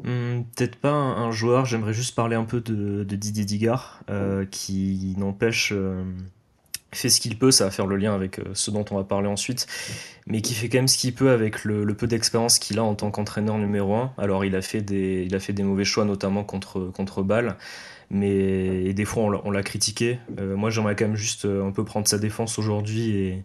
Hmm, 0.03 0.43
peut-être 0.55 0.77
pas 0.77 0.93
un, 0.93 1.31
joueur, 1.31 1.65
j'aimerais 1.65 1.93
juste 1.93 2.15
parler 2.15 2.37
un 2.37 2.45
peu 2.45 2.61
de, 2.61 3.03
Didier 3.03 3.43
Digard, 3.43 3.99
euh, 4.09 4.45
qui 4.49 5.15
n'empêche 5.17 5.73
euh, 5.75 6.01
fait 6.93 7.09
ce 7.09 7.19
qu'il 7.19 7.37
peut, 7.37 7.51
ça 7.51 7.65
va 7.65 7.71
faire 7.71 7.87
le 7.87 7.97
lien 7.97 8.15
avec 8.15 8.39
ce 8.53 8.71
dont 8.71 8.85
on 8.91 8.95
va 8.95 9.03
parler 9.03 9.27
ensuite, 9.27 9.67
mais 10.27 10.41
qui 10.41 10.53
fait 10.53 10.69
quand 10.69 10.77
même 10.77 10.87
ce 10.87 10.97
qu'il 10.97 11.13
peut 11.13 11.31
avec 11.31 11.65
le, 11.65 11.85
peu 11.93 12.07
d'expérience 12.07 12.57
qu'il 12.57 12.79
a 12.79 12.83
en 12.85 12.95
tant 12.95 13.11
qu'entraîneur 13.11 13.57
numéro 13.57 13.93
1. 13.93 14.13
Alors 14.17 14.45
il 14.45 14.55
a 14.55 14.61
fait 14.61 14.79
des, 14.79 15.25
il 15.25 15.35
a 15.35 15.41
fait 15.41 15.51
des 15.51 15.63
mauvais 15.63 15.83
choix, 15.83 16.05
notamment 16.05 16.45
contre, 16.45 16.89
contre 16.93 17.21
Bâle, 17.21 17.57
mais 18.09 18.93
des 18.93 19.05
fois 19.05 19.41
on 19.43 19.51
l'a 19.51 19.63
critiqué. 19.63 20.19
moi 20.39 20.69
j'aimerais 20.69 20.95
quand 20.95 21.07
même 21.07 21.17
juste 21.17 21.43
un 21.43 21.71
peu 21.71 21.83
prendre 21.83 22.07
sa 22.07 22.17
défense 22.17 22.57
aujourd'hui 22.59 23.17
et 23.17 23.43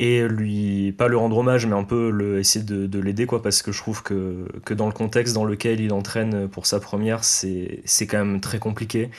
et 0.00 0.26
lui 0.26 0.92
pas 0.92 1.08
le 1.08 1.18
rendre 1.18 1.36
hommage 1.36 1.66
mais 1.66 1.74
un 1.74 1.84
peu 1.84 2.38
essayer 2.38 2.64
de, 2.64 2.86
de 2.86 2.98
l'aider 2.98 3.26
quoi 3.26 3.42
parce 3.42 3.60
que 3.60 3.70
je 3.70 3.78
trouve 3.78 4.02
que, 4.02 4.46
que 4.64 4.72
dans 4.72 4.86
le 4.86 4.92
contexte 4.92 5.34
dans 5.34 5.44
lequel 5.44 5.78
il 5.78 5.92
entraîne 5.92 6.48
pour 6.48 6.64
sa 6.64 6.80
première 6.80 7.22
c'est 7.22 7.82
quand 8.08 8.18
même 8.18 8.40
très 8.40 8.58
compliqué. 8.58 9.10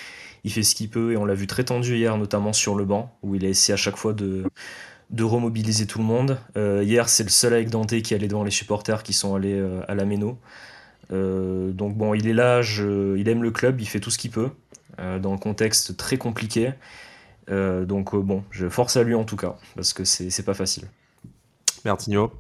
Il 0.44 0.52
fait 0.52 0.63
ce 0.63 0.74
qu'il 0.74 0.89
peut 0.89 1.12
et 1.12 1.17
on 1.17 1.24
l'a 1.24 1.36
vu 1.36 1.46
très 1.46 1.63
tendu 1.63 1.98
hier 1.98 2.17
notamment 2.17 2.52
sur 2.52 2.76
le 2.76 2.84
banc 2.84 3.15
où 3.22 3.36
il 3.36 3.46
a 3.46 3.50
essayé 3.50 3.76
à 3.76 3.78
chaque 3.78 3.96
fois 3.96 4.13
de 4.13 4.44
de 5.12 5.24
remobiliser 5.24 5.86
tout 5.86 6.00
le 6.00 6.06
monde. 6.06 6.39
Euh, 6.58 6.84
hier 6.84 7.10
c'est 7.10 7.24
le 7.24 7.30
seul 7.30 7.54
avec 7.54 7.70
Dante 7.70 8.02
qui 8.02 8.15
allait 8.15 8.28
devant 8.28 8.44
les 8.44 8.52
supporters 8.52 9.04
qui 9.04 9.13
sont 9.13 9.36
allés 9.36 9.54
euh, 9.54 9.82
à 9.88 9.94
la 9.94 10.06
méno. 10.06 10.39
Euh, 11.12 11.72
donc 11.72 11.96
bon 11.96 12.15
il 12.15 12.28
est 12.28 12.34
là 12.34 12.62
il 12.62 13.30
aime 13.30 13.44
le 13.44 13.52
club 13.52 13.82
il 13.82 13.86
fait 13.86 14.00
tout 14.00 14.10
ce 14.10 14.17
qu'il 14.17 14.32
peut 14.32 14.50
dans 14.98 15.32
le 15.32 15.38
contexte 15.38 15.98
très 15.98 16.17
compliqué 16.17 16.74
donc 17.51 18.13
euh, 18.13 18.19
bon, 18.19 18.43
je 18.51 18.69
force 18.69 18.97
à 18.97 19.03
lui 19.03 19.15
en 19.15 19.23
tout 19.23 19.35
cas, 19.35 19.57
parce 19.75 19.93
que 19.93 20.03
c'est 20.05 20.45
pas 20.45 20.53
facile. 20.53 20.89
Mertigno 21.85 22.31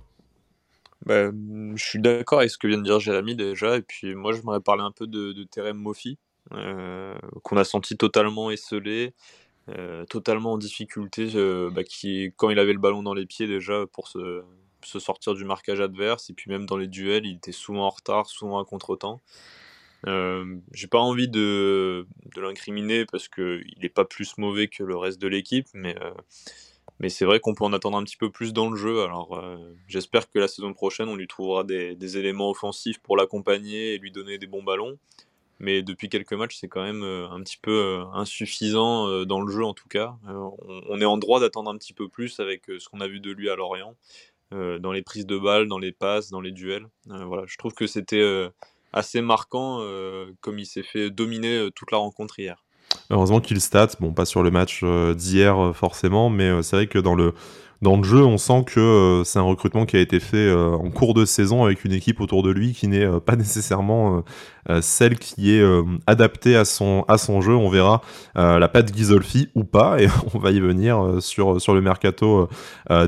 bah, 1.05 1.31
Je 1.31 1.83
suis 1.83 1.99
d'accord 1.99 2.39
avec 2.39 2.51
ce 2.51 2.57
que 2.57 2.67
vient 2.67 2.77
de 2.77 2.83
dire 2.83 2.99
Jérémy 2.99 3.35
déjà, 3.35 3.77
et 3.77 3.81
puis 3.81 4.15
moi 4.15 4.33
je 4.33 4.41
m'aurais 4.41 4.61
parlé 4.61 4.83
un 4.83 4.91
peu 4.91 5.07
de, 5.07 5.33
de 5.33 5.43
Terem 5.43 5.77
Mofi, 5.77 6.17
euh, 6.53 7.15
qu'on 7.43 7.57
a 7.57 7.63
senti 7.63 7.97
totalement 7.97 8.51
esselé, 8.51 9.13
totalement 10.09 10.53
en 10.53 10.57
difficulté, 10.57 11.29
bah, 11.71 11.83
qui, 11.83 12.33
quand 12.35 12.49
il 12.49 12.59
avait 12.59 12.73
le 12.73 12.79
ballon 12.79 13.03
dans 13.03 13.13
les 13.13 13.25
pieds 13.25 13.47
déjà 13.47 13.85
pour 13.93 14.07
se, 14.07 14.43
se, 14.83 14.99
sortir 14.99 15.33
du 15.33 15.45
marquage 15.45 15.79
adverse, 15.79 16.29
et 16.29 16.33
puis 16.33 16.51
même 16.51 16.65
dans 16.65 16.77
les 16.77 16.87
duels, 16.87 17.25
il 17.25 17.37
était 17.37 17.51
souvent 17.51 17.85
en 17.85 17.89
retard, 17.89 18.27
souvent 18.27 18.59
à 18.59 18.65
contre-temps. 18.65 19.21
Euh, 20.07 20.55
j'ai 20.73 20.87
pas 20.87 20.99
envie 20.99 21.27
de, 21.27 22.07
l'incriminer 22.35 23.05
parce 23.05 23.27
qu'il 23.27 23.75
n'est 23.81 23.89
pas 23.89 24.05
plus 24.05 24.37
mauvais 24.37 24.67
que 24.67 24.83
le 24.83 24.97
reste 24.97 25.21
de 25.21 25.27
l'équipe, 25.27 25.67
mais, 25.73 25.95
euh, 26.01 26.11
mais 26.99 27.09
c'est 27.09 27.25
vrai 27.25 27.39
qu'on 27.39 27.53
peut 27.53 27.63
en 27.63 27.73
attendre 27.73 27.97
un 27.97 28.03
petit 28.03 28.17
peu 28.17 28.31
plus 28.31 28.53
dans 28.53 28.69
le 28.69 28.77
jeu. 28.77 29.03
Alors 29.03 29.37
euh, 29.37 29.57
j'espère 29.87 30.29
que 30.29 30.39
la 30.39 30.47
saison 30.47 30.73
prochaine, 30.73 31.07
on 31.07 31.15
lui 31.15 31.27
trouvera 31.27 31.63
des, 31.63 32.17
éléments 32.17 32.49
offensifs 32.49 32.99
pour 32.99 33.15
l'accompagner 33.15 33.93
et 33.93 33.97
lui 33.99 34.11
donner 34.11 34.37
des 34.37 34.47
bons 34.47 34.63
ballons. 34.63 34.97
Mais 35.59 35.83
depuis 35.83 36.09
quelques 36.09 36.33
matchs, 36.33 36.57
c'est 36.59 36.67
quand 36.67 36.81
même 36.81 37.03
un 37.03 37.39
petit 37.43 37.59
peu 37.61 38.01
insuffisant 38.13 39.25
dans 39.25 39.41
le 39.41 39.51
jeu 39.51 39.63
en 39.63 39.75
tout 39.75 39.87
cas. 39.87 40.15
On 40.25 40.99
est 40.99 41.05
en 41.05 41.19
droit 41.19 41.39
d'attendre 41.39 41.69
un 41.69 41.77
petit 41.77 41.93
peu 41.93 42.09
plus 42.09 42.39
avec 42.39 42.63
ce 42.65 42.89
qu'on 42.89 42.99
a 42.99 43.07
vu 43.07 43.19
de 43.19 43.29
lui 43.29 43.47
à 43.47 43.55
Lorient. 43.55 43.95
dans 44.49 44.91
les 44.91 45.03
prises 45.03 45.27
de 45.27 45.37
balles, 45.37 45.67
dans 45.67 45.77
les 45.77 45.91
passes, 45.91 46.31
dans 46.31 46.41
les 46.41 46.51
duels. 46.51 46.87
voilà, 47.05 47.43
je 47.45 47.57
trouve 47.57 47.73
que 47.73 47.85
c'était 47.85 48.23
assez 48.93 49.21
marquant 49.21 49.79
euh, 49.81 50.31
comme 50.41 50.59
il 50.59 50.65
s'est 50.65 50.83
fait 50.83 51.09
dominer 51.09 51.57
euh, 51.57 51.69
toute 51.71 51.91
la 51.91 51.97
rencontre 51.97 52.39
hier. 52.39 52.63
Heureusement 53.09 53.39
qu'il 53.39 53.61
stat, 53.61 53.89
bon 53.99 54.13
pas 54.13 54.25
sur 54.25 54.43
le 54.43 54.51
match 54.51 54.81
euh, 54.83 55.13
d'hier 55.13 55.75
forcément, 55.75 56.29
mais 56.29 56.61
c'est 56.61 56.75
vrai 56.75 56.87
que 56.87 56.99
dans 56.99 57.15
le 57.15 57.33
dans 57.81 57.97
le 57.97 58.03
jeu, 58.03 58.23
on 58.23 58.37
sent 58.37 58.63
que 58.67 58.79
euh, 58.79 59.23
c'est 59.23 59.39
un 59.39 59.43
recrutement 59.43 59.87
qui 59.87 59.97
a 59.97 59.99
été 59.99 60.19
fait 60.19 60.37
euh, 60.37 60.69
en 60.69 60.91
cours 60.91 61.15
de 61.15 61.25
saison 61.25 61.63
avec 61.63 61.83
une 61.83 61.93
équipe 61.93 62.21
autour 62.21 62.43
de 62.43 62.51
lui 62.51 62.73
qui 62.73 62.87
n'est 62.87 63.05
euh, 63.05 63.19
pas 63.19 63.35
nécessairement 63.41 64.23
celle 64.81 65.17
qui 65.17 65.55
est 65.55 65.63
adaptée 66.05 66.55
à 66.55 66.65
son, 66.65 67.03
à 67.07 67.17
son 67.17 67.41
jeu. 67.41 67.55
On 67.55 67.69
verra 67.69 68.01
la 68.35 68.67
patte 68.67 68.91
Ghisolfi 68.91 69.49
ou 69.55 69.63
pas, 69.63 69.99
et 69.99 70.07
on 70.35 70.37
va 70.37 70.51
y 70.51 70.59
venir 70.59 71.15
sur, 71.19 71.59
sur 71.59 71.73
le 71.73 71.81
mercato 71.81 72.47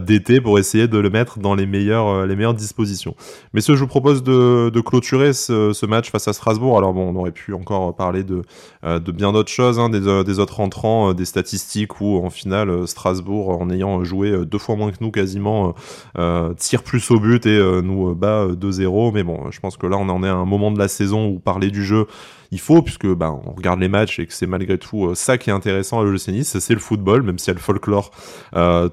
d'été 0.01 0.41
pour 0.41 0.57
essayer 0.57 0.87
de 0.87 0.97
le 0.97 1.11
mettre 1.11 1.37
dans 1.37 1.53
les 1.53 1.67
meilleures, 1.67 2.25
les 2.25 2.35
meilleures 2.35 2.55
dispositions. 2.55 3.15
Messieurs, 3.53 3.75
je 3.75 3.81
vous 3.81 3.87
propose 3.87 4.23
de, 4.23 4.81
clôturer 4.81 5.33
ce, 5.33 5.73
ce, 5.73 5.85
match 5.85 6.09
face 6.09 6.27
à 6.27 6.33
Strasbourg. 6.33 6.75
Alors 6.75 6.91
bon, 6.91 7.13
on 7.13 7.15
aurait 7.19 7.31
pu 7.31 7.53
encore 7.53 7.95
parler 7.95 8.23
de, 8.23 8.41
de 8.83 9.11
bien 9.11 9.31
d'autres 9.31 9.51
choses, 9.51 9.79
hein, 9.79 9.89
des, 9.89 10.23
des 10.23 10.39
autres 10.39 10.59
entrants, 10.59 11.13
des 11.13 11.25
statistiques 11.25 12.01
où 12.01 12.17
en 12.25 12.31
finale 12.31 12.87
Strasbourg, 12.87 13.61
en 13.61 13.69
ayant 13.69 14.03
joué 14.03 14.43
deux 14.43 14.57
fois 14.63 14.75
moins 14.75 14.91
que 14.91 14.97
nous 15.01 15.11
quasiment, 15.11 15.69
euh, 15.69 15.71
euh, 16.17 16.53
tire 16.53 16.83
plus 16.83 17.11
au 17.11 17.19
but 17.19 17.45
et 17.45 17.57
euh, 17.57 17.81
nous 17.81 18.13
bat 18.15 18.47
2-0. 18.47 19.11
Mais 19.13 19.23
bon, 19.23 19.51
je 19.51 19.59
pense 19.59 19.77
que 19.77 19.87
là, 19.87 19.97
on 19.97 20.09
en 20.09 20.23
est 20.23 20.29
à 20.29 20.35
un 20.35 20.45
moment 20.45 20.71
de 20.71 20.79
la 20.79 20.87
saison 20.87 21.27
où 21.27 21.39
parler 21.39 21.69
du 21.69 21.83
jeu, 21.83 22.07
il 22.51 22.59
faut, 22.59 22.83
puisque 22.83 23.07
bah, 23.07 23.31
on 23.31 23.53
regarde 23.53 23.79
les 23.79 23.87
matchs 23.87 24.19
et 24.19 24.27
que 24.27 24.33
c'est 24.33 24.45
malgré 24.45 24.77
tout 24.77 25.15
ça 25.15 25.39
qui 25.39 25.49
est 25.49 25.53
intéressant 25.53 25.99
à 25.99 26.03
l'OGC 26.03 26.27
Nice, 26.29 26.59
c'est 26.59 26.73
le 26.73 26.79
football, 26.79 27.23
même 27.23 27.39
s'il 27.39 27.47
y 27.47 27.51
a 27.51 27.55
le 27.55 27.59
folklore 27.59 28.11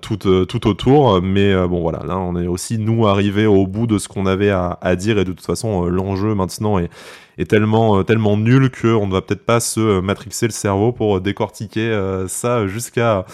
tout, 0.01 0.17
tout 0.17 0.67
autour. 0.67 1.21
Mais 1.21 1.55
bon, 1.69 1.83
voilà, 1.83 2.03
là, 2.07 2.19
on 2.19 2.37
est 2.37 2.47
aussi, 2.47 2.79
nous, 2.79 3.07
arrivés 3.07 3.45
au 3.45 3.67
bout 3.67 3.87
de 3.87 3.99
ce 3.99 4.09
qu'on 4.09 4.25
avait 4.25 4.49
à, 4.49 4.79
à, 4.81 4.97
dire, 4.97 5.19
et 5.19 5.25
de 5.25 5.33
toute 5.33 5.45
façon, 5.45 5.85
l'enjeu 5.85 6.35
maintenant 6.35 6.79
est, 6.79 6.89
est 7.41 7.47
tellement, 7.47 7.99
euh, 7.99 8.03
tellement 8.03 8.37
nul 8.37 8.71
qu'on 8.71 9.07
ne 9.07 9.13
va 9.13 9.23
peut-être 9.23 9.45
pas 9.45 9.61
se 9.61 9.81
euh, 9.81 10.01
matrixer 10.03 10.47
le 10.47 10.53
cerveau 10.53 10.93
pour 10.93 11.17
euh, 11.17 11.21
décortiquer 11.21 11.71
ça 12.29 12.67
jusqu'à 12.67 13.25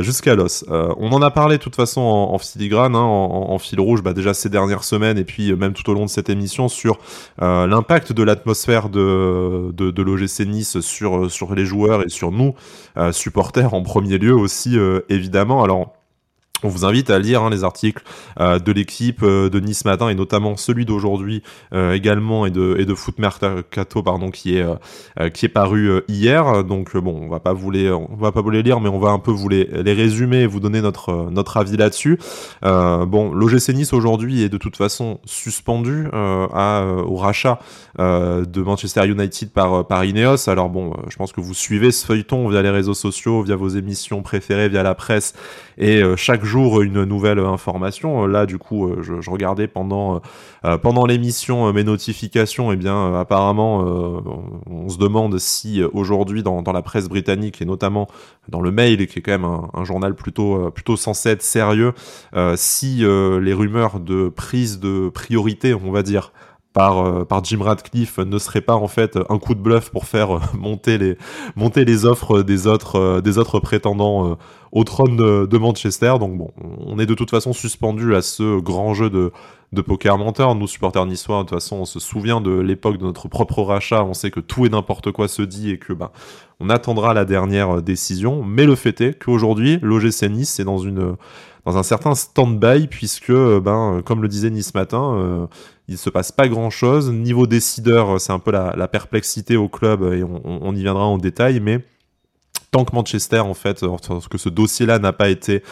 jusqu'à 0.00 0.34
l'os. 0.34 0.64
on 0.68 1.10
en 1.12 1.22
a 1.22 1.30
parlé 1.30 1.58
de 1.58 1.62
toute 1.62 1.76
façon 1.76 2.00
en, 2.00 2.38
filigrane, 2.38 2.94
hein, 2.94 3.00
en, 3.00 3.58
fil 3.58 3.80
rouge, 3.80 4.02
bah, 4.02 4.12
déjà 4.12 4.32
ces 4.34 4.48
dernières 4.48 4.84
semaines 4.84 5.18
et 5.18 5.24
puis 5.24 5.54
même 5.54 5.72
tout 5.72 5.88
au 5.90 5.94
long 5.94 6.04
de 6.04 6.10
cette 6.10 6.30
émission 6.30 6.68
sur 6.68 6.98
l'impact 7.40 8.12
de 8.12 8.22
l'atmosphère 8.22 8.88
de, 8.88 9.70
de, 9.72 9.90
de 9.90 10.02
l'OGC 10.02 10.46
Nice 10.46 10.80
sur, 10.80 11.30
sur 11.30 11.54
les 11.54 11.64
joueurs 11.64 12.02
et 12.04 12.08
sur 12.08 12.30
nous, 12.30 12.54
supporters 13.10 13.74
en 13.74 13.82
premier 13.82 14.18
lieu 14.18 14.34
aussi, 14.34 14.78
évidemment. 15.08 15.64
Alors, 15.64 15.92
on 16.64 16.68
vous 16.68 16.84
invite 16.84 17.10
à 17.10 17.18
lire 17.18 17.42
hein, 17.42 17.50
les 17.50 17.64
articles 17.64 18.02
euh, 18.40 18.58
de 18.58 18.72
l'équipe 18.72 19.22
euh, 19.22 19.48
de 19.48 19.60
Nice 19.60 19.84
Matin 19.84 20.08
et 20.08 20.14
notamment 20.14 20.56
celui 20.56 20.84
d'aujourd'hui 20.84 21.42
euh, 21.72 21.92
également 21.92 22.46
et 22.46 22.50
de, 22.50 22.94
Foot 22.94 23.18
Mercato 23.18 24.02
pardon 24.02 24.30
qui 24.30 24.58
est 24.58 24.66
qui 25.32 25.46
est 25.46 25.48
paru 25.48 26.02
hier. 26.08 26.62
Donc 26.62 26.94
bon, 26.96 27.22
on 27.22 27.28
va 27.28 27.40
pas 27.40 27.54
vous 27.54 27.70
les 27.70 27.90
va 28.18 28.32
pas 28.32 28.42
vous 28.42 28.50
les 28.50 28.62
lire, 28.62 28.80
mais 28.80 28.90
on 28.90 28.98
va 28.98 29.10
un 29.10 29.18
peu 29.18 29.30
vous 29.30 29.48
les, 29.48 29.66
résumer 29.86 30.42
et 30.42 30.46
vous 30.46 30.60
donner 30.60 30.82
notre 30.82 31.56
avis 31.56 31.78
là-dessus. 31.78 32.18
bon, 32.62 33.32
l'OGC 33.32 33.70
Nice 33.70 33.94
aujourd'hui 33.94 34.42
est 34.42 34.50
de 34.50 34.58
toute 34.58 34.76
façon 34.76 35.20
suspendu 35.24 36.06
au 36.12 37.16
rachat 37.16 37.60
de 37.98 38.62
Manchester 38.62 39.06
United 39.06 39.50
par 39.52 40.04
Ineos. 40.04 40.50
Alors 40.50 40.68
bon, 40.68 40.92
je 41.08 41.16
pense 41.16 41.32
que 41.32 41.40
vous 41.40 41.54
suivez 41.54 41.92
ce 41.92 42.04
feuilleton 42.04 42.48
via 42.48 42.60
les 42.60 42.70
réseaux 42.70 42.94
sociaux, 42.94 43.42
via 43.42 43.56
vos 43.56 43.68
émissions 43.68 44.22
préférées, 44.22 44.68
via 44.68 44.82
la 44.82 44.94
presse 44.94 45.34
et 45.82 46.00
chaque 46.16 46.44
jour 46.44 46.80
une 46.82 47.02
nouvelle 47.02 47.40
information. 47.40 48.26
Là, 48.26 48.46
du 48.46 48.56
coup, 48.56 48.86
euh, 48.86 49.02
je, 49.02 49.28
regardais 49.28 49.66
pendant, 49.66 50.22
euh, 50.64 50.78
pendant 50.78 51.06
l'émission 51.06 51.72
mes 51.72 51.82
notifications. 51.82 52.70
Et 52.70 52.74
eh 52.74 52.76
bien, 52.76 53.14
apparemment, 53.14 53.80
on 54.70 54.88
se 54.88 54.96
demande 54.96 55.38
si 55.38 55.82
aujourd'hui, 55.92 56.44
dans, 56.44 56.62
dans, 56.62 56.72
la 56.72 56.82
presse 56.82 57.08
britannique 57.08 57.60
et 57.60 57.64
notamment 57.64 58.06
dans 58.48 58.60
le 58.60 58.70
Mail, 58.70 59.06
qui 59.08 59.18
est 59.18 59.22
quand 59.22 59.32
même 59.32 59.50
un, 59.74 59.84
journal 59.84 60.14
plutôt, 60.14 60.70
plutôt 60.70 60.96
censé 60.96 61.30
être 61.30 61.42
sérieux, 61.42 61.92
si 62.54 62.98
les 62.98 63.52
rumeurs 63.52 63.98
de 63.98 64.28
prise 64.28 64.78
de 64.78 65.08
priorité, 65.08 65.74
on 65.74 65.90
va 65.90 66.02
dire, 66.02 66.32
par, 66.72 67.26
par 67.26 67.44
Jim 67.44 67.62
Radcliffe 67.62 68.18
ne 68.18 68.38
serait 68.38 68.60
pas 68.60 68.74
en 68.74 68.88
fait 68.88 69.18
un 69.28 69.38
coup 69.38 69.54
de 69.54 69.60
bluff 69.60 69.90
pour 69.90 70.06
faire 70.06 70.40
monter 70.54 70.98
les, 70.98 71.16
monter 71.56 71.84
les 71.84 72.06
offres 72.06 72.42
des 72.42 72.66
autres, 72.66 73.20
autres 73.38 73.60
prétendants 73.60 74.36
au 74.72 74.84
trône 74.84 75.16
de, 75.16 75.58
Manchester. 75.58 76.14
Donc 76.18 76.36
bon, 76.36 76.50
on 76.86 76.98
est 76.98 77.06
de 77.06 77.14
toute 77.14 77.30
façon 77.30 77.52
suspendu 77.52 78.14
à 78.16 78.22
ce 78.22 78.58
grand 78.58 78.94
jeu 78.94 79.10
de, 79.10 79.30
poker 79.82 80.18
menteur. 80.18 80.54
Nous, 80.54 80.66
supporters 80.66 81.06
niçois, 81.06 81.38
de 81.38 81.42
toute 81.42 81.50
façon, 81.50 81.76
on 81.76 81.84
se 81.84 82.00
souvient 82.00 82.40
de 82.40 82.50
l'époque 82.50 82.96
de 82.96 83.04
notre 83.04 83.28
propre 83.28 83.62
rachat. 83.62 84.02
On 84.02 84.14
sait 84.14 84.30
que 84.30 84.40
tout 84.40 84.66
et 84.66 84.70
n'importe 84.70 85.12
quoi 85.12 85.28
se 85.28 85.42
dit 85.42 85.70
et 85.70 85.78
que 85.78 85.92
bah, 85.92 86.12
on 86.58 86.70
attendra 86.70 87.12
la 87.12 87.24
dernière 87.24 87.78
euh, 87.78 87.80
décision. 87.82 88.42
Mais 88.42 88.64
le 88.64 88.74
fait 88.74 89.00
est 89.00 89.22
qu'aujourd'hui, 89.22 89.78
l'OGC 89.82 90.30
Nice 90.30 90.58
est 90.58 90.64
dans 90.64 90.78
une 90.78 91.16
dans 91.64 91.76
un 91.76 91.82
certain 91.82 92.14
stand-by 92.14 92.88
puisque, 92.88 93.30
euh, 93.30 93.60
ben, 93.60 94.02
comme 94.04 94.22
le 94.22 94.28
disait 94.28 94.50
Nice 94.50 94.74
matin, 94.74 95.14
euh, 95.16 95.46
il 95.88 95.98
se 95.98 96.10
passe 96.10 96.32
pas 96.32 96.48
grand-chose. 96.48 97.10
Niveau 97.10 97.46
décideur, 97.46 98.20
c'est 98.20 98.32
un 98.32 98.38
peu 98.38 98.50
la, 98.50 98.88
perplexité 98.88 99.56
au 99.56 99.68
club 99.68 100.02
et 100.12 100.22
on, 100.24 100.74
y 100.74 100.80
viendra 100.80 101.04
en 101.04 101.18
détail, 101.18 101.60
mais 101.60 101.84
tant 102.72 102.84
que 102.84 102.94
Manchester, 102.94 103.40
en 103.40 103.54
fait, 103.54 103.84
que 104.30 104.38
ce 104.38 104.48
dossier-là 104.48 104.98
n'a 104.98 105.12
pas 105.12 105.28
été 105.28 105.62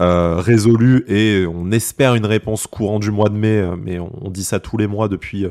euh, 0.00 0.36
résolu 0.36 1.04
et 1.08 1.46
on 1.46 1.72
espère 1.72 2.14
une 2.14 2.26
réponse 2.26 2.66
courant 2.66 2.98
du 2.98 3.10
mois 3.10 3.30
de 3.30 3.36
mai, 3.36 3.56
euh, 3.56 3.76
mais 3.82 3.98
on, 3.98 4.30
dit 4.30 4.44
ça 4.44 4.60
tous 4.60 4.76
les 4.76 4.86
mois 4.86 5.08
depuis, 5.08 5.46
euh, 5.46 5.50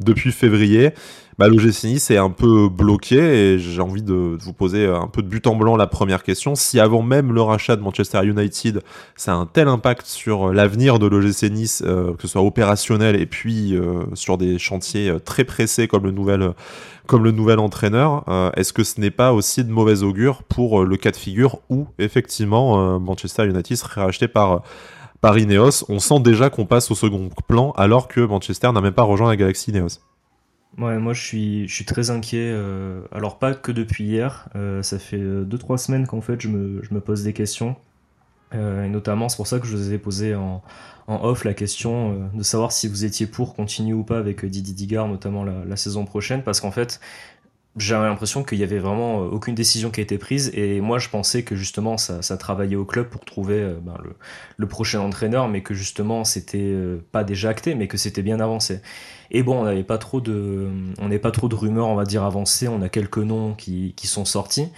depuis 0.00 0.32
février, 0.32 0.92
bah, 1.38 1.48
l'OGC 1.48 1.84
Nice 1.84 2.10
est 2.10 2.18
un 2.18 2.30
peu 2.30 2.68
bloqué 2.68 3.16
et 3.16 3.58
j'ai 3.58 3.80
envie 3.80 4.02
de 4.02 4.36
vous 4.38 4.52
poser 4.52 4.86
un 4.86 5.06
peu 5.06 5.22
de 5.22 5.28
but 5.28 5.46
en 5.46 5.56
blanc 5.56 5.76
la 5.76 5.86
première 5.86 6.22
question. 6.22 6.54
Si 6.54 6.78
avant 6.78 7.02
même 7.02 7.32
le 7.32 7.40
rachat 7.40 7.76
de 7.76 7.80
Manchester 7.80 8.24
United, 8.24 8.82
ça 9.16 9.32
a 9.32 9.36
un 9.36 9.46
tel 9.46 9.68
impact 9.68 10.06
sur 10.06 10.52
l'avenir 10.52 10.98
de 10.98 11.06
l'OGC 11.06 11.50
Nice, 11.50 11.82
euh, 11.86 12.12
que 12.14 12.22
ce 12.22 12.28
soit 12.28 12.42
opérationnel 12.42 13.20
et 13.20 13.26
puis 13.26 13.74
euh, 13.74 14.04
sur 14.14 14.36
des 14.36 14.58
chantiers 14.58 15.08
euh, 15.08 15.18
très 15.18 15.44
pressés 15.44 15.88
comme 15.88 16.04
le 16.04 16.10
nouvel, 16.10 16.52
comme 17.06 17.24
le 17.24 17.32
nouvel 17.32 17.58
entraîneur, 17.58 18.24
est-ce 18.56 18.72
que 18.72 18.84
ce 18.84 19.00
n'est 19.00 19.10
pas 19.10 19.32
aussi 19.32 19.64
de 19.64 19.72
mauvais 19.72 20.02
augure 20.02 20.42
pour 20.44 20.84
le 20.84 20.96
cas 20.96 21.10
de 21.10 21.16
figure 21.16 21.58
où 21.68 21.88
effectivement 21.98 23.00
Manchester 23.00 23.44
United 23.44 23.76
serait 23.76 24.02
racheté 24.02 24.28
par 24.28 24.62
par 25.22 25.38
Ineos, 25.38 25.84
on 25.88 26.00
sent 26.00 26.20
déjà 26.20 26.50
qu'on 26.50 26.66
passe 26.66 26.90
au 26.90 26.94
second 26.94 27.30
plan 27.46 27.70
alors 27.72 28.08
que 28.08 28.20
Manchester 28.20 28.70
n'a 28.72 28.80
même 28.80 28.92
pas 28.92 29.04
rejoint 29.04 29.30
la 29.30 29.36
Galaxy 29.36 29.70
Ineos. 29.70 30.00
Ouais, 30.78 30.98
moi 30.98 31.12
je 31.12 31.22
suis, 31.22 31.68
je 31.68 31.74
suis 31.74 31.84
très 31.84 32.10
inquiet. 32.10 32.50
Euh, 32.50 33.02
alors 33.12 33.38
pas 33.38 33.54
que 33.54 33.70
depuis 33.70 34.04
hier, 34.04 34.48
euh, 34.56 34.82
ça 34.82 34.98
fait 34.98 35.18
2-3 35.18 35.76
semaines 35.76 36.06
qu'en 36.06 36.20
fait 36.20 36.40
je 36.40 36.48
me, 36.48 36.82
je 36.82 36.92
me, 36.92 37.00
pose 37.00 37.22
des 37.22 37.32
questions. 37.32 37.76
Euh, 38.54 38.84
et 38.84 38.88
notamment 38.88 39.28
c'est 39.28 39.36
pour 39.36 39.46
ça 39.46 39.60
que 39.60 39.66
je 39.66 39.76
vous 39.76 39.92
ai 39.92 39.98
posé 39.98 40.34
en, 40.34 40.60
en 41.06 41.24
off 41.24 41.44
la 41.44 41.54
question 41.54 42.28
de 42.34 42.42
savoir 42.42 42.72
si 42.72 42.88
vous 42.88 43.04
étiez 43.04 43.26
pour 43.26 43.54
continuer 43.54 43.92
ou 43.92 44.02
pas 44.02 44.18
avec 44.18 44.44
Didi 44.44 44.74
Digard, 44.74 45.06
notamment 45.06 45.44
la 45.44 45.76
saison 45.76 46.04
prochaine, 46.04 46.42
parce 46.42 46.60
qu'en 46.60 46.72
fait 46.72 47.00
j'avais 47.76 48.06
l'impression 48.06 48.44
qu'il 48.44 48.58
y 48.58 48.62
avait 48.62 48.78
vraiment 48.78 49.18
aucune 49.20 49.54
décision 49.54 49.90
qui 49.90 50.00
a 50.00 50.02
été 50.02 50.18
prise 50.18 50.50
et 50.54 50.80
moi 50.80 50.98
je 50.98 51.08
pensais 51.08 51.42
que 51.42 51.56
justement 51.56 51.96
ça, 51.96 52.36
travaillait 52.36 52.76
au 52.76 52.84
club 52.84 53.08
pour 53.08 53.24
trouver 53.24 53.74
ben, 53.82 53.96
le, 54.56 54.66
prochain 54.66 55.00
entraîneur 55.00 55.48
mais 55.48 55.62
que 55.62 55.72
justement 55.72 56.24
c'était 56.24 56.76
pas 57.12 57.24
déjà 57.24 57.48
acté 57.48 57.74
mais 57.74 57.88
que 57.88 57.96
c'était 57.96 58.22
bien 58.22 58.40
avancé 58.40 58.80
et 59.34 59.42
bon, 59.42 59.62
on 59.62 59.64
n'avait 59.64 59.82
pas 59.82 59.96
trop 59.96 60.20
de, 60.20 60.68
on 60.98 61.08
n'est 61.08 61.18
pas 61.18 61.30
trop 61.30 61.48
de 61.48 61.54
rumeurs, 61.54 61.88
on 61.88 61.94
va 61.94 62.04
dire 62.04 62.22
avancées. 62.22 62.68
On 62.68 62.82
a 62.82 62.90
quelques 62.90 63.18
noms 63.18 63.54
qui, 63.54 63.94
qui 63.96 64.06
sont 64.06 64.26
sortis. 64.26 64.68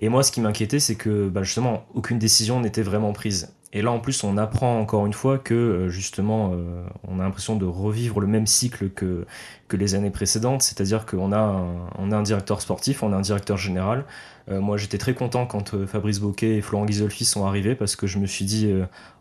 Et 0.00 0.08
moi, 0.08 0.24
ce 0.24 0.32
qui 0.32 0.40
m'inquiétait, 0.40 0.80
c'est 0.80 0.96
que 0.96 1.28
bah, 1.28 1.44
justement, 1.44 1.86
aucune 1.94 2.18
décision 2.18 2.60
n'était 2.60 2.82
vraiment 2.82 3.12
prise. 3.12 3.54
Et 3.74 3.82
là, 3.82 3.90
en 3.90 3.98
plus, 3.98 4.22
on 4.22 4.38
apprend 4.38 4.78
encore 4.78 5.04
une 5.04 5.12
fois 5.12 5.36
que 5.36 5.52
euh, 5.52 5.88
justement, 5.88 6.52
euh, 6.52 6.84
on 7.08 7.18
a 7.18 7.24
l'impression 7.24 7.56
de 7.56 7.66
revivre 7.66 8.20
le 8.20 8.28
même 8.28 8.46
cycle 8.46 8.88
que, 8.88 9.26
que 9.66 9.76
les 9.76 9.96
années 9.96 10.10
précédentes, 10.10 10.62
c'est-à-dire 10.62 11.04
qu'on 11.06 11.32
a, 11.32 11.38
un, 11.38 11.66
on 11.98 12.12
a 12.12 12.16
un 12.16 12.22
directeur 12.22 12.60
sportif, 12.60 13.02
on 13.02 13.12
a 13.12 13.16
un 13.16 13.20
directeur 13.20 13.56
général. 13.56 14.04
Euh, 14.48 14.60
moi, 14.60 14.76
j'étais 14.76 14.98
très 14.98 15.14
content 15.14 15.44
quand 15.46 15.86
Fabrice 15.86 16.20
Boquet 16.20 16.56
et 16.56 16.60
Florent 16.60 16.84
Ghisolfi 16.84 17.24
sont 17.24 17.46
arrivés 17.46 17.74
parce 17.74 17.96
que 17.96 18.06
je 18.06 18.18
me 18.18 18.26
suis 18.26 18.44
dit, 18.44 18.72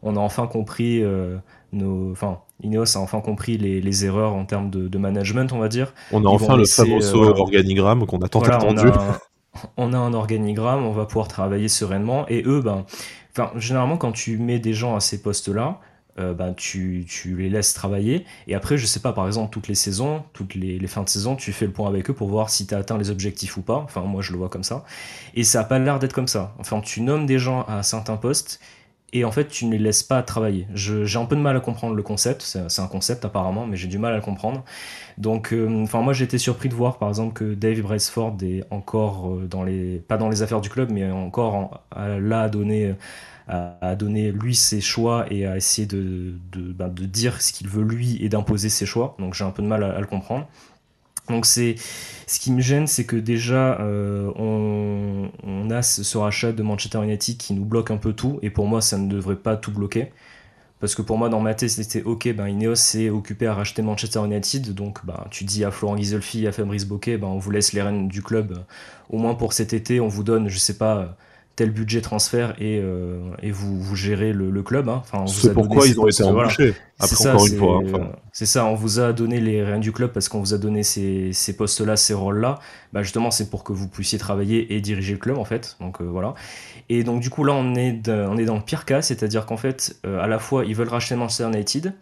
on 0.04 0.16
a 0.16 0.20
enfin 0.20 0.46
compris 0.46 1.04
nos, 1.72 2.12
enfin, 2.12 2.40
Ineos 2.62 2.96
a 2.96 3.00
enfin 3.00 3.22
compris 3.22 3.58
les, 3.58 4.06
erreurs 4.06 4.34
en 4.34 4.46
termes 4.46 4.70
de, 4.70 4.98
management, 5.00 5.52
on 5.52 5.60
va 5.60 5.70
dire. 5.70 5.94
On 6.12 6.24
a 6.26 6.30
enfin 6.30 6.58
le 6.58 6.66
fameux 6.66 7.04
organigramme 7.16 8.06
qu'on 8.06 8.20
a 8.20 8.28
tant 8.28 8.42
attendu. 8.42 8.88
On 9.78 9.94
a, 9.94 9.98
un, 9.98 10.16
organigramme, 10.16 10.84
on 10.84 10.92
va 10.92 11.06
pouvoir 11.06 11.28
travailler 11.28 11.68
sereinement. 11.68 12.28
Et 12.28 12.42
eux, 12.44 12.62
ben, 12.62 12.86
enfin, 13.36 13.52
généralement, 13.58 13.98
quand 13.98 14.12
tu 14.12 14.38
mets 14.38 14.60
des 14.60 14.74
gens 14.74 14.96
à 14.96 15.00
ces 15.00 15.22
postes-là, 15.22 15.80
ben, 16.16 16.54
tu, 16.54 17.08
les 17.26 17.50
laisses 17.50 17.74
travailler. 17.74 18.24
Et 18.48 18.54
après, 18.54 18.78
je 18.78 18.86
sais 18.86 19.00
pas, 19.00 19.14
par 19.14 19.26
exemple, 19.26 19.52
toutes 19.52 19.68
les 19.68 19.74
saisons, 19.74 20.24
toutes 20.34 20.54
les, 20.54 20.78
les 20.78 20.88
fins 20.88 21.02
de 21.02 21.10
saison, 21.10 21.36
tu 21.36 21.52
fais 21.52 21.66
le 21.66 21.72
point 21.72 21.90
avec 21.90 22.08
eux 22.12 22.14
pour 22.14 22.30
voir 22.30 22.52
si 22.52 22.68
tu 22.68 22.76
as 22.76 22.78
atteint 22.78 23.00
les 23.00 23.10
objectifs 23.10 23.58
ou 23.58 23.64
pas. 23.64 23.78
Enfin, 23.78 24.02
moi, 24.02 24.22
je 24.22 24.32
le 24.32 24.38
vois 24.38 24.50
comme 24.50 24.64
ça. 24.64 24.86
Et 25.34 25.44
ça 25.44 25.62
a 25.62 25.64
pas 25.64 25.80
l'air 25.80 25.98
d'être 25.98 26.14
comme 26.14 26.28
ça. 26.28 26.54
Enfin, 26.60 26.82
tu 26.82 27.02
nommes 27.02 27.26
des 27.26 27.40
gens 27.40 27.64
à 27.64 27.82
certains 27.82 28.18
postes 28.18 28.60
et 29.14 29.24
en 29.24 29.32
fait 29.32 29.48
tu 29.48 29.66
ne 29.66 29.72
les 29.72 29.78
laisses 29.78 30.04
pas 30.04 30.22
travailler. 30.24 30.68
J'ai 30.74 31.18
un 31.18 31.26
peu 31.26 31.36
de 31.36 31.42
mal 31.42 31.56
à 31.56 31.60
comprendre 31.60 31.96
le 31.96 32.04
concept, 32.04 32.42
c'est 32.42 32.82
un 32.82 32.88
concept 32.88 33.24
apparemment, 33.24 33.66
mais 33.66 33.78
j'ai 33.78 33.88
du 33.88 33.98
mal 33.98 34.14
à 34.14 34.18
le 34.18 34.22
comprendre. 34.22 34.64
Donc, 35.18 35.54
euh, 35.54 35.84
enfin 35.84 36.02
moi 36.02 36.12
j'ai 36.14 36.26
été 36.26 36.38
surpris 36.38 36.70
de 36.70 36.74
voir 36.74 36.98
par 36.98 37.10
exemple 37.10 37.34
que 37.34 37.54
Dave 37.54 37.82
Braceford 37.82 38.38
est 38.42 38.64
encore 38.72 39.30
euh, 39.30 39.48
dans 39.48 39.64
les, 39.64 40.00
pas 40.00 40.18
dans 40.18 40.30
les 40.30 40.42
affaires 40.42 40.62
du 40.62 40.70
club, 40.70 40.90
mais 40.92 41.10
encore 41.12 41.84
là 41.96 42.42
à 42.42 42.50
donner, 42.50 42.96
à, 43.48 43.96
donner 43.96 44.32
lui 44.32 44.56
ses 44.56 44.82
choix 44.82 45.26
et 45.30 45.46
à 45.46 45.56
essayer 45.56 45.88
ben, 45.88 46.90
de 46.90 47.06
dire 47.06 47.42
ce 47.42 47.54
qu'il 47.54 47.68
veut 47.68 47.84
lui 47.84 48.18
et 48.24 48.30
d'imposer 48.30 48.70
ses 48.70 48.86
choix. 48.86 49.16
Donc 49.20 49.36
j'ai 49.36 49.44
un 49.44 49.52
peu 49.52 49.62
de 49.62 49.68
mal 49.68 49.84
à 49.84 50.00
le 50.00 50.08
comprendre. 50.08 50.48
Donc 51.30 51.46
c'est 51.46 51.76
ce 52.28 52.40
qui 52.40 52.52
me 52.52 52.62
gêne, 52.62 52.88
c'est 52.88 53.06
que 53.06 53.16
déjà 53.16 53.80
euh, 53.80 54.32
on, 54.36 55.70
a 55.70 55.82
ce, 55.82 56.18
rachat 56.18 56.52
de 56.52 56.64
Manchester 56.64 57.04
United 57.04 57.38
qui 57.38 57.54
nous 57.54 57.66
bloque 57.66 57.92
un 57.92 57.98
peu 57.98 58.14
tout, 58.14 58.40
et 58.42 58.50
pour 58.50 58.68
moi 58.68 58.82
ça 58.82 58.98
ne 58.98 59.08
devrait 59.08 59.38
pas 59.38 59.56
tout 59.56 59.72
bloquer. 59.72 60.12
Parce 60.80 60.96
que 60.96 61.02
pour 61.02 61.18
moi, 61.18 61.30
dans 61.30 61.40
ma 61.40 61.54
tête, 61.54 61.70
c'était 61.70 62.04
ok, 62.04 62.34
ben, 62.34 62.50
Ineos 62.50 62.76
s'est 62.76 63.10
occupé 63.10 63.48
à 63.48 63.54
racheter 63.54 63.82
Manchester 63.82 64.20
United. 64.26 64.74
Donc, 64.74 65.06
ben, 65.06 65.28
tu 65.32 65.46
dis 65.46 65.64
à 65.64 65.72
Florent 65.72 65.96
Ghisolfi, 65.96 66.46
à 66.46 66.52
Fabrice 66.52 66.84
Boquet, 66.84 67.18
ben, 67.18 67.28
on 67.28 67.38
vous 67.38 67.52
laisse 67.52 67.72
les 67.72 67.82
rênes 67.82 68.10
du 68.10 68.22
club, 68.22 68.66
au 69.10 69.18
moins 69.18 69.34
pour 69.34 69.54
cet 69.54 69.72
été. 69.72 70.02
On 70.02 70.10
vous 70.10 70.24
donne, 70.24 70.50
je 70.50 70.60
sais 70.60 70.78
pas, 70.78 71.16
tel 71.56 71.70
budget 71.70 72.02
transfert 72.02 72.56
et, 72.60 72.80
euh, 72.82 73.20
et 73.42 73.52
vous, 73.52 73.80
vous 73.80 73.96
gérez 73.96 74.34
le, 74.34 74.50
le 74.50 74.64
club. 74.64 74.90
Hein. 74.90 75.04
Enfin, 75.04 75.28
c'est 75.28 75.54
pourquoi 75.54 75.86
ils 75.86 76.00
ont 76.00 76.08
été 76.08 76.24
embauchés. 76.24 76.74
Après, 77.00 77.16
ça, 77.16 77.34
encore 77.34 77.46
une 77.46 77.58
fois. 77.58 77.82
Hein, 77.94 78.10
c'est 78.32 78.46
ça, 78.48 78.66
on 78.66 78.74
vous 78.74 79.00
a 79.00 79.14
donné 79.14 79.40
les 79.40 79.64
rien 79.64 79.80
du 79.80 79.92
club 79.92 80.12
parce 80.12 80.30
qu'on 80.30 80.40
vous 80.40 80.54
a 80.54 80.58
donné 80.58 80.82
ces, 80.82 81.32
ces 81.32 81.56
postes-là, 81.56 81.96
ces 81.96 82.14
rôles-là. 82.14 82.60
Bah, 82.92 83.04
justement, 83.04 83.30
c'est 83.30 83.50
pour 83.50 83.64
que 83.64 83.72
vous 83.72 83.88
puissiez 83.88 84.18
travailler 84.18 84.74
et 84.74 84.82
diriger 84.82 85.14
le 85.14 85.20
club, 85.20 85.38
en 85.38 85.46
fait. 85.46 85.78
Donc 85.80 86.02
euh, 86.02 86.06
voilà. 86.06 86.34
Et 86.90 87.04
donc, 87.04 87.22
du 87.22 87.30
coup, 87.30 87.44
là, 87.44 87.54
on 87.54 87.76
est, 87.76 88.10
on 88.10 88.38
est 88.38 88.46
dans 88.46 88.58
le 88.58 88.64
pire 88.64 88.86
cas, 88.86 89.02
c'est-à-dire 89.02 89.46
qu'en 89.46 89.58
fait, 89.58 89.96
euh, 90.06 90.20
à 90.24 90.28
la 90.28 90.40
fois, 90.40 90.66
ils 90.66 90.76
veulent 90.76 90.90
racheter 90.90 91.16
Manchester 91.16 91.46
United 91.46 91.94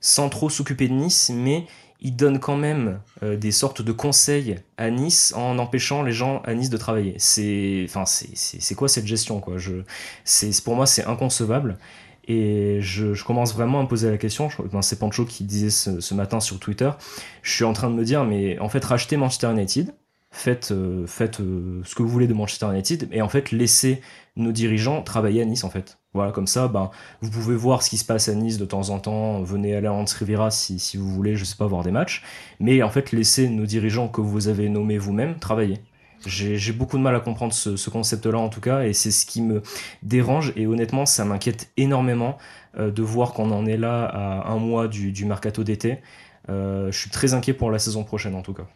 sans 0.00 0.30
trop 0.30 0.48
s'occuper 0.48 0.88
de 0.88 0.94
Nice, 0.94 1.30
mais 1.34 1.66
il 2.02 2.16
donne 2.16 2.38
quand 2.38 2.56
même 2.56 3.00
euh, 3.22 3.36
des 3.36 3.52
sortes 3.52 3.82
de 3.82 3.92
conseils 3.92 4.56
à 4.78 4.90
Nice 4.90 5.34
en 5.36 5.58
empêchant 5.58 6.02
les 6.02 6.12
gens 6.12 6.40
à 6.44 6.54
Nice 6.54 6.70
de 6.70 6.76
travailler. 6.76 7.14
C'est, 7.18 7.84
enfin, 7.88 8.04
c'est, 8.06 8.74
quoi 8.74 8.88
cette 8.88 9.06
gestion 9.06 9.40
quoi? 9.40 9.58
Je, 9.58 9.82
c'est, 10.24 10.62
Pour 10.64 10.76
moi, 10.76 10.86
c'est 10.86 11.04
inconcevable. 11.04 11.78
Et 12.26 12.78
je, 12.80 13.22
commence 13.24 13.54
vraiment 13.54 13.80
à 13.80 13.82
me 13.82 13.88
poser 13.88 14.10
la 14.10 14.18
question. 14.18 14.48
c'est 14.82 14.98
Pancho 14.98 15.24
qui 15.24 15.44
disait 15.44 15.70
ce, 15.70 16.14
matin 16.14 16.40
sur 16.40 16.58
Twitter. 16.58 16.90
Je 17.42 17.52
suis 17.52 17.64
en 17.64 17.72
train 17.72 17.90
de 17.90 17.94
me 17.94 18.04
dire, 18.04 18.24
mais 18.24 18.58
en 18.60 18.68
fait, 18.68 18.84
racheter 18.84 19.16
Manchester 19.16 19.50
United, 19.50 19.92
faites, 20.30 20.70
euh, 20.70 21.06
faites 21.06 21.40
euh, 21.40 21.82
ce 21.84 21.94
que 21.94 22.02
vous 22.02 22.08
voulez 22.08 22.26
de 22.26 22.34
Manchester 22.34 22.66
United, 22.70 23.08
et 23.12 23.22
en 23.22 23.28
fait, 23.28 23.52
laissez 23.52 24.00
nos 24.36 24.52
dirigeants 24.52 25.02
travailler 25.02 25.42
à 25.42 25.44
Nice, 25.44 25.64
en 25.64 25.70
fait. 25.70 25.98
Voilà, 26.14 26.32
comme 26.32 26.46
ça, 26.46 26.68
ben, 26.68 26.90
vous 27.20 27.30
pouvez 27.30 27.54
voir 27.54 27.82
ce 27.82 27.90
qui 27.90 27.98
se 27.98 28.04
passe 28.04 28.28
à 28.28 28.34
Nice 28.34 28.58
de 28.58 28.64
temps 28.64 28.90
en 28.90 28.98
temps. 28.98 29.42
Venez 29.42 29.74
aller 29.74 29.86
à 29.86 29.92
Hans 29.92 30.04
Rivera 30.18 30.50
si, 30.50 30.78
si, 30.78 30.96
vous 30.96 31.08
voulez, 31.10 31.36
je 31.36 31.44
sais 31.44 31.56
pas, 31.56 31.66
voir 31.66 31.82
des 31.82 31.90
matchs. 31.90 32.22
Mais 32.58 32.82
en 32.82 32.90
fait, 32.90 33.12
laissez 33.12 33.48
nos 33.48 33.66
dirigeants 33.66 34.08
que 34.08 34.20
vous 34.20 34.48
avez 34.48 34.68
nommés 34.68 34.98
vous-même 34.98 35.38
travailler. 35.38 35.78
J'ai 36.26 36.72
beaucoup 36.72 36.98
de 36.98 37.02
mal 37.02 37.16
à 37.16 37.20
comprendre 37.20 37.54
ce, 37.54 37.76
ce 37.76 37.88
concept-là 37.88 38.38
en 38.38 38.50
tout 38.50 38.60
cas, 38.60 38.82
et 38.82 38.92
c'est 38.92 39.10
ce 39.10 39.24
qui 39.24 39.40
me 39.40 39.62
dérange. 40.02 40.52
Et 40.56 40.66
honnêtement, 40.66 41.06
ça 41.06 41.24
m'inquiète 41.24 41.70
énormément 41.78 42.36
euh, 42.78 42.90
de 42.90 43.02
voir 43.02 43.32
qu'on 43.32 43.50
en 43.52 43.64
est 43.64 43.78
là 43.78 44.04
à 44.04 44.50
un 44.50 44.58
mois 44.58 44.86
du, 44.86 45.12
du 45.12 45.24
mercato 45.24 45.64
d'été. 45.64 46.00
Je 46.48 46.90
suis 46.90 47.10
très 47.10 47.32
inquiet 47.32 47.52
pour 47.52 47.70
la 47.70 47.78
saison 47.78 48.02
prochaine 48.02 48.34
en 48.34 48.42
tout 48.42 48.54
cas 48.54 48.66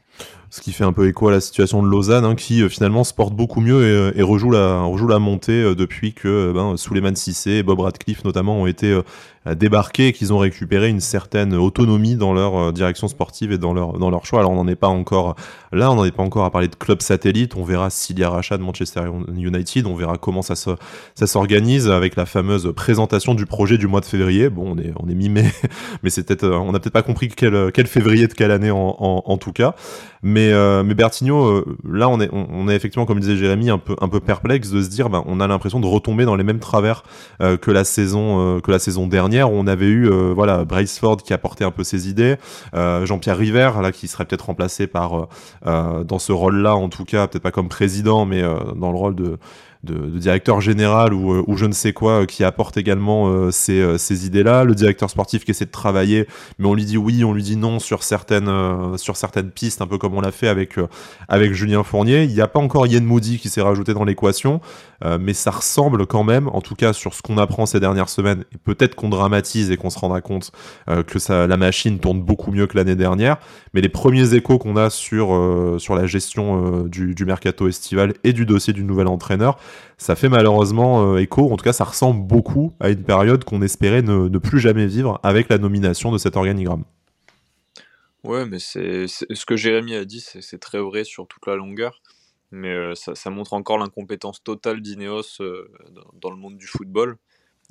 ce 0.54 0.60
qui 0.60 0.70
fait 0.70 0.84
un 0.84 0.92
peu 0.92 1.08
écho 1.08 1.26
à 1.26 1.32
la 1.32 1.40
situation 1.40 1.82
de 1.82 1.88
Lausanne, 1.88 2.24
hein, 2.24 2.36
qui 2.36 2.62
euh, 2.62 2.68
finalement 2.68 3.02
se 3.02 3.12
porte 3.12 3.34
beaucoup 3.34 3.60
mieux 3.60 4.14
et, 4.16 4.20
euh, 4.20 4.24
rejoue, 4.24 4.52
la, 4.52 4.82
rejoue 4.82 5.08
la 5.08 5.18
montée 5.18 5.50
euh, 5.50 5.74
depuis 5.74 6.14
que 6.14 6.52
ben, 6.52 6.76
Suleiman 6.76 7.16
Sissé 7.16 7.54
et 7.54 7.62
Bob 7.64 7.80
Radcliffe 7.80 8.24
notamment 8.24 8.58
ont 8.58 8.68
été 8.68 8.96
débarqués 9.56 10.08
et 10.08 10.12
qu'ils 10.14 10.32
ont 10.32 10.38
récupéré 10.38 10.88
une 10.88 11.00
certaine 11.00 11.54
autonomie 11.54 12.14
dans 12.14 12.32
leur 12.32 12.72
direction 12.72 13.08
sportive 13.08 13.52
et 13.52 13.58
dans 13.58 13.74
leur, 13.74 13.98
dans 13.98 14.08
leur 14.08 14.24
choix. 14.24 14.38
Alors 14.38 14.52
on 14.52 14.54
n'en 14.54 14.68
est 14.68 14.76
pas 14.76 14.88
encore 14.88 15.34
là, 15.70 15.90
on 15.90 15.96
n'en 15.96 16.04
est 16.06 16.12
pas 16.12 16.22
encore 16.22 16.46
à 16.46 16.50
parler 16.50 16.68
de 16.68 16.76
club 16.76 17.02
satellite, 17.02 17.54
on 17.54 17.62
verra 17.62 17.90
s'il 17.90 18.18
y 18.18 18.24
a 18.24 18.30
rachat 18.30 18.56
de 18.56 18.62
Manchester 18.62 19.02
United, 19.36 19.86
on 19.86 19.96
verra 19.96 20.16
comment 20.16 20.40
ça, 20.40 20.54
ça 20.54 21.26
s'organise 21.26 21.90
avec 21.90 22.16
la 22.16 22.24
fameuse 22.24 22.72
présentation 22.74 23.34
du 23.34 23.44
projet 23.44 23.76
du 23.76 23.86
mois 23.86 24.00
de 24.00 24.06
février. 24.06 24.48
Bon, 24.48 24.74
on 24.74 24.78
est, 24.78 24.92
on 24.98 25.08
est 25.10 25.14
mi-mai, 25.14 25.52
mais 26.02 26.10
peut-être, 26.10 26.46
on 26.48 26.72
n'a 26.72 26.78
peut-être 26.78 26.94
pas 26.94 27.02
compris 27.02 27.28
quel, 27.28 27.70
quel 27.72 27.86
février 27.86 28.28
de 28.28 28.32
quelle 28.32 28.52
année 28.52 28.70
en, 28.70 28.96
en 28.98 29.36
tout 29.36 29.52
cas. 29.52 29.74
Mais, 30.22 30.52
euh, 30.52 30.82
euh, 30.82 31.64
là, 31.84 32.08
on 32.08 32.68
est, 32.68 32.74
effectivement, 32.74 33.04
comme 33.04 33.20
disait 33.20 33.36
Jérémy, 33.36 33.70
un 33.70 33.78
peu, 33.78 34.20
perplexe 34.20 34.70
de 34.70 34.82
se 34.82 34.88
dire, 34.88 35.10
ben, 35.10 35.22
on 35.26 35.38
a 35.40 35.46
l'impression 35.46 35.80
de 35.80 35.86
retomber 35.86 36.24
dans 36.24 36.34
les 36.34 36.44
mêmes 36.44 36.60
travers 36.60 37.02
euh, 37.42 37.56
que 37.56 37.70
la 37.70 37.84
saison, 37.84 38.60
que 38.60 38.70
la 38.70 38.78
saison 38.78 39.06
dernière. 39.06 39.52
Où 39.52 39.56
on 39.56 39.66
avait 39.66 39.88
eu, 39.88 40.08
voilà, 40.34 40.64
Braceford 40.64 41.18
qui 41.18 41.32
apportait 41.32 41.64
un 41.64 41.70
peu 41.70 41.84
ses 41.84 42.08
idées, 42.08 42.36
Jean-Pierre 42.74 43.36
River, 43.36 43.70
là, 43.82 43.92
qui 43.92 44.08
serait 44.08 44.24
peut-être 44.24 44.46
remplacé 44.46 44.86
par, 44.86 45.28
dans 45.64 46.18
ce 46.18 46.32
rôle-là, 46.32 46.74
en 46.74 46.88
tout 46.88 47.04
cas, 47.04 47.26
peut-être 47.26 47.42
pas 47.42 47.50
comme 47.50 47.68
président, 47.68 48.24
mais 48.24 48.42
dans 48.42 48.90
le 48.90 48.98
rôle 48.98 49.14
de 49.14 49.38
de, 49.84 50.18
directeur 50.18 50.60
général 50.60 51.14
ou, 51.14 51.44
ou, 51.46 51.56
je 51.56 51.66
ne 51.66 51.72
sais 51.72 51.92
quoi 51.92 52.26
qui 52.26 52.44
apporte 52.44 52.76
également 52.76 53.50
ces, 53.50 53.98
ces 53.98 54.26
idées-là, 54.26 54.64
le 54.64 54.74
directeur 54.74 55.10
sportif 55.10 55.44
qui 55.44 55.50
essaie 55.50 55.64
de 55.66 55.70
travailler, 55.70 56.26
mais 56.58 56.66
on 56.66 56.74
lui 56.74 56.84
dit 56.84 56.96
oui, 56.96 57.24
on 57.24 57.32
lui 57.32 57.42
dit 57.42 57.56
non 57.56 57.78
sur 57.78 58.02
certaines, 58.02 58.96
sur 58.96 59.16
certaines 59.16 59.50
pistes, 59.50 59.82
un 59.82 59.86
peu 59.86 59.98
comme 59.98 60.14
on 60.14 60.20
l'a 60.20 60.32
fait 60.32 60.48
avec, 60.48 60.76
avec 61.28 61.52
Julien 61.52 61.82
Fournier. 61.82 62.24
Il 62.24 62.32
n'y 62.32 62.40
a 62.40 62.48
pas 62.48 62.60
encore 62.60 62.86
Yann 62.86 63.04
Moody 63.04 63.38
qui 63.38 63.48
s'est 63.48 63.62
rajouté 63.62 63.94
dans 63.94 64.04
l'équation, 64.04 64.60
mais 65.20 65.34
ça 65.34 65.50
ressemble 65.50 66.06
quand 66.06 66.24
même, 66.24 66.48
en 66.48 66.60
tout 66.60 66.74
cas 66.74 66.92
sur 66.92 67.14
ce 67.14 67.22
qu'on 67.22 67.38
apprend 67.38 67.66
ces 67.66 67.80
dernières 67.80 68.08
semaines, 68.08 68.44
et 68.54 68.58
peut-être 68.58 68.94
qu'on 68.94 69.08
dramatise 69.08 69.70
et 69.70 69.76
qu'on 69.76 69.90
se 69.90 69.98
rendra 69.98 70.20
compte 70.20 70.52
que 71.06 71.18
ça, 71.18 71.46
la 71.46 71.56
machine 71.56 71.98
tourne 71.98 72.20
beaucoup 72.20 72.52
mieux 72.52 72.66
que 72.66 72.76
l'année 72.76 72.96
dernière, 72.96 73.38
mais 73.72 73.80
les 73.80 73.88
premiers 73.88 74.34
échos 74.34 74.58
qu'on 74.58 74.76
a 74.76 74.90
sur, 74.90 75.34
euh, 75.34 75.78
sur 75.78 75.94
la 75.94 76.06
gestion 76.06 76.84
euh, 76.84 76.88
du, 76.88 77.24
mercato 77.24 77.68
estival 77.68 78.14
et 78.22 78.32
du 78.32 78.46
dossier 78.46 78.72
du 78.72 78.84
nouvel 78.84 79.08
entraîneur, 79.08 79.58
ça 79.98 80.16
fait 80.16 80.28
malheureusement 80.28 81.14
euh, 81.14 81.18
écho, 81.18 81.52
en 81.52 81.56
tout 81.56 81.64
cas 81.64 81.72
ça 81.72 81.84
ressemble 81.84 82.26
beaucoup 82.26 82.74
à 82.80 82.90
une 82.90 83.02
période 83.02 83.44
qu'on 83.44 83.62
espérait 83.62 84.02
ne, 84.02 84.38
plus 84.38 84.60
jamais 84.60 84.86
vivre 84.86 85.20
avec 85.22 85.48
la 85.48 85.58
nomination 85.58 86.12
de 86.12 86.18
cet 86.18 86.36
organigramme. 86.36 86.84
Ouais, 88.24 88.46
mais 88.46 88.58
c'est 88.58 89.06
ce 89.06 89.44
que 89.44 89.56
Jérémy 89.56 89.94
a 89.96 90.04
dit, 90.04 90.20
c'est 90.20 90.58
très 90.58 90.80
vrai 90.80 91.04
sur 91.04 91.26
toute 91.26 91.46
la 91.46 91.56
longueur, 91.56 92.00
mais 92.50 92.94
ça, 92.94 93.30
montre 93.30 93.52
encore 93.52 93.76
l'incompétence 93.76 94.42
totale 94.42 94.80
d'Ineos 94.80 95.42
dans, 96.22 96.30
le 96.30 96.36
monde 96.36 96.56
du 96.56 96.66
football. 96.66 97.18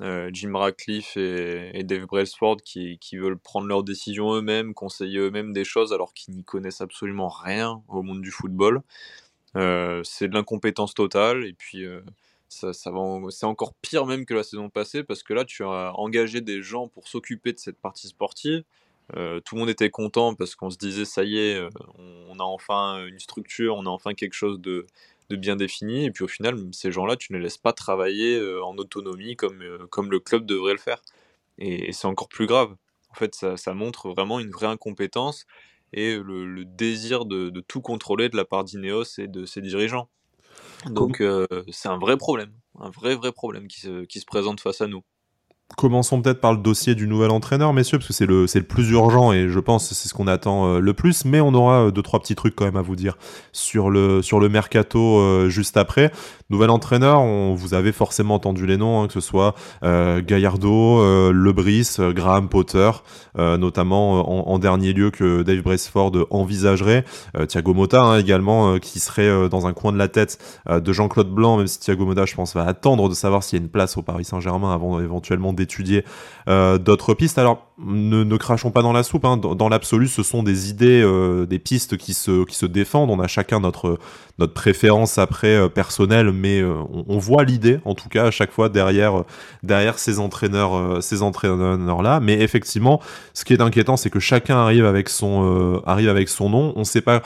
Euh, 0.00 0.28
Jim 0.32 0.56
Ratcliffe 0.56 1.16
et, 1.16 1.84
Dave 1.84 2.06
Brailsford 2.06 2.56
qui, 2.64 2.98
veulent 3.12 3.38
prendre 3.38 3.68
leurs 3.68 3.84
décisions 3.84 4.34
eux-mêmes, 4.34 4.74
conseiller 4.74 5.18
eux-mêmes 5.18 5.52
des 5.52 5.64
choses 5.64 5.92
alors 5.92 6.12
qu'ils 6.14 6.34
n'y 6.34 6.44
connaissent 6.44 6.80
absolument 6.80 7.28
rien 7.28 7.82
au 7.88 8.02
monde 8.02 8.20
du 8.20 8.30
football. 8.30 8.82
Euh, 9.56 10.02
c'est 10.04 10.28
de 10.28 10.34
l'incompétence 10.34 10.94
totale 10.94 11.44
et 11.44 11.52
puis 11.52 11.84
euh, 11.84 12.00
ça, 12.48 12.72
c'est 12.72 13.46
encore 13.46 13.74
pire 13.82 14.06
même 14.06 14.26
que 14.26 14.34
la 14.34 14.42
saison 14.42 14.68
passée 14.68 15.04
parce 15.04 15.22
que 15.22 15.32
là 15.32 15.44
tu 15.44 15.64
as 15.64 15.92
engagé 15.96 16.40
des 16.40 16.62
gens 16.62 16.88
pour 16.88 17.08
s'occuper 17.08 17.52
de 17.52 17.58
cette 17.58 17.78
partie 17.78 18.08
sportive. 18.08 18.64
tout 19.12 19.54
le 19.54 19.58
monde 19.58 19.70
était 19.70 19.90
content 19.90 20.34
parce 20.34 20.54
qu'on 20.54 20.70
se 20.70 20.78
disait 20.78 21.04
ça 21.04 21.24
y 21.24 21.38
est, 21.38 21.60
on 21.98 22.38
a 22.38 22.42
enfin 22.42 23.04
une 23.06 23.18
structure, 23.18 23.76
on 23.76 23.86
a 23.86 23.90
enfin 23.90 24.14
quelque 24.14 24.34
chose 24.34 24.60
de, 24.60 24.86
bien 25.36 25.56
défini. 25.56 26.04
Et 26.04 26.10
puis 26.10 26.24
au 26.24 26.28
final, 26.28 26.56
ces 26.72 26.92
gens-là, 26.92 27.16
tu 27.16 27.32
ne 27.32 27.38
les 27.38 27.44
laisses 27.44 27.58
pas 27.58 27.72
travailler 27.72 28.36
euh, 28.36 28.64
en 28.64 28.76
autonomie 28.76 29.36
euh, 29.42 29.86
comme 29.88 30.10
le 30.10 30.20
club 30.20 30.46
devrait 30.46 30.72
le 30.72 30.78
faire. 30.78 31.02
Et, 31.58 31.92
c'est 31.92 32.06
encore 32.06 32.28
plus 32.28 32.46
grave. 32.46 32.74
En 33.10 33.14
fait, 33.14 33.34
ça, 33.34 33.74
montre 33.74 34.10
vraiment 34.10 34.40
une 34.40 34.50
vraie 34.50 34.66
incompétence 34.66 35.46
et 35.94 36.16
le, 36.16 36.64
désir 36.64 37.24
de, 37.24 37.60
tout 37.66 37.80
contrôler 37.80 38.28
de 38.28 38.36
la 38.36 38.44
part 38.44 38.64
d'Ineos 38.64 39.18
et 39.18 39.28
de 39.28 39.46
ses 39.46 39.60
dirigeants. 39.60 40.08
Donc 40.90 41.20
euh, 41.20 41.46
c'est 41.70 41.88
un 41.88 41.98
vrai 41.98 42.16
problème, 42.16 42.52
un 42.78 42.90
vrai 42.90 43.14
vrai 43.14 43.32
problème 43.32 43.68
qui 43.68 43.88
qui 44.06 44.20
se 44.20 44.26
présente 44.26 44.60
face 44.60 44.80
à 44.80 44.86
nous. 44.86 45.02
Commençons 45.76 46.22
peut-être 46.22 46.40
par 46.40 46.52
le 46.52 46.58
dossier 46.58 46.94
du 46.94 47.08
nouvel 47.08 47.30
entraîneur, 47.30 47.72
messieurs, 47.72 47.98
parce 47.98 48.06
que 48.08 48.12
c'est 48.12 48.26
le, 48.26 48.46
c'est 48.46 48.60
le 48.60 48.64
plus 48.64 48.90
urgent 48.90 49.32
et 49.32 49.48
je 49.48 49.58
pense 49.58 49.92
c'est 49.92 50.08
ce 50.08 50.14
qu'on 50.14 50.28
attend 50.28 50.66
euh, 50.66 50.78
le 50.78 50.94
plus. 50.94 51.24
Mais 51.24 51.40
on 51.40 51.52
aura 51.52 51.86
euh, 51.86 51.90
deux, 51.90 52.02
trois 52.02 52.20
petits 52.20 52.36
trucs 52.36 52.54
quand 52.54 52.64
même 52.64 52.76
à 52.76 52.82
vous 52.82 52.96
dire 52.96 53.16
sur 53.52 53.90
le, 53.90 54.22
sur 54.22 54.38
le 54.38 54.48
mercato 54.48 55.18
euh, 55.18 55.48
juste 55.48 55.76
après. 55.76 56.12
Nouvel 56.50 56.70
entraîneur, 56.70 57.20
on, 57.20 57.54
vous 57.54 57.74
avez 57.74 57.90
forcément 57.90 58.34
entendu 58.34 58.66
les 58.66 58.76
noms, 58.76 59.02
hein, 59.02 59.06
que 59.08 59.14
ce 59.14 59.20
soit 59.20 59.54
euh, 59.82 60.22
Gallardo, 60.24 61.32
Lebris, 61.32 61.96
Graham 61.98 62.48
Potter, 62.48 62.90
notamment 63.36 64.50
en, 64.50 64.58
dernier 64.58 64.92
lieu 64.92 65.10
que 65.10 65.42
Dave 65.42 65.62
Braceford 65.62 66.12
envisagerait. 66.30 67.04
Thiago 67.48 67.72
Motta 67.74 68.02
hein, 68.02 68.18
également, 68.18 68.78
qui 68.78 69.00
serait 69.00 69.48
dans 69.48 69.66
un 69.66 69.72
coin 69.72 69.92
de 69.92 69.98
la 69.98 70.08
tête 70.08 70.38
de 70.68 70.92
Jean-Claude 70.92 71.30
Blanc, 71.30 71.56
même 71.56 71.66
si 71.66 71.80
Thiago 71.80 72.04
Motta, 72.04 72.26
je 72.26 72.34
pense, 72.34 72.54
va 72.54 72.64
attendre 72.64 73.08
de 73.08 73.14
savoir 73.14 73.42
s'il 73.42 73.58
y 73.58 73.62
a 73.62 73.64
une 73.64 73.70
place 73.70 73.96
au 73.96 74.02
Paris 74.02 74.24
Saint-Germain 74.24 74.72
avant 74.72 75.00
éventuellement 75.00 75.54
d'étudier 75.64 76.04
euh, 76.48 76.78
d'autres 76.78 77.14
pistes. 77.14 77.38
Alors, 77.38 77.66
ne, 77.78 78.36
crachons 78.36 78.70
pas 78.70 78.82
dans 78.82 78.92
la 78.92 79.02
soupe. 79.02 79.24
Hein. 79.24 79.36
Dans, 79.38 79.68
l'absolu, 79.68 80.08
ce 80.08 80.22
sont 80.22 80.42
des 80.42 80.68
idées, 80.70 81.02
euh, 81.02 81.46
des 81.46 81.58
pistes 81.58 81.96
qui 81.96 82.12
se, 82.14 82.66
défendent. 82.66 83.10
On 83.10 83.18
a 83.18 83.26
chacun 83.26 83.60
notre, 83.60 83.98
préférence 84.54 85.18
après 85.18 85.56
euh, 85.56 85.68
personnelle, 85.68 86.32
mais 86.32 86.62
on, 86.62 87.18
voit 87.18 87.44
l'idée, 87.44 87.80
en 87.84 87.94
tout 87.94 88.08
cas, 88.08 88.26
à 88.26 88.30
chaque 88.30 88.52
fois 88.52 88.68
derrière, 88.68 89.24
derrière 89.62 89.98
ces 89.98 90.18
entraîneurs, 90.18 91.02
ces 91.02 91.22
entraîneurs-là. 91.22 92.20
Mais 92.20 92.40
effectivement, 92.40 93.00
ce 93.32 93.44
qui 93.44 93.54
est 93.54 93.62
inquiétant, 93.62 93.96
c'est 93.96 94.10
que 94.10 94.20
chacun 94.20 94.56
arrive 94.58 94.84
avec 94.84 95.08
son, 95.08 95.82
arrive 95.86 96.10
avec 96.10 96.28
son 96.28 96.50
nom. 96.50 96.72
On 96.76 96.80
ne 96.80 96.84
sait 96.84 97.00
pas 97.00 97.22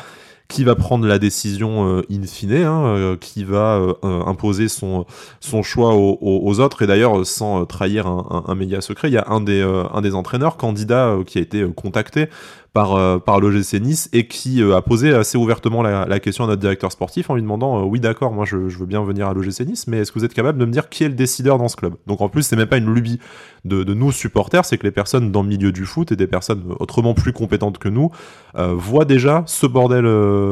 qui 0.48 0.64
va 0.64 0.74
prendre 0.74 1.06
la 1.06 1.18
décision 1.18 1.98
euh, 1.98 2.02
in 2.10 2.22
fine, 2.22 2.54
hein, 2.54 2.86
euh, 2.86 3.16
qui 3.16 3.44
va 3.44 3.78
euh, 4.02 4.24
imposer 4.24 4.68
son, 4.68 5.04
son 5.40 5.62
choix 5.62 5.94
aux, 5.94 6.60
autres. 6.60 6.82
Et 6.82 6.86
d'ailleurs, 6.86 7.26
sans 7.26 7.66
trahir 7.66 8.06
un, 8.06 8.44
un, 8.48 8.54
média 8.54 8.80
secret, 8.80 9.08
il 9.08 9.14
y 9.14 9.18
a 9.18 9.26
un 9.28 9.42
des, 9.42 9.60
un 9.62 10.00
des 10.00 10.14
entraîneurs 10.14 10.56
candidats 10.56 11.18
qui 11.26 11.38
a 11.38 11.42
été 11.42 11.66
contacté 11.76 12.28
par, 12.72 12.94
euh, 12.94 13.18
par 13.18 13.40
l'OGC 13.40 13.80
Nice 13.80 14.08
et 14.12 14.26
qui 14.26 14.62
euh, 14.62 14.76
a 14.76 14.82
posé 14.82 15.12
assez 15.14 15.38
ouvertement 15.38 15.82
la, 15.82 16.20
question 16.20 16.44
à 16.44 16.46
notre 16.46 16.60
directeur 16.60 16.92
sportif 16.92 17.30
en 17.30 17.34
lui 17.34 17.42
demandant 17.42 17.80
euh, 17.80 17.84
oui 17.84 18.00
d'accord 18.00 18.32
moi 18.32 18.44
je, 18.44 18.56
veux 18.56 18.86
bien 18.86 19.02
venir 19.04 19.28
à 19.28 19.34
l'OGC 19.34 19.60
Nice 19.60 19.86
mais 19.86 19.98
est-ce 19.98 20.12
que 20.12 20.18
vous 20.18 20.24
êtes 20.24 20.34
capable 20.34 20.58
de 20.58 20.64
me 20.64 20.70
dire 20.70 20.88
qui 20.88 21.04
est 21.04 21.08
le 21.08 21.14
décideur 21.14 21.58
dans 21.58 21.68
ce 21.68 21.76
club? 21.76 21.94
Donc 22.06 22.20
en 22.20 22.28
plus 22.28 22.42
c'est 22.42 22.56
même 22.56 22.68
pas 22.68 22.76
une 22.76 22.92
lubie 22.92 23.18
de, 23.64 23.82
nous 23.94 24.12
supporters 24.12 24.64
c'est 24.64 24.78
que 24.78 24.84
les 24.84 24.92
personnes 24.92 25.32
dans 25.32 25.42
le 25.42 25.48
milieu 25.48 25.72
du 25.72 25.84
foot 25.84 26.12
et 26.12 26.16
des 26.16 26.26
personnes 26.26 26.74
autrement 26.78 27.14
plus 27.14 27.32
compétentes 27.32 27.78
que 27.78 27.88
nous 27.88 28.10
voient 28.54 29.04
déjà 29.04 29.42
ce 29.46 29.66
bordel 29.66 30.06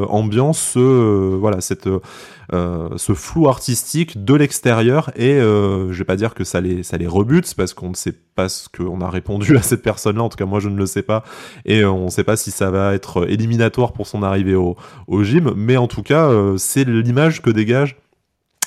ambiance 0.09 0.59
ce 0.59 1.35
voilà 1.37 1.61
cette 1.61 1.89
ce 2.53 3.14
flou 3.14 3.49
artistique 3.49 4.25
de 4.25 4.35
l'extérieur 4.35 5.11
et 5.17 5.39
je 5.39 5.93
vais 5.93 6.05
pas 6.05 6.17
dire 6.17 6.35
que 6.35 6.45
ça 6.45 6.61
les 6.61 6.83
ça 6.83 6.97
les 6.97 7.07
rebute 7.07 7.55
parce 7.55 7.75
qu'on 7.75 7.91
ne 7.91 7.95
sait 7.95 8.14
pas 8.35 8.49
ce 8.49 8.69
qu'on 8.69 9.01
a 9.01 9.09
répondu 9.09 9.57
à 9.57 9.62
cette 9.62 9.83
personne 9.83 10.17
là 10.17 10.23
en 10.23 10.29
tout 10.29 10.37
cas 10.37 10.47
moi 10.47 10.61
je 10.61 10.69
ne 10.69 10.77
le 10.77 10.87
sais 10.87 11.03
pas 11.03 11.25
et 11.64 11.85
on 11.85 12.05
ne 12.07 12.11
sait 12.11 12.24
pas 12.24 12.36
si 12.36 12.50
ça 12.50 12.70
va 12.70 12.94
être 12.94 13.28
éliminatoire 13.28 13.92
pour 13.92 14.07
son 14.07 14.22
arrivée 14.22 14.54
au, 14.54 14.76
gym, 15.22 15.52
mais 15.57 15.76
en 15.76 15.86
tout 15.86 16.02
cas, 16.02 16.28
euh, 16.28 16.57
c'est 16.57 16.84
l'image 16.84 17.42
que 17.42 17.50
dégage 17.50 17.96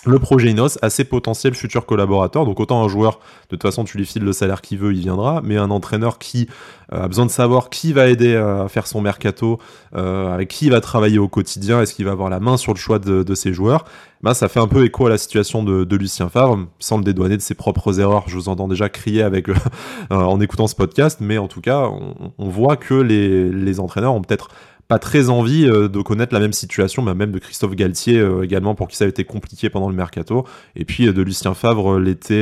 le 0.06 0.20
projet 0.20 0.50
Inos 0.52 0.78
à 0.82 0.90
ses 0.90 1.04
potentiels 1.04 1.54
futurs 1.56 1.86
collaborateurs. 1.86 2.46
Donc 2.46 2.60
autant 2.60 2.84
un 2.84 2.88
joueur, 2.88 3.20
de 3.44 3.56
toute 3.56 3.62
façon 3.62 3.84
tu 3.84 3.98
lui 3.98 4.06
files 4.06 4.24
le 4.24 4.34
salaire 4.34 4.62
qu'il 4.62 4.78
veut, 4.78 4.94
il 4.94 5.00
viendra, 5.00 5.42
mais 5.44 5.58
un 5.58 5.72
entraîneur 5.72 6.20
qui 6.20 6.48
euh, 6.94 7.04
a 7.04 7.08
besoin 7.08 7.26
de 7.26 7.32
savoir 7.32 7.70
qui 7.70 7.94
va 7.94 8.08
aider 8.08 8.36
à 8.36 8.68
faire 8.70 8.88
son 8.88 9.02
mercato, 9.02 9.60
euh, 9.96 10.44
qui 10.46 10.70
va 10.70 10.82
travailler 10.82 11.20
au 11.20 11.28
quotidien, 11.28 11.82
est-ce 11.82 11.94
qu'il 11.94 12.06
va 12.06 12.12
avoir 12.12 12.30
la 12.30 12.40
main 12.40 12.58
sur 12.58 12.74
le 12.74 12.80
choix 12.80 13.00
de, 13.00 13.36
ses 13.36 13.54
joueurs, 13.54 13.86
bah, 14.22 14.34
ça 14.34 14.48
fait 14.48 14.60
un 14.60 14.68
peu 14.68 14.86
écho 14.86 15.06
à 15.06 15.10
la 15.10 15.18
situation 15.18 15.64
de, 15.64 15.96
Lucien 15.96 16.30
Favre, 16.30 16.66
sans 16.80 16.98
le 16.98 17.04
dédouaner 17.04 17.38
de 17.38 17.42
ses 17.42 17.56
propres 17.56 18.00
erreurs. 18.00 18.24
Je 18.28 18.36
vous 18.36 18.50
entends 18.50 18.68
déjà 18.68 18.90
crier 18.90 19.24
euh, 19.24 19.42
en 20.10 20.40
écoutant 20.40 20.68
ce 20.68 20.76
podcast, 20.76 21.20
mais 21.22 21.38
en 21.38 21.48
tout 21.48 21.62
cas, 21.62 21.90
on, 22.38 22.50
voit 22.50 22.78
que 22.78 22.96
les 22.96 23.80
entraîneurs 23.80 24.14
ont 24.14 24.22
peut-être 24.22 24.50
pas 24.90 24.98
très 24.98 25.30
envie 25.30 25.70
euh, 25.70 25.88
de 25.88 26.02
connaître 26.02 26.34
la 26.34 26.40
même 26.40 26.52
situation, 26.52 27.04
bah, 27.04 27.14
même 27.14 27.32
de 27.32 27.38
Christophe 27.38 27.76
Galtier 27.76 28.18
euh, 28.18 28.42
également, 28.42 28.74
pour 28.74 28.88
qui 28.88 28.98
ça 28.98 29.06
a 29.06 29.08
été 29.08 29.24
compliqué 29.24 29.70
pendant 29.70 29.88
le 29.88 29.96
mercato, 29.96 30.46
et 30.76 30.84
puis 30.84 31.08
euh, 31.08 31.14
de 31.14 31.22
Lucien 31.22 31.54
Favre 31.54 32.00
l'été 32.00 32.40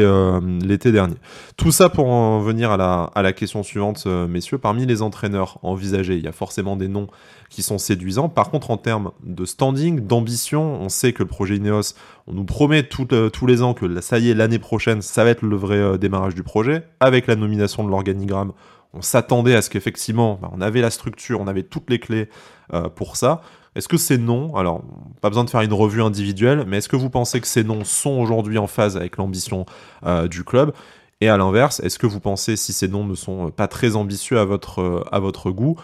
l'été 0.63 0.93
dernier. 0.93 1.15
Tout 1.57 1.71
ça 1.71 1.89
pour 1.89 2.07
en 2.07 2.39
venir 2.39 2.71
à 2.71 3.11
la, 3.21 3.33
question 3.33 3.63
suivante, 3.63 4.05
messieurs. 4.05 4.57
Parmi 4.57 4.85
les 4.85 5.01
entraîneurs 5.01 5.59
envisagés, 5.61 6.15
il 6.15 6.23
y 6.23 6.27
a 6.27 6.31
forcément 6.31 6.77
des 6.77 6.87
noms 6.87 7.07
qui 7.49 7.63
sont 7.63 7.77
séduisants. 7.77 8.29
Par 8.29 8.49
contre, 8.49 8.71
en 8.71 8.77
termes 8.77 9.11
de 9.23 9.43
standing, 9.43 9.99
d'ambition, 9.99 10.81
on 10.81 10.87
sait 10.87 11.11
que 11.11 11.23
le 11.23 11.27
projet 11.27 11.57
Ineos, 11.57 11.93
on 12.27 12.33
nous 12.33 12.45
promet 12.45 12.83
tous 12.83 13.45
les 13.45 13.61
ans 13.61 13.73
que 13.73 13.99
ça 13.99 14.19
y 14.19 14.29
est, 14.29 14.33
l'année 14.33 14.59
prochaine, 14.59 15.01
ça 15.01 15.25
va 15.25 15.31
être 15.31 15.41
le 15.41 15.55
vrai 15.57 15.97
démarrage 15.97 16.35
du 16.35 16.43
projet, 16.43 16.83
avec 17.01 17.27
la 17.27 17.35
nomination 17.35 17.83
de 17.83 17.89
l'organigramme 17.89 18.53
on 18.97 19.01
s'attendait 19.01 19.55
à 19.55 19.61
ce 19.61 19.69
qu'effectivement, 19.69 20.39
bah, 20.41 20.49
on 20.53 20.61
avait 20.61 20.81
la 20.81 20.89
structure, 20.89 21.39
on 21.39 21.47
avait 21.47 21.63
toutes 21.63 21.89
les 21.89 21.99
clés 21.99 22.29
euh, 22.73 22.89
pour 22.89 23.15
ça. 23.15 23.41
Est-ce 23.75 23.87
que 23.87 23.97
ces 23.97 24.17
noms, 24.17 24.55
alors 24.55 24.81
pas 25.21 25.29
besoin 25.29 25.43
de 25.43 25.49
faire 25.49 25.61
une 25.61 25.73
revue 25.73 26.01
individuelle, 26.01 26.65
mais 26.67 26.77
est-ce 26.77 26.89
que 26.89 26.95
vous 26.95 27.11
pensez 27.11 27.39
que 27.39 27.47
ces 27.47 27.63
noms 27.63 27.83
sont 27.83 28.17
aujourd'hui 28.17 28.57
en 28.57 28.65
phase 28.65 28.97
avec 28.97 29.17
l'ambition 29.17 29.65
euh, 30.05 30.27
du 30.27 30.43
club? 30.43 30.73
Et 31.21 31.29
à 31.29 31.37
l'inverse, 31.37 31.79
est-ce 31.81 31.99
que 31.99 32.07
vous 32.07 32.19
pensez, 32.19 32.55
si 32.55 32.73
ces 32.73 32.87
noms 32.87 33.05
ne 33.05 33.15
sont 33.15 33.51
pas 33.51 33.67
très 33.67 33.95
ambitieux 33.95 34.39
à 34.39 34.45
votre, 34.45 34.81
euh, 34.81 35.51
goût, 35.51 35.75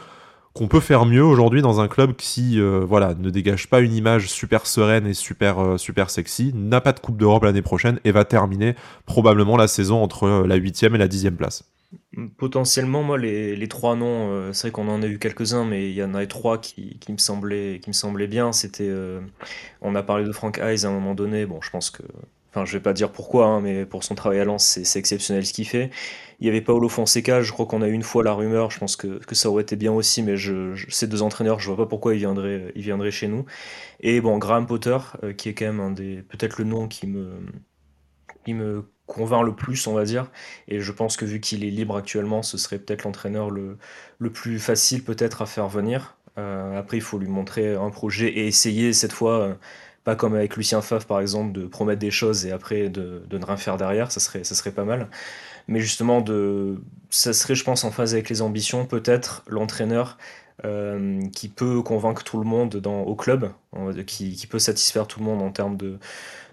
qu'on 0.53 0.67
peut 0.67 0.79
faire 0.79 1.05
mieux 1.05 1.23
aujourd'hui 1.23 1.63
dans 1.63 1.81
un 1.81 1.87
club 1.87 2.13
qui 2.15 2.61
voilà, 2.61 3.15
ne 3.15 3.31
dégage 3.31 3.67
pas 3.71 3.79
une 3.79 3.95
image 3.95 4.29
super 4.29 4.67
sereine 4.67 5.07
et 5.07 5.15
super, 5.15 5.79
super 5.79 6.11
sexy, 6.11 6.51
n'a 6.53 6.79
pas 6.79 6.93
de 6.93 6.99
Coupe 6.99 7.17
d'Europe 7.17 7.43
l'année 7.43 7.63
prochaine 7.63 7.99
et 8.03 8.11
va 8.11 8.23
terminer 8.23 8.75
probablement 9.07 9.57
la 9.57 9.67
saison 9.67 10.03
entre 10.03 10.45
la 10.45 10.53
8 10.53 10.83
et 10.83 10.89
la 10.89 11.07
10 11.07 11.31
place? 11.31 11.72
Potentiellement, 12.37 13.03
moi, 13.03 13.17
les, 13.17 13.67
trois 13.67 13.95
noms, 13.95 14.31
euh, 14.31 14.53
c'est 14.53 14.67
vrai 14.67 14.71
qu'on 14.71 14.87
en 14.87 15.01
a 15.01 15.07
eu 15.07 15.19
quelques-uns, 15.19 15.65
mais 15.65 15.89
il 15.89 15.95
y 15.95 16.03
en 16.03 16.13
avait 16.13 16.27
trois 16.27 16.59
qui, 16.59 16.99
me 17.09 17.17
semblaient, 17.17 17.79
qui 17.81 17.89
me 17.89 17.93
semblaient 17.93 18.27
bien. 18.27 18.51
C'était, 18.51 18.87
euh, 18.87 19.21
on 19.81 19.95
a 19.95 20.03
parlé 20.03 20.25
de 20.25 20.31
Frank 20.31 20.57
Hayes 20.59 20.85
à 20.85 20.89
un 20.89 20.91
moment 20.93 21.15
donné. 21.15 21.45
Bon, 21.45 21.61
je 21.61 21.69
pense 21.69 21.89
que 21.89 22.03
Enfin, 22.53 22.65
je 22.65 22.73
vais 22.73 22.83
pas 22.83 22.93
dire 22.93 23.11
pourquoi, 23.11 23.47
hein, 23.47 23.61
mais 23.61 23.83
pour 23.83 24.03
son 24.03 24.13
travail 24.13 24.39
à 24.39 24.45
Lens, 24.45 24.79
c'est 24.83 24.99
exceptionnel 24.99 25.43
ce 25.43 25.53
qu'il 25.53 25.67
fait. 25.67 25.89
Il 26.39 26.45
y 26.45 26.49
avait 26.49 26.61
Paolo 26.61 26.87
Fonseca, 26.87 27.41
je 27.41 27.51
crois 27.51 27.65
qu'on 27.65 27.81
a 27.81 27.87
eu 27.87 27.93
une 27.93 28.03
fois 28.03 28.23
la 28.23 28.33
rumeur, 28.33 28.69
je 28.69 28.77
pense 28.77 28.95
que, 28.95 29.17
que 29.25 29.33
ça 29.33 29.49
aurait 29.49 29.63
été 29.63 29.75
bien 29.75 29.91
aussi, 29.91 30.21
mais 30.21 30.35
ces 30.89 31.07
deux 31.07 31.23
entraîneurs, 31.23 31.59
je 31.59 31.67
vois 31.67 31.77
pas 31.77 31.87
pourquoi 31.87 32.13
ils 32.13 32.19
viendraient, 32.19 32.71
ils 32.75 32.83
viendraient 32.83 33.09
chez 33.09 33.27
nous. 33.27 33.45
Et 34.01 34.21
bon, 34.21 34.37
Graham 34.37 34.67
Potter, 34.67 34.97
euh, 35.23 35.33
qui 35.33 35.49
est 35.49 35.55
quand 35.55 35.65
même 35.65 35.79
un 35.79 35.89
des, 35.89 36.21
peut-être 36.21 36.59
le 36.59 36.65
nom 36.65 36.87
qui 36.87 37.07
me, 37.07 37.39
qui 38.45 38.53
me 38.53 38.85
convainc 39.13 39.45
le 39.45 39.53
plus, 39.53 39.87
on 39.87 39.93
va 39.93 40.03
dire. 40.03 40.27
Et 40.67 40.79
je 40.79 40.91
pense 40.91 41.15
que 41.17 41.25
vu 41.25 41.39
qu'il 41.39 41.63
est 41.63 41.69
libre 41.69 41.95
actuellement, 41.95 42.41
ce 42.41 42.57
serait 42.57 42.79
peut-être 42.79 43.03
l'entraîneur 43.03 43.49
le, 43.49 43.77
le 44.19 44.29
plus 44.31 44.59
facile 44.59 45.03
peut-être 45.03 45.41
à 45.41 45.45
faire 45.45 45.67
venir. 45.67 46.15
Euh, 46.37 46.79
après, 46.79 46.97
il 46.97 47.01
faut 47.01 47.19
lui 47.19 47.27
montrer 47.27 47.75
un 47.75 47.89
projet 47.89 48.27
et 48.27 48.47
essayer 48.47 48.93
cette 48.93 49.13
fois, 49.13 49.39
euh, 49.39 49.53
pas 50.03 50.15
comme 50.15 50.33
avec 50.35 50.57
Lucien 50.57 50.81
Favre 50.81 51.05
par 51.05 51.19
exemple, 51.19 51.51
de 51.51 51.67
promettre 51.67 51.99
des 51.99 52.11
choses 52.11 52.45
et 52.45 52.51
après 52.51 52.89
de, 52.89 53.23
de 53.29 53.37
ne 53.37 53.45
rien 53.45 53.57
faire 53.57 53.77
derrière, 53.77 54.11
ça 54.11 54.19
serait, 54.19 54.43
ça 54.43 54.55
serait 54.55 54.71
pas 54.71 54.85
mal. 54.85 55.09
Mais 55.67 55.79
justement, 55.79 56.21
de, 56.21 56.81
ça 57.09 57.33
serait, 57.33 57.55
je 57.55 57.63
pense, 57.63 57.83
en 57.83 57.91
phase 57.91 58.13
avec 58.13 58.29
les 58.29 58.41
ambitions, 58.41 58.85
peut-être 58.85 59.43
l'entraîneur 59.47 60.17
euh, 60.65 61.21
qui 61.35 61.47
peut 61.49 61.81
convaincre 61.81 62.23
tout 62.23 62.37
le 62.37 62.45
monde 62.45 62.75
dans, 62.77 63.01
au 63.01 63.15
club, 63.15 63.51
qui, 64.05 64.35
qui, 64.35 64.47
peut 64.47 64.59
satisfaire 64.59 65.07
tout 65.07 65.19
le 65.19 65.25
monde 65.25 65.41
en 65.41 65.51
termes 65.51 65.77
de, 65.77 65.99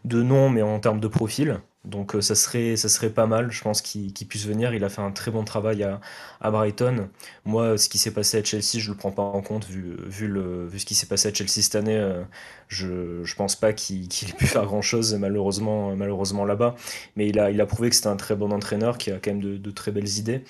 de 0.04 0.22
nom, 0.22 0.48
mais 0.48 0.62
en 0.62 0.78
termes 0.78 1.00
de 1.00 1.08
profil. 1.08 1.60
Donc 1.84 2.14
euh, 2.14 2.20
ça, 2.20 2.34
serait, 2.34 2.76
ça 2.76 2.90
serait 2.90 3.08
pas 3.08 3.26
mal, 3.26 3.50
je 3.50 3.62
pense, 3.62 3.80
qu'il 3.80 4.12
puisse 4.28 4.46
venir. 4.46 4.74
Il 4.74 4.84
a 4.84 4.90
fait 4.90 5.00
un 5.00 5.12
très 5.12 5.30
bon 5.30 5.44
travail 5.44 5.82
à, 5.82 6.50
Brighton. 6.50 7.08
Moi, 7.46 7.78
ce 7.78 7.88
qui 7.88 7.96
s'est 7.96 8.10
passé 8.12 8.38
à 8.38 8.44
Chelsea, 8.44 8.78
je 8.78 8.90
le 8.90 8.96
prends 8.96 9.12
pas 9.12 9.22
en 9.22 9.40
compte, 9.40 9.64
vu, 9.64 9.96
vu, 10.06 10.28
le, 10.28 10.66
vu 10.66 10.78
ce 10.78 10.84
qui 10.84 10.94
s'est 10.94 11.06
passé 11.06 11.28
à 11.28 11.34
Chelsea 11.34 11.62
cette 11.62 11.76
année. 11.76 11.96
Euh, 11.96 12.22
je, 12.68 13.24
je 13.24 13.34
pense 13.34 13.56
pas 13.56 13.72
qu'il 13.72 14.04
ait 14.04 14.32
pu 14.36 14.46
faire 14.46 14.66
grand-chose, 14.66 15.14
malheureusement, 15.14 15.96
malheureusement 15.96 16.44
là-bas. 16.44 16.74
Mais 17.16 17.28
il 17.28 17.38
a, 17.40 17.50
il 17.50 17.60
a 17.60 17.66
prouvé 17.66 17.88
que 17.88 17.96
c'était 17.96 18.08
un 18.08 18.16
très 18.16 18.36
bon 18.36 18.52
entraîneur, 18.52 18.98
qui 18.98 19.10
a 19.10 19.18
quand 19.18 19.30
même 19.30 19.40
de, 19.42 19.56
de, 19.56 19.70
très 19.70 19.90
belles 19.90 20.18
idées. 20.18 20.44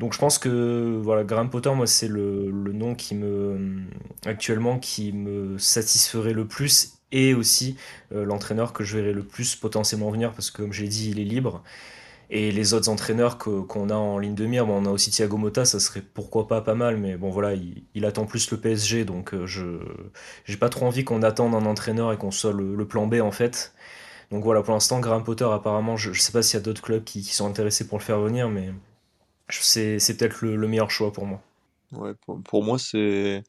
Donc 0.00 0.12
je 0.12 0.18
pense 0.18 0.38
que 0.38 1.00
voilà, 1.02 1.24
Graham 1.24 1.48
Potter, 1.48 1.70
moi, 1.74 1.86
c'est 1.86 2.08
le, 2.08 2.50
le 2.50 2.72
nom 2.72 2.94
qui 2.96 3.14
me, 3.14 3.82
actuellement, 4.26 4.78
qui 4.78 5.12
me 5.12 5.58
satisferait 5.58 6.34
le 6.34 6.46
plus 6.46 6.95
et 7.12 7.34
aussi 7.34 7.76
euh, 8.12 8.24
l'entraîneur 8.24 8.72
que 8.72 8.84
je 8.84 8.98
verrai 8.98 9.12
le 9.12 9.22
plus 9.22 9.56
potentiellement 9.56 10.10
venir 10.10 10.32
parce 10.32 10.50
que 10.50 10.62
comme 10.62 10.72
j'ai 10.72 10.88
dit 10.88 11.10
il 11.10 11.20
est 11.20 11.24
libre 11.24 11.62
et 12.28 12.50
les 12.50 12.74
autres 12.74 12.88
entraîneurs 12.88 13.38
qu'on 13.38 13.90
a 13.90 13.94
en 13.94 14.18
ligne 14.18 14.34
de 14.34 14.46
mire, 14.46 14.66
bon, 14.66 14.82
on 14.82 14.86
a 14.86 14.90
aussi 14.90 15.10
Thiago 15.10 15.36
Motta, 15.36 15.64
ça 15.64 15.78
serait 15.78 16.02
pourquoi 16.02 16.48
pas 16.48 16.60
pas 16.60 16.74
mal, 16.74 16.96
mais 16.96 17.16
bon 17.16 17.30
voilà, 17.30 17.54
il, 17.94 18.04
attend 18.04 18.26
plus 18.26 18.50
le 18.50 18.56
PSG, 18.58 19.04
donc 19.04 19.32
euh, 19.32 19.46
je 19.46 19.78
j'ai 20.44 20.56
pas 20.56 20.68
trop 20.68 20.86
envie 20.86 21.04
qu'on 21.04 21.22
attende 21.22 21.54
un 21.54 21.66
entraîneur 21.66 22.12
et 22.12 22.16
qu'on 22.16 22.32
soit 22.32 22.52
le, 22.52 22.84
plan 22.86 23.06
B 23.06 23.20
en 23.20 23.30
fait. 23.30 23.72
Donc 24.32 24.42
voilà, 24.42 24.62
pour 24.62 24.74
l'instant, 24.74 24.98
Graham 25.00 25.22
Potter, 25.22 25.46
apparemment, 25.52 25.96
je, 25.96 26.12
je 26.12 26.20
sais 26.20 26.32
pas 26.32 26.42
s'il 26.42 26.58
y 26.58 26.62
a 26.62 26.64
d'autres 26.64 26.82
clubs 26.82 27.04
qui, 27.04 27.22
qui, 27.22 27.32
sont 27.34 27.46
intéressés 27.46 27.86
pour 27.86 27.98
le 27.98 28.02
faire 28.02 28.18
venir, 28.20 28.48
mais 28.50 28.72
c'est 29.48 29.98
peut-être 30.16 30.42
le, 30.42 30.56
le, 30.56 30.68
meilleur 30.68 30.90
choix 30.90 31.12
pour 31.12 31.26
moi. 31.26 31.40
Ouais, 31.92 32.12
pour, 32.26 32.42
pour 32.42 32.64
moi, 32.64 32.78
c'est 32.78 33.44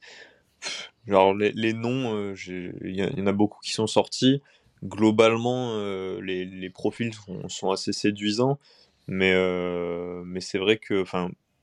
Genre 1.07 1.33
les, 1.33 1.51
les 1.53 1.73
noms, 1.73 2.15
euh, 2.15 2.35
il 2.83 2.95
y, 2.95 3.21
en 3.21 3.27
a 3.27 3.31
beaucoup 3.31 3.59
qui 3.61 3.71
sont 3.71 3.87
sortis. 3.87 4.41
Globalement, 4.83 5.71
euh, 5.75 6.21
les, 6.21 6.45
les, 6.45 6.69
profils 6.69 7.11
sont, 7.47 7.71
assez 7.71 7.93
séduisants, 7.93 8.59
mais, 9.07 9.31
euh, 9.33 10.21
mais 10.25 10.41
c'est 10.41 10.57
vrai 10.59 10.77
que, 10.77 11.03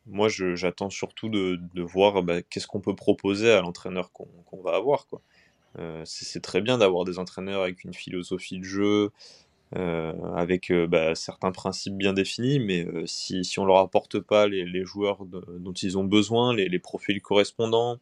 moi, 0.06 0.28
j'attends 0.28 0.90
surtout 0.90 1.28
de, 1.28 1.60
de 1.74 1.82
voir 1.82 2.22
bah, 2.22 2.42
qu'est-ce 2.42 2.66
qu'on 2.66 2.80
peut 2.80 2.96
proposer 2.96 3.50
à 3.52 3.60
l'entraîneur 3.60 4.10
qu'on 4.12 4.62
va 4.62 4.74
avoir, 4.74 5.06
quoi. 5.06 5.20
c'est 6.04 6.42
très 6.42 6.60
bien 6.60 6.78
d'avoir 6.78 7.04
des 7.04 7.18
entraîneurs 7.18 7.62
avec 7.62 7.84
une 7.84 7.94
philosophie 7.94 8.58
de 8.58 8.64
jeu, 8.64 9.12
avec 9.72 10.72
bah, 10.88 11.14
certains 11.14 11.52
principes 11.52 11.96
bien 11.96 12.12
définis, 12.12 12.58
mais 12.58 12.86
si, 13.06 13.44
si 13.44 13.58
on 13.60 13.64
leur 13.64 13.78
apporte 13.78 14.18
pas 14.18 14.48
les, 14.48 14.64
les 14.64 14.84
joueurs 14.84 15.24
dont 15.24 15.72
ils 15.72 15.96
ont 15.96 16.04
besoin, 16.04 16.54
les, 16.54 16.68
les 16.68 16.78
profils 16.80 17.22
correspondants, 17.22 17.92
euh, 17.92 17.96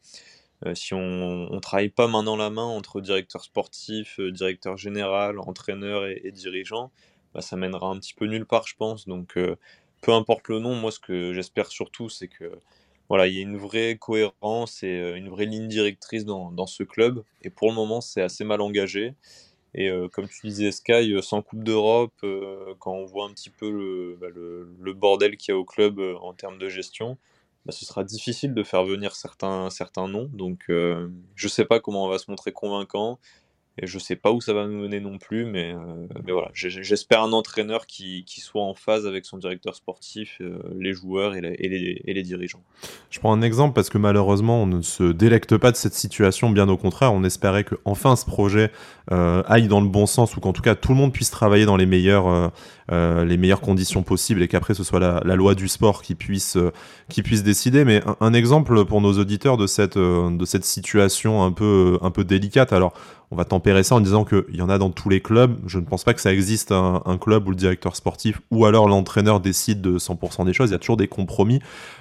si 0.74 0.94
on 0.94 1.50
ne 1.50 1.58
travaille 1.58 1.88
pas 1.88 2.06
main 2.06 2.22
dans 2.22 2.36
la 2.36 2.50
main 2.50 2.64
entre 2.64 3.00
directeur 3.00 3.42
sportif, 3.42 4.20
euh, 4.20 4.30
directeur 4.30 4.76
général, 4.76 5.38
entraîneur 5.40 6.06
et, 6.06 6.30
dirigeant, 6.32 6.92
bah, 7.34 7.40
ça 7.40 7.56
mènera 7.56 7.88
un 7.88 7.98
petit 7.98 8.14
peu 8.14 8.26
nulle 8.26 8.46
part, 8.46 8.66
je 8.66 8.76
pense. 8.76 9.08
Donc, 9.08 9.36
euh, 9.36 9.56
peu 10.02 10.12
importe 10.12 10.48
le 10.48 10.60
nom, 10.60 10.74
moi, 10.74 10.92
ce 10.92 11.00
que 11.00 11.32
j'espère 11.32 11.66
surtout, 11.66 12.08
c'est 12.08 12.28
que 12.28 12.52
voilà, 13.08 13.26
il 13.26 13.34
y 13.34 13.38
a 13.40 13.42
une 13.42 13.56
vraie 13.56 13.96
cohérence 13.98 14.82
et 14.82 15.12
une 15.16 15.28
vraie 15.28 15.44
ligne 15.44 15.68
directrice 15.68 16.24
dans, 16.24 16.66
ce 16.66 16.82
club. 16.82 17.24
Et 17.42 17.50
pour 17.50 17.68
le 17.68 17.74
moment, 17.74 18.00
c'est 18.00 18.22
assez 18.22 18.44
mal 18.44 18.60
engagé. 18.62 19.14
Et 19.74 19.90
comme 20.12 20.28
tu 20.28 20.46
disais, 20.46 20.72
Sky, 20.72 21.14
sans 21.20 21.42
Coupe 21.42 21.62
d'Europe, 21.62 22.14
quand 22.78 22.92
on 22.92 23.04
voit 23.04 23.26
un 23.26 23.32
petit 23.34 23.50
peu 23.50 23.70
le, 23.70 24.16
bah, 24.18 24.92
bordel 24.94 25.36
qu'il 25.36 25.52
y 25.52 25.54
a 25.54 25.58
au 25.58 25.64
club 25.64 26.00
en 26.22 26.32
termes 26.32 26.58
de 26.58 26.70
gestion, 26.70 27.18
bah, 27.64 27.72
ce 27.72 27.84
sera 27.84 28.02
difficile 28.02 28.54
de 28.54 28.62
faire 28.62 28.84
venir 28.84 29.14
certains, 29.14 29.70
certains 29.70 30.08
noms. 30.08 30.28
Donc, 30.32 30.64
euh, 30.68 31.08
je 31.36 31.48
sais 31.48 31.64
pas 31.64 31.78
comment 31.80 32.04
on 32.04 32.08
va 32.08 32.18
se 32.18 32.30
montrer 32.30 32.52
convaincant. 32.52 33.18
Et 33.78 33.86
je 33.86 33.98
sais 33.98 34.16
pas 34.16 34.30
où 34.30 34.42
ça 34.42 34.52
va 34.52 34.66
nous 34.66 34.78
mener 34.78 35.00
non 35.00 35.16
plus, 35.16 35.46
mais, 35.46 35.72
euh, 35.72 36.06
mais 36.26 36.32
voilà, 36.32 36.50
j'espère 36.52 37.22
un 37.22 37.32
entraîneur 37.32 37.86
qui, 37.86 38.22
qui, 38.26 38.42
soit 38.42 38.62
en 38.62 38.74
phase 38.74 39.06
avec 39.06 39.24
son 39.24 39.38
directeur 39.38 39.74
sportif, 39.74 40.36
euh, 40.42 40.58
les 40.78 40.92
joueurs 40.92 41.34
et, 41.34 41.38
et, 41.38 41.68
les, 41.70 42.02
et, 42.04 42.12
les, 42.12 42.22
dirigeants. 42.22 42.62
Je 43.08 43.18
prends 43.18 43.32
un 43.32 43.40
exemple 43.40 43.72
parce 43.72 43.88
que 43.88 43.96
malheureusement, 43.96 44.62
on 44.62 44.66
ne 44.66 44.82
se 44.82 45.04
délecte 45.04 45.56
pas 45.56 45.72
de 45.72 45.76
cette 45.76 45.94
situation, 45.94 46.50
bien 46.50 46.68
au 46.68 46.76
contraire, 46.76 47.14
on 47.14 47.24
espérait 47.24 47.64
que 47.64 47.76
enfin 47.86 48.14
ce 48.14 48.26
projet 48.26 48.70
aille 49.08 49.68
dans 49.68 49.80
le 49.80 49.88
bon 49.88 50.04
sens 50.04 50.36
ou 50.36 50.40
qu'en 50.40 50.52
tout 50.52 50.62
cas 50.62 50.74
tout 50.74 50.92
le 50.92 50.98
monde 50.98 51.14
puisse 51.14 51.30
travailler 51.30 51.64
dans 51.64 51.78
les 51.78 51.86
meilleures, 51.86 52.52
euh, 52.92 53.02
euh, 53.02 53.24
les 53.24 53.36
meilleures 53.36 53.60
conditions 53.60 54.02
possibles 54.02 54.42
et 54.42 54.48
qu'après 54.48 54.74
ce 54.74 54.84
soit 54.84 55.00
la, 55.00 55.36
loi 55.36 55.54
du 55.54 55.66
sport 55.66 56.02
qui 56.02 56.14
puisse, 56.14 56.56
qui 57.08 57.22
puisse 57.22 57.42
décider. 57.42 57.84
Mais 57.84 58.02
un, 58.20 58.32
exemple 58.32 58.84
pour 58.84 59.00
nos 59.00 59.18
auditeurs 59.18 59.56
de 59.56 59.66
cette, 59.66 59.98
de 59.98 60.44
cette 60.44 60.64
situation 60.64 61.42
un 61.42 61.52
peu, 61.52 61.98
un 62.02 62.10
peu 62.10 62.24
délicate. 62.24 62.72
Alors, 62.72 62.94
on 63.32 63.34
va 63.34 63.46
tempérer 63.46 63.82
ça 63.82 63.94
en 63.94 64.00
disant 64.00 64.26
qu'il 64.26 64.54
y 64.54 64.60
en 64.60 64.68
a 64.68 64.76
dans 64.76 64.90
tous 64.90 65.08
les 65.08 65.22
clubs. 65.22 65.56
Je 65.66 65.78
ne 65.78 65.86
pense 65.86 66.04
pas 66.04 66.12
que 66.12 66.20
ça 66.20 66.34
existe 66.34 66.70
un, 66.70 67.00
club 67.18 67.48
où 67.48 67.50
le 67.50 67.56
directeur 67.56 67.96
sportif 67.96 68.42
ou 68.50 68.66
alors 68.66 68.88
l'entraîneur 68.88 69.40
décide 69.40 69.80
de 69.80 69.98
100% 69.98 70.44
des 70.44 70.52
choses. 70.52 70.68
Il 70.68 70.72
y 70.72 70.76
a 70.76 70.78
toujours 70.78 70.98
des 70.98 71.08
compromis. 71.08 71.60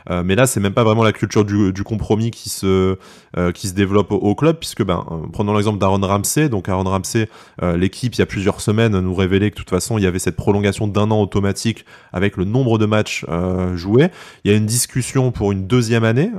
Euh, 0.09 0.23
mais 0.25 0.35
là, 0.35 0.45
c'est 0.45 0.59
même 0.59 0.73
pas 0.73 0.83
vraiment 0.83 1.03
la 1.03 1.13
culture 1.13 1.45
du, 1.45 1.83
compromis 1.85 2.31
qui 2.31 2.49
se, 2.49 2.97
euh, 3.37 3.51
qui 3.53 3.69
se 3.69 3.73
développe 3.73 4.11
au, 4.11 4.35
club, 4.35 4.57
puisque 4.59 4.83
ben, 4.83 5.05
prenons 5.31 5.53
l'exemple 5.53 5.79
d'Aaron 5.79 6.01
Ramsey. 6.01 6.49
Donc 6.49 6.67
Aaron 6.67 6.83
Ramsey, 6.83 7.29
euh, 7.61 7.77
l'équipe, 7.77 8.13
il 8.13 8.19
y 8.19 8.23
a 8.23 8.25
plusieurs 8.25 8.59
semaines, 8.59 8.99
nous 8.99 9.15
révélait 9.15 9.51
que 9.51 9.55
de 9.55 9.61
toute 9.61 9.69
façon, 9.69 9.97
il 9.97 10.03
y 10.03 10.07
avait 10.07 10.19
cette 10.19 10.35
prolongation 10.35 10.80
d'un 10.87 11.11
an 11.11 11.21
automatique 11.21 11.85
avec 12.13 12.37
le 12.37 12.45
nombre 12.45 12.77
de 12.77 12.85
matchs 12.85 13.25
joués. 13.75 14.09
Il 14.43 14.51
y 14.51 14.53
a 14.53 14.57
une 14.57 14.65
discussion 14.65 15.31
pour 15.31 15.51
une 15.51 15.67
deuxième 15.67 16.03
année 16.03 16.29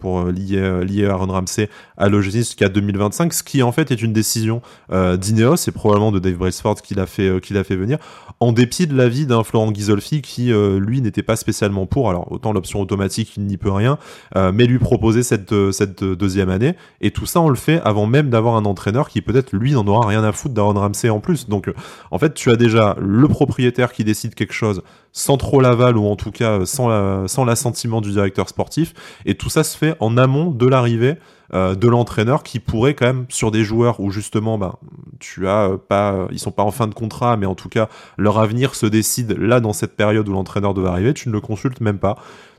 pour 0.00 0.24
lier, 0.24 0.84
lier 0.84 1.06
Aaron 1.06 1.32
Ramsey 1.32 1.68
à 1.96 2.08
l'OGC 2.08 2.32
jusqu'à 2.32 2.68
2025, 2.68 3.32
ce 3.32 3.42
qui 3.42 3.62
en 3.62 3.72
fait 3.72 3.90
est 3.90 4.02
une 4.02 4.12
décision 4.12 4.62
euh, 4.92 5.16
d'Ineos 5.16 5.56
et 5.66 5.70
probablement 5.70 6.12
de 6.12 6.18
Dave 6.18 6.34
Brailsford 6.34 6.82
qui 6.82 6.94
l'a 6.94 7.06
fait, 7.06 7.28
euh, 7.28 7.40
qui 7.40 7.54
fait 7.54 7.76
venir, 7.76 7.98
en 8.40 8.52
dépit 8.52 8.86
de 8.86 8.94
l'avis 8.94 9.26
d'un 9.26 9.42
Florent 9.44 9.72
Ghisolfi 9.72 10.20
qui, 10.20 10.52
euh, 10.52 10.78
lui, 10.78 11.00
n'était 11.00 11.22
pas 11.22 11.36
spécialement 11.36 11.86
pour. 11.86 12.10
Alors, 12.10 12.30
autant 12.30 12.52
l'option 12.52 12.80
automatique, 12.80 13.32
il 13.36 13.44
n'y 13.46 13.56
peut 13.56 13.70
rien, 13.70 13.98
euh, 14.36 14.52
mais 14.52 14.66
lui 14.66 14.78
proposer 14.78 15.22
cette, 15.22 15.52
euh, 15.52 15.72
cette 15.72 16.04
deuxième 16.04 16.50
année. 16.50 16.74
Et 17.00 17.10
tout 17.10 17.26
ça, 17.26 17.40
on 17.40 17.48
le 17.48 17.56
fait 17.56 17.80
avant 17.82 18.06
même 18.06 18.28
d'avoir 18.28 18.56
un 18.56 18.64
entraîneur 18.64 19.08
qui, 19.08 19.22
peut-être, 19.22 19.52
lui, 19.56 19.72
n'en 19.72 19.86
aura 19.86 20.06
rien 20.06 20.22
à 20.22 20.32
foutre 20.32 20.54
d'Aaron 20.54 20.74
Ramsey 20.74 21.08
en 21.08 21.20
plus. 21.20 21.48
Donc, 21.48 21.70
en 22.10 22.18
fait, 22.18 22.34
tu 22.34 22.50
as 22.50 22.56
déjà 22.56 22.96
le 23.00 23.26
propriétaire 23.28 23.65
qui 23.92 24.04
décide 24.04 24.34
quelque 24.34 24.52
chose 24.52 24.82
sans 25.12 25.36
trop 25.36 25.60
l'aval 25.60 25.96
ou 25.96 26.06
en 26.06 26.16
tout 26.16 26.30
cas 26.30 26.66
sans, 26.66 26.88
la, 26.88 27.24
sans 27.26 27.44
l'assentiment 27.44 28.00
du 28.00 28.10
directeur 28.10 28.48
sportif. 28.48 28.92
Et 29.24 29.34
tout 29.34 29.48
ça 29.48 29.64
se 29.64 29.76
fait 29.76 29.96
en 30.00 30.16
amont 30.16 30.50
de 30.50 30.66
l'arrivée 30.66 31.16
euh, 31.54 31.74
de 31.74 31.86
l'entraîneur 31.86 32.42
qui 32.42 32.58
pourrait 32.58 32.94
quand 32.94 33.06
même 33.06 33.26
sur 33.28 33.52
des 33.52 33.62
joueurs 33.62 34.00
où 34.00 34.10
justement 34.10 34.58
bah, 34.58 34.80
tu 35.20 35.46
as 35.46 35.70
euh, 35.70 35.76
pas 35.76 36.26
ils 36.32 36.40
sont 36.40 36.50
pas 36.50 36.64
en 36.64 36.72
fin 36.72 36.88
de 36.88 36.94
contrat 36.94 37.36
mais 37.36 37.46
en 37.46 37.54
tout 37.54 37.68
cas 37.68 37.88
leur 38.18 38.40
avenir 38.40 38.74
se 38.74 38.84
décide 38.84 39.30
là 39.38 39.60
dans 39.60 39.72
cette 39.72 39.94
période 39.94 40.28
où 40.28 40.32
l'entraîneur 40.32 40.74
devait 40.74 40.88
arriver 40.88 41.14
tu 41.14 41.28
ne 41.28 41.32
le 41.32 41.40
consultes 41.40 41.80
même 41.80 42.00
pas 42.00 42.16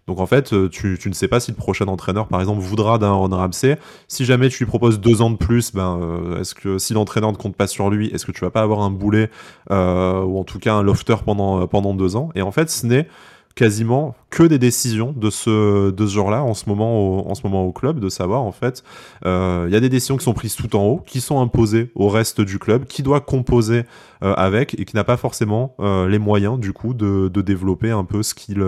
donc 0.07 0.21
en 0.21 0.25
fait, 0.25 0.53
euh, 0.53 0.69
tu, 0.69 0.97
ne 1.05 1.13
sais 1.13 1.27
pas 1.27 1.41
si 1.41 1.51
le 1.51 1.57
prochain 1.57 1.87
entraîneur, 1.87 2.27
par 2.27 2.39
exemple, 2.39 2.61
voudra 2.61 2.97
d'un 2.97 3.11
Ron 3.11 3.27
Ramsey. 3.27 3.77
Si 4.07 4.23
jamais 4.23 4.47
tu 4.47 4.63
lui 4.63 4.65
proposes 4.65 5.01
deux 5.01 5.21
ans 5.21 5.29
de 5.29 5.35
plus, 5.35 5.73
ben, 5.73 5.99
euh, 6.01 6.39
est-ce 6.39 6.55
que 6.55 6.77
si 6.77 6.93
l'entraîneur 6.93 7.31
ne 7.33 7.37
compte 7.37 7.57
pas 7.57 7.67
sur 7.67 7.89
lui, 7.89 8.07
est-ce 8.07 8.25
que 8.25 8.31
tu 8.31 8.41
vas 8.41 8.49
pas 8.49 8.61
avoir 8.61 8.79
un 8.79 8.89
boulet 8.89 9.29
euh, 9.69 10.21
ou 10.21 10.39
en 10.39 10.45
tout 10.45 10.59
cas 10.59 10.73
un 10.73 10.81
lofter 10.81 11.17
pendant 11.25 11.67
pendant 11.67 11.93
deux 11.93 12.15
ans? 12.15 12.29
Et 12.35 12.41
en 12.41 12.51
fait, 12.51 12.69
ce 12.69 12.85
n'est 12.85 13.07
quasiment 13.55 14.15
que 14.29 14.43
des 14.43 14.59
décisions 14.59 15.13
de 15.17 15.29
ce, 15.31 15.89
de 15.89 16.05
ce 16.05 16.13
genre-là 16.13 16.43
en 16.43 16.53
ce 16.53 16.69
moment 16.69 16.99
au, 17.01 17.27
en 17.27 17.33
ce 17.33 17.41
moment 17.43 17.65
au 17.65 17.71
club, 17.71 17.99
de 17.99 18.07
savoir 18.07 18.43
en 18.43 18.51
fait, 18.51 18.83
il 19.25 19.69
y 19.71 19.75
a 19.75 19.79
des 19.79 19.89
décisions 19.89 20.15
qui 20.15 20.23
sont 20.23 20.33
prises 20.33 20.55
tout 20.55 20.73
en 20.77 20.85
haut, 20.85 21.03
qui 21.05 21.19
sont 21.19 21.41
imposées 21.41 21.91
au 21.95 22.07
reste 22.07 22.39
du 22.39 22.59
club, 22.59 22.85
qui 22.85 23.01
doit 23.03 23.19
composer 23.19 23.83
avec 24.21 24.79
et 24.79 24.85
qui 24.85 24.95
n'a 24.95 25.03
pas 25.03 25.17
forcément 25.17 25.75
les 26.07 26.19
moyens 26.19 26.59
du 26.59 26.71
coup 26.71 26.93
de, 26.93 27.29
de 27.33 27.41
développer 27.41 27.89
un 27.89 28.05
peu 28.05 28.21
ce 28.21 28.35
qu'ils 28.35 28.63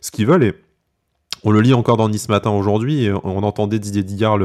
ce 0.00 0.24
veulent. 0.24 0.54
On 1.44 1.50
le 1.50 1.60
lit 1.60 1.74
encore 1.74 1.96
dans 1.96 2.08
Nice 2.08 2.28
Matin 2.28 2.50
aujourd'hui, 2.50 3.08
on 3.24 3.42
entendait 3.42 3.78
Didier 3.78 4.02
Digard 4.02 4.38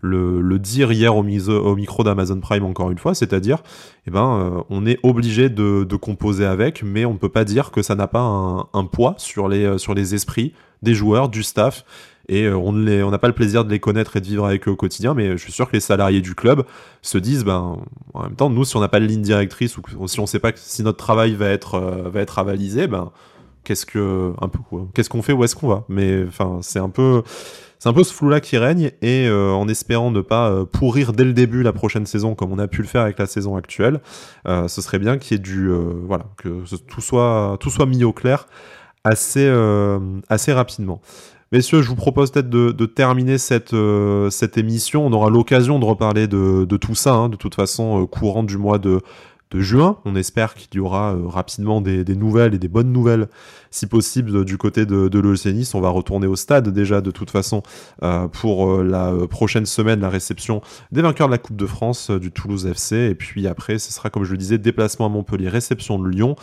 le, 0.00 0.58
dire 0.58 0.92
hier 0.92 1.16
au, 1.16 1.22
micro 1.22 2.04
d'Amazon 2.04 2.40
Prime 2.40 2.64
encore 2.64 2.90
une 2.90 2.98
fois, 2.98 3.14
c'est-à-dire, 3.14 3.58
eh 4.06 4.10
ben, 4.10 4.64
on 4.70 4.86
est 4.86 4.98
obligé 5.02 5.48
de, 5.50 5.96
composer 5.96 6.46
avec, 6.46 6.82
mais 6.82 7.04
on 7.04 7.12
ne 7.12 7.18
peut 7.18 7.28
pas 7.28 7.44
dire 7.44 7.70
que 7.70 7.82
ça 7.82 7.94
n'a 7.94 8.06
pas 8.06 8.68
un, 8.72 8.84
poids 8.84 9.14
sur 9.18 9.48
les, 9.48 9.78
sur 9.78 9.94
les 9.94 10.14
esprits 10.14 10.52
des 10.82 10.94
joueurs, 10.94 11.28
du 11.28 11.42
staff. 11.42 11.84
Et 12.28 12.44
euh, 12.44 12.56
on 12.56 12.72
n'a 13.10 13.18
pas 13.18 13.28
le 13.28 13.34
plaisir 13.34 13.64
de 13.64 13.70
les 13.70 13.80
connaître 13.80 14.16
et 14.16 14.20
de 14.20 14.26
vivre 14.26 14.44
avec 14.44 14.68
eux 14.68 14.70
au 14.70 14.76
quotidien, 14.76 15.14
mais 15.14 15.32
je 15.32 15.36
suis 15.38 15.52
sûr 15.52 15.66
que 15.66 15.72
les 15.72 15.80
salariés 15.80 16.20
du 16.20 16.34
club 16.34 16.64
se 17.00 17.16
disent, 17.16 17.42
ben, 17.44 17.78
en 18.12 18.22
même 18.22 18.36
temps, 18.36 18.50
nous, 18.50 18.64
si 18.64 18.76
on 18.76 18.80
n'a 18.80 18.88
pas 18.88 19.00
de 19.00 19.06
ligne 19.06 19.22
directrice 19.22 19.78
ou 19.78 20.08
si 20.08 20.20
on 20.20 20.24
ne 20.24 20.28
sait 20.28 20.38
pas 20.38 20.52
si 20.54 20.82
notre 20.82 20.98
travail 20.98 21.34
va 21.34 21.48
être, 21.48 21.76
euh, 21.76 22.10
va 22.10 22.20
être 22.20 22.38
avalisé, 22.38 22.86
ben, 22.86 23.10
qu'est-ce 23.68 23.86
que, 23.86 24.32
un 24.40 24.48
peu, 24.48 24.58
qu'est-ce 24.94 25.10
qu'on 25.10 25.22
fait, 25.22 25.32
où 25.32 25.44
est-ce 25.44 25.54
qu'on 25.54 25.68
va? 25.68 25.84
Mais 25.88 26.24
enfin, 26.26 26.58
c'est 26.62 26.78
un 26.78 26.88
peu, 26.88 27.22
c'est 27.78 27.88
un 27.88 27.92
peu 27.92 28.02
ce 28.02 28.12
flou-là 28.12 28.40
qui 28.40 28.56
règne, 28.56 28.92
et 29.02 29.28
euh, 29.28 29.52
en 29.52 29.68
espérant 29.68 30.10
ne 30.10 30.20
pas 30.20 30.64
pourrir 30.66 31.12
dès 31.12 31.24
le 31.24 31.32
début 31.32 31.62
la 31.62 31.72
prochaine 31.72 32.06
saison 32.06 32.34
comme 32.34 32.52
on 32.52 32.58
a 32.58 32.66
pu 32.66 32.82
le 32.82 32.88
faire 32.88 33.02
avec 33.02 33.18
la 33.18 33.26
saison 33.26 33.56
actuelle, 33.56 34.00
ce 34.46 34.80
serait 34.80 34.98
bien 34.98 35.18
qu'il 35.18 35.36
y 35.36 35.40
ait 35.40 35.42
du, 35.42 35.70
voilà, 36.06 36.24
que 36.38 36.64
tout 36.86 37.00
soit, 37.00 37.56
tout 37.60 37.70
soit 37.70 37.86
mis 37.86 38.04
au 38.04 38.12
clair 38.12 38.46
assez, 39.04 39.48
assez 40.28 40.52
rapidement. 40.52 41.00
Messieurs, 41.50 41.80
je 41.80 41.88
vous 41.88 41.96
propose 41.96 42.30
peut-être 42.30 42.50
de, 42.50 42.86
terminer 42.86 43.38
cette, 43.38 43.72
euh, 43.72 44.28
cette 44.28 44.58
émission. 44.58 45.06
On 45.06 45.12
aura 45.12 45.30
l'occasion 45.30 45.78
de 45.78 45.84
reparler 45.86 46.26
de, 46.28 46.76
tout 46.76 46.94
ça, 46.94 47.14
hein, 47.14 47.28
de 47.30 47.36
toute 47.36 47.54
façon, 47.54 48.02
euh, 48.02 48.06
courant 48.06 48.42
du 48.42 48.58
mois 48.58 48.78
de, 48.78 49.00
de 49.50 49.60
juin. 49.60 49.98
On 50.04 50.14
espère 50.14 50.54
qu'il 50.54 50.74
y 50.74 50.80
aura 50.80 51.14
euh, 51.14 51.26
rapidement 51.26 51.80
des, 51.80 52.04
nouvelles 52.14 52.54
et 52.54 52.58
des 52.58 52.68
bonnes 52.68 52.92
nouvelles, 52.92 53.28
si 53.70 53.86
possible, 53.86 54.44
du 54.44 54.58
côté 54.58 54.86
de, 54.86 55.08
de 55.08 55.76
On 55.76 55.80
va 55.80 55.88
retourner 55.88 56.26
au 56.26 56.36
stade 56.36 56.68
déjà, 56.68 57.00
de 57.00 57.10
toute 57.10 57.30
façon, 57.30 57.62
euh, 58.02 58.28
pour 58.28 58.70
euh, 58.70 58.82
la 58.84 59.12
prochaine 59.26 59.66
semaine, 59.66 60.00
la 60.00 60.10
réception 60.10 60.60
des 60.92 61.02
vainqueurs 61.02 61.28
de 61.28 61.32
la 61.32 61.38
Coupe 61.38 61.56
de 61.56 61.66
France 61.66 62.10
du 62.10 62.30
Toulouse 62.30 62.66
FC. 62.66 62.96
Et 62.96 63.14
puis 63.14 63.46
après, 63.46 63.78
ce 63.78 63.92
sera, 63.92 64.10
comme 64.10 64.24
je 64.24 64.32
le 64.32 64.38
disais, 64.38 64.58
déplacement 64.58 65.06
à 65.06 65.08
Montpellier, 65.08 65.48
réception 65.48 65.98
de 65.98 66.08
Lyon, 66.08 66.36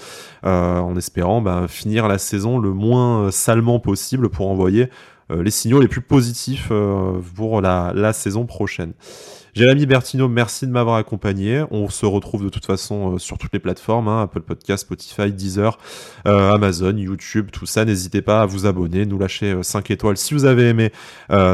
en 0.43 0.95
espérant 0.95 1.41
bah, 1.41 1.65
finir 1.67 2.07
la 2.07 2.17
saison 2.17 2.59
le 2.59 2.71
moins 2.71 3.31
salement 3.31 3.79
possible 3.79 4.29
pour 4.29 4.49
envoyer 4.49 4.89
les 5.29 5.51
signaux 5.51 5.81
les 5.81 5.87
plus 5.87 6.01
positifs 6.01 6.71
pour 7.35 7.61
la 7.61 8.13
saison 8.13 8.45
prochaine. 8.45 8.93
Jérémy 9.55 9.85
Bertino, 9.85 10.27
merci 10.27 10.67
de 10.67 10.71
m'avoir 10.71 10.97
accompagné. 10.97 11.63
On 11.71 11.87
se 11.87 12.05
retrouve 12.05 12.43
de 12.43 12.49
toute 12.49 12.65
façon 12.65 13.13
euh, 13.13 13.17
sur 13.19 13.37
toutes 13.37 13.53
les 13.53 13.59
plateformes, 13.59 14.09
hein, 14.09 14.23
Apple 14.23 14.41
Podcast, 14.41 14.83
Spotify, 14.83 15.31
Deezer, 15.31 15.77
euh, 16.27 16.51
Amazon, 16.51 16.93
YouTube, 16.97 17.51
tout 17.53 17.65
ça. 17.65 17.85
N'hésitez 17.85 18.21
pas 18.21 18.41
à 18.41 18.45
vous 18.45 18.65
abonner, 18.65 19.05
nous 19.05 19.17
lâcher 19.17 19.57
5 19.63 19.89
euh, 19.89 19.93
étoiles 19.93 20.17
si 20.17 20.33
vous 20.33 20.43
avez 20.43 20.67
aimé 20.67 20.91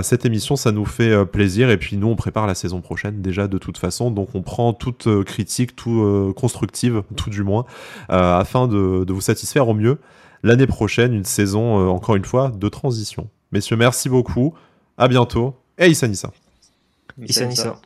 cette 0.01 0.25
émission, 0.25 0.55
ça 0.55 0.71
nous 0.71 0.85
fait 0.85 1.25
plaisir. 1.27 1.69
Et 1.69 1.77
puis 1.77 1.95
nous, 1.95 2.07
on 2.07 2.15
prépare 2.15 2.47
la 2.47 2.55
saison 2.55 2.81
prochaine 2.81 3.21
déjà 3.21 3.47
de 3.47 3.59
toute 3.59 3.77
façon, 3.77 4.09
donc 4.09 4.29
on 4.33 4.41
prend 4.41 4.73
toute 4.73 5.07
critique, 5.23 5.75
tout 5.75 6.33
constructive, 6.35 7.03
tout 7.15 7.29
du 7.29 7.43
moins, 7.43 7.65
afin 8.09 8.67
de, 8.67 9.05
vous 9.11 9.21
satisfaire 9.21 9.67
au 9.67 9.73
mieux. 9.73 9.99
L'année 10.43 10.67
prochaine, 10.67 11.13
une 11.13 11.25
saison, 11.25 11.89
encore 11.89 12.15
une 12.15 12.25
fois, 12.25 12.49
de 12.49 12.69
transition. 12.69 13.29
Messieurs, 13.51 13.77
merci 13.77 14.09
beaucoup. 14.09 14.55
À 14.97 15.07
bientôt. 15.07 15.55
Et 15.77 15.87
Issa 15.87 16.07
Nissa. 16.07 16.31
Issa 17.19 17.45
Nissa. 17.45 17.79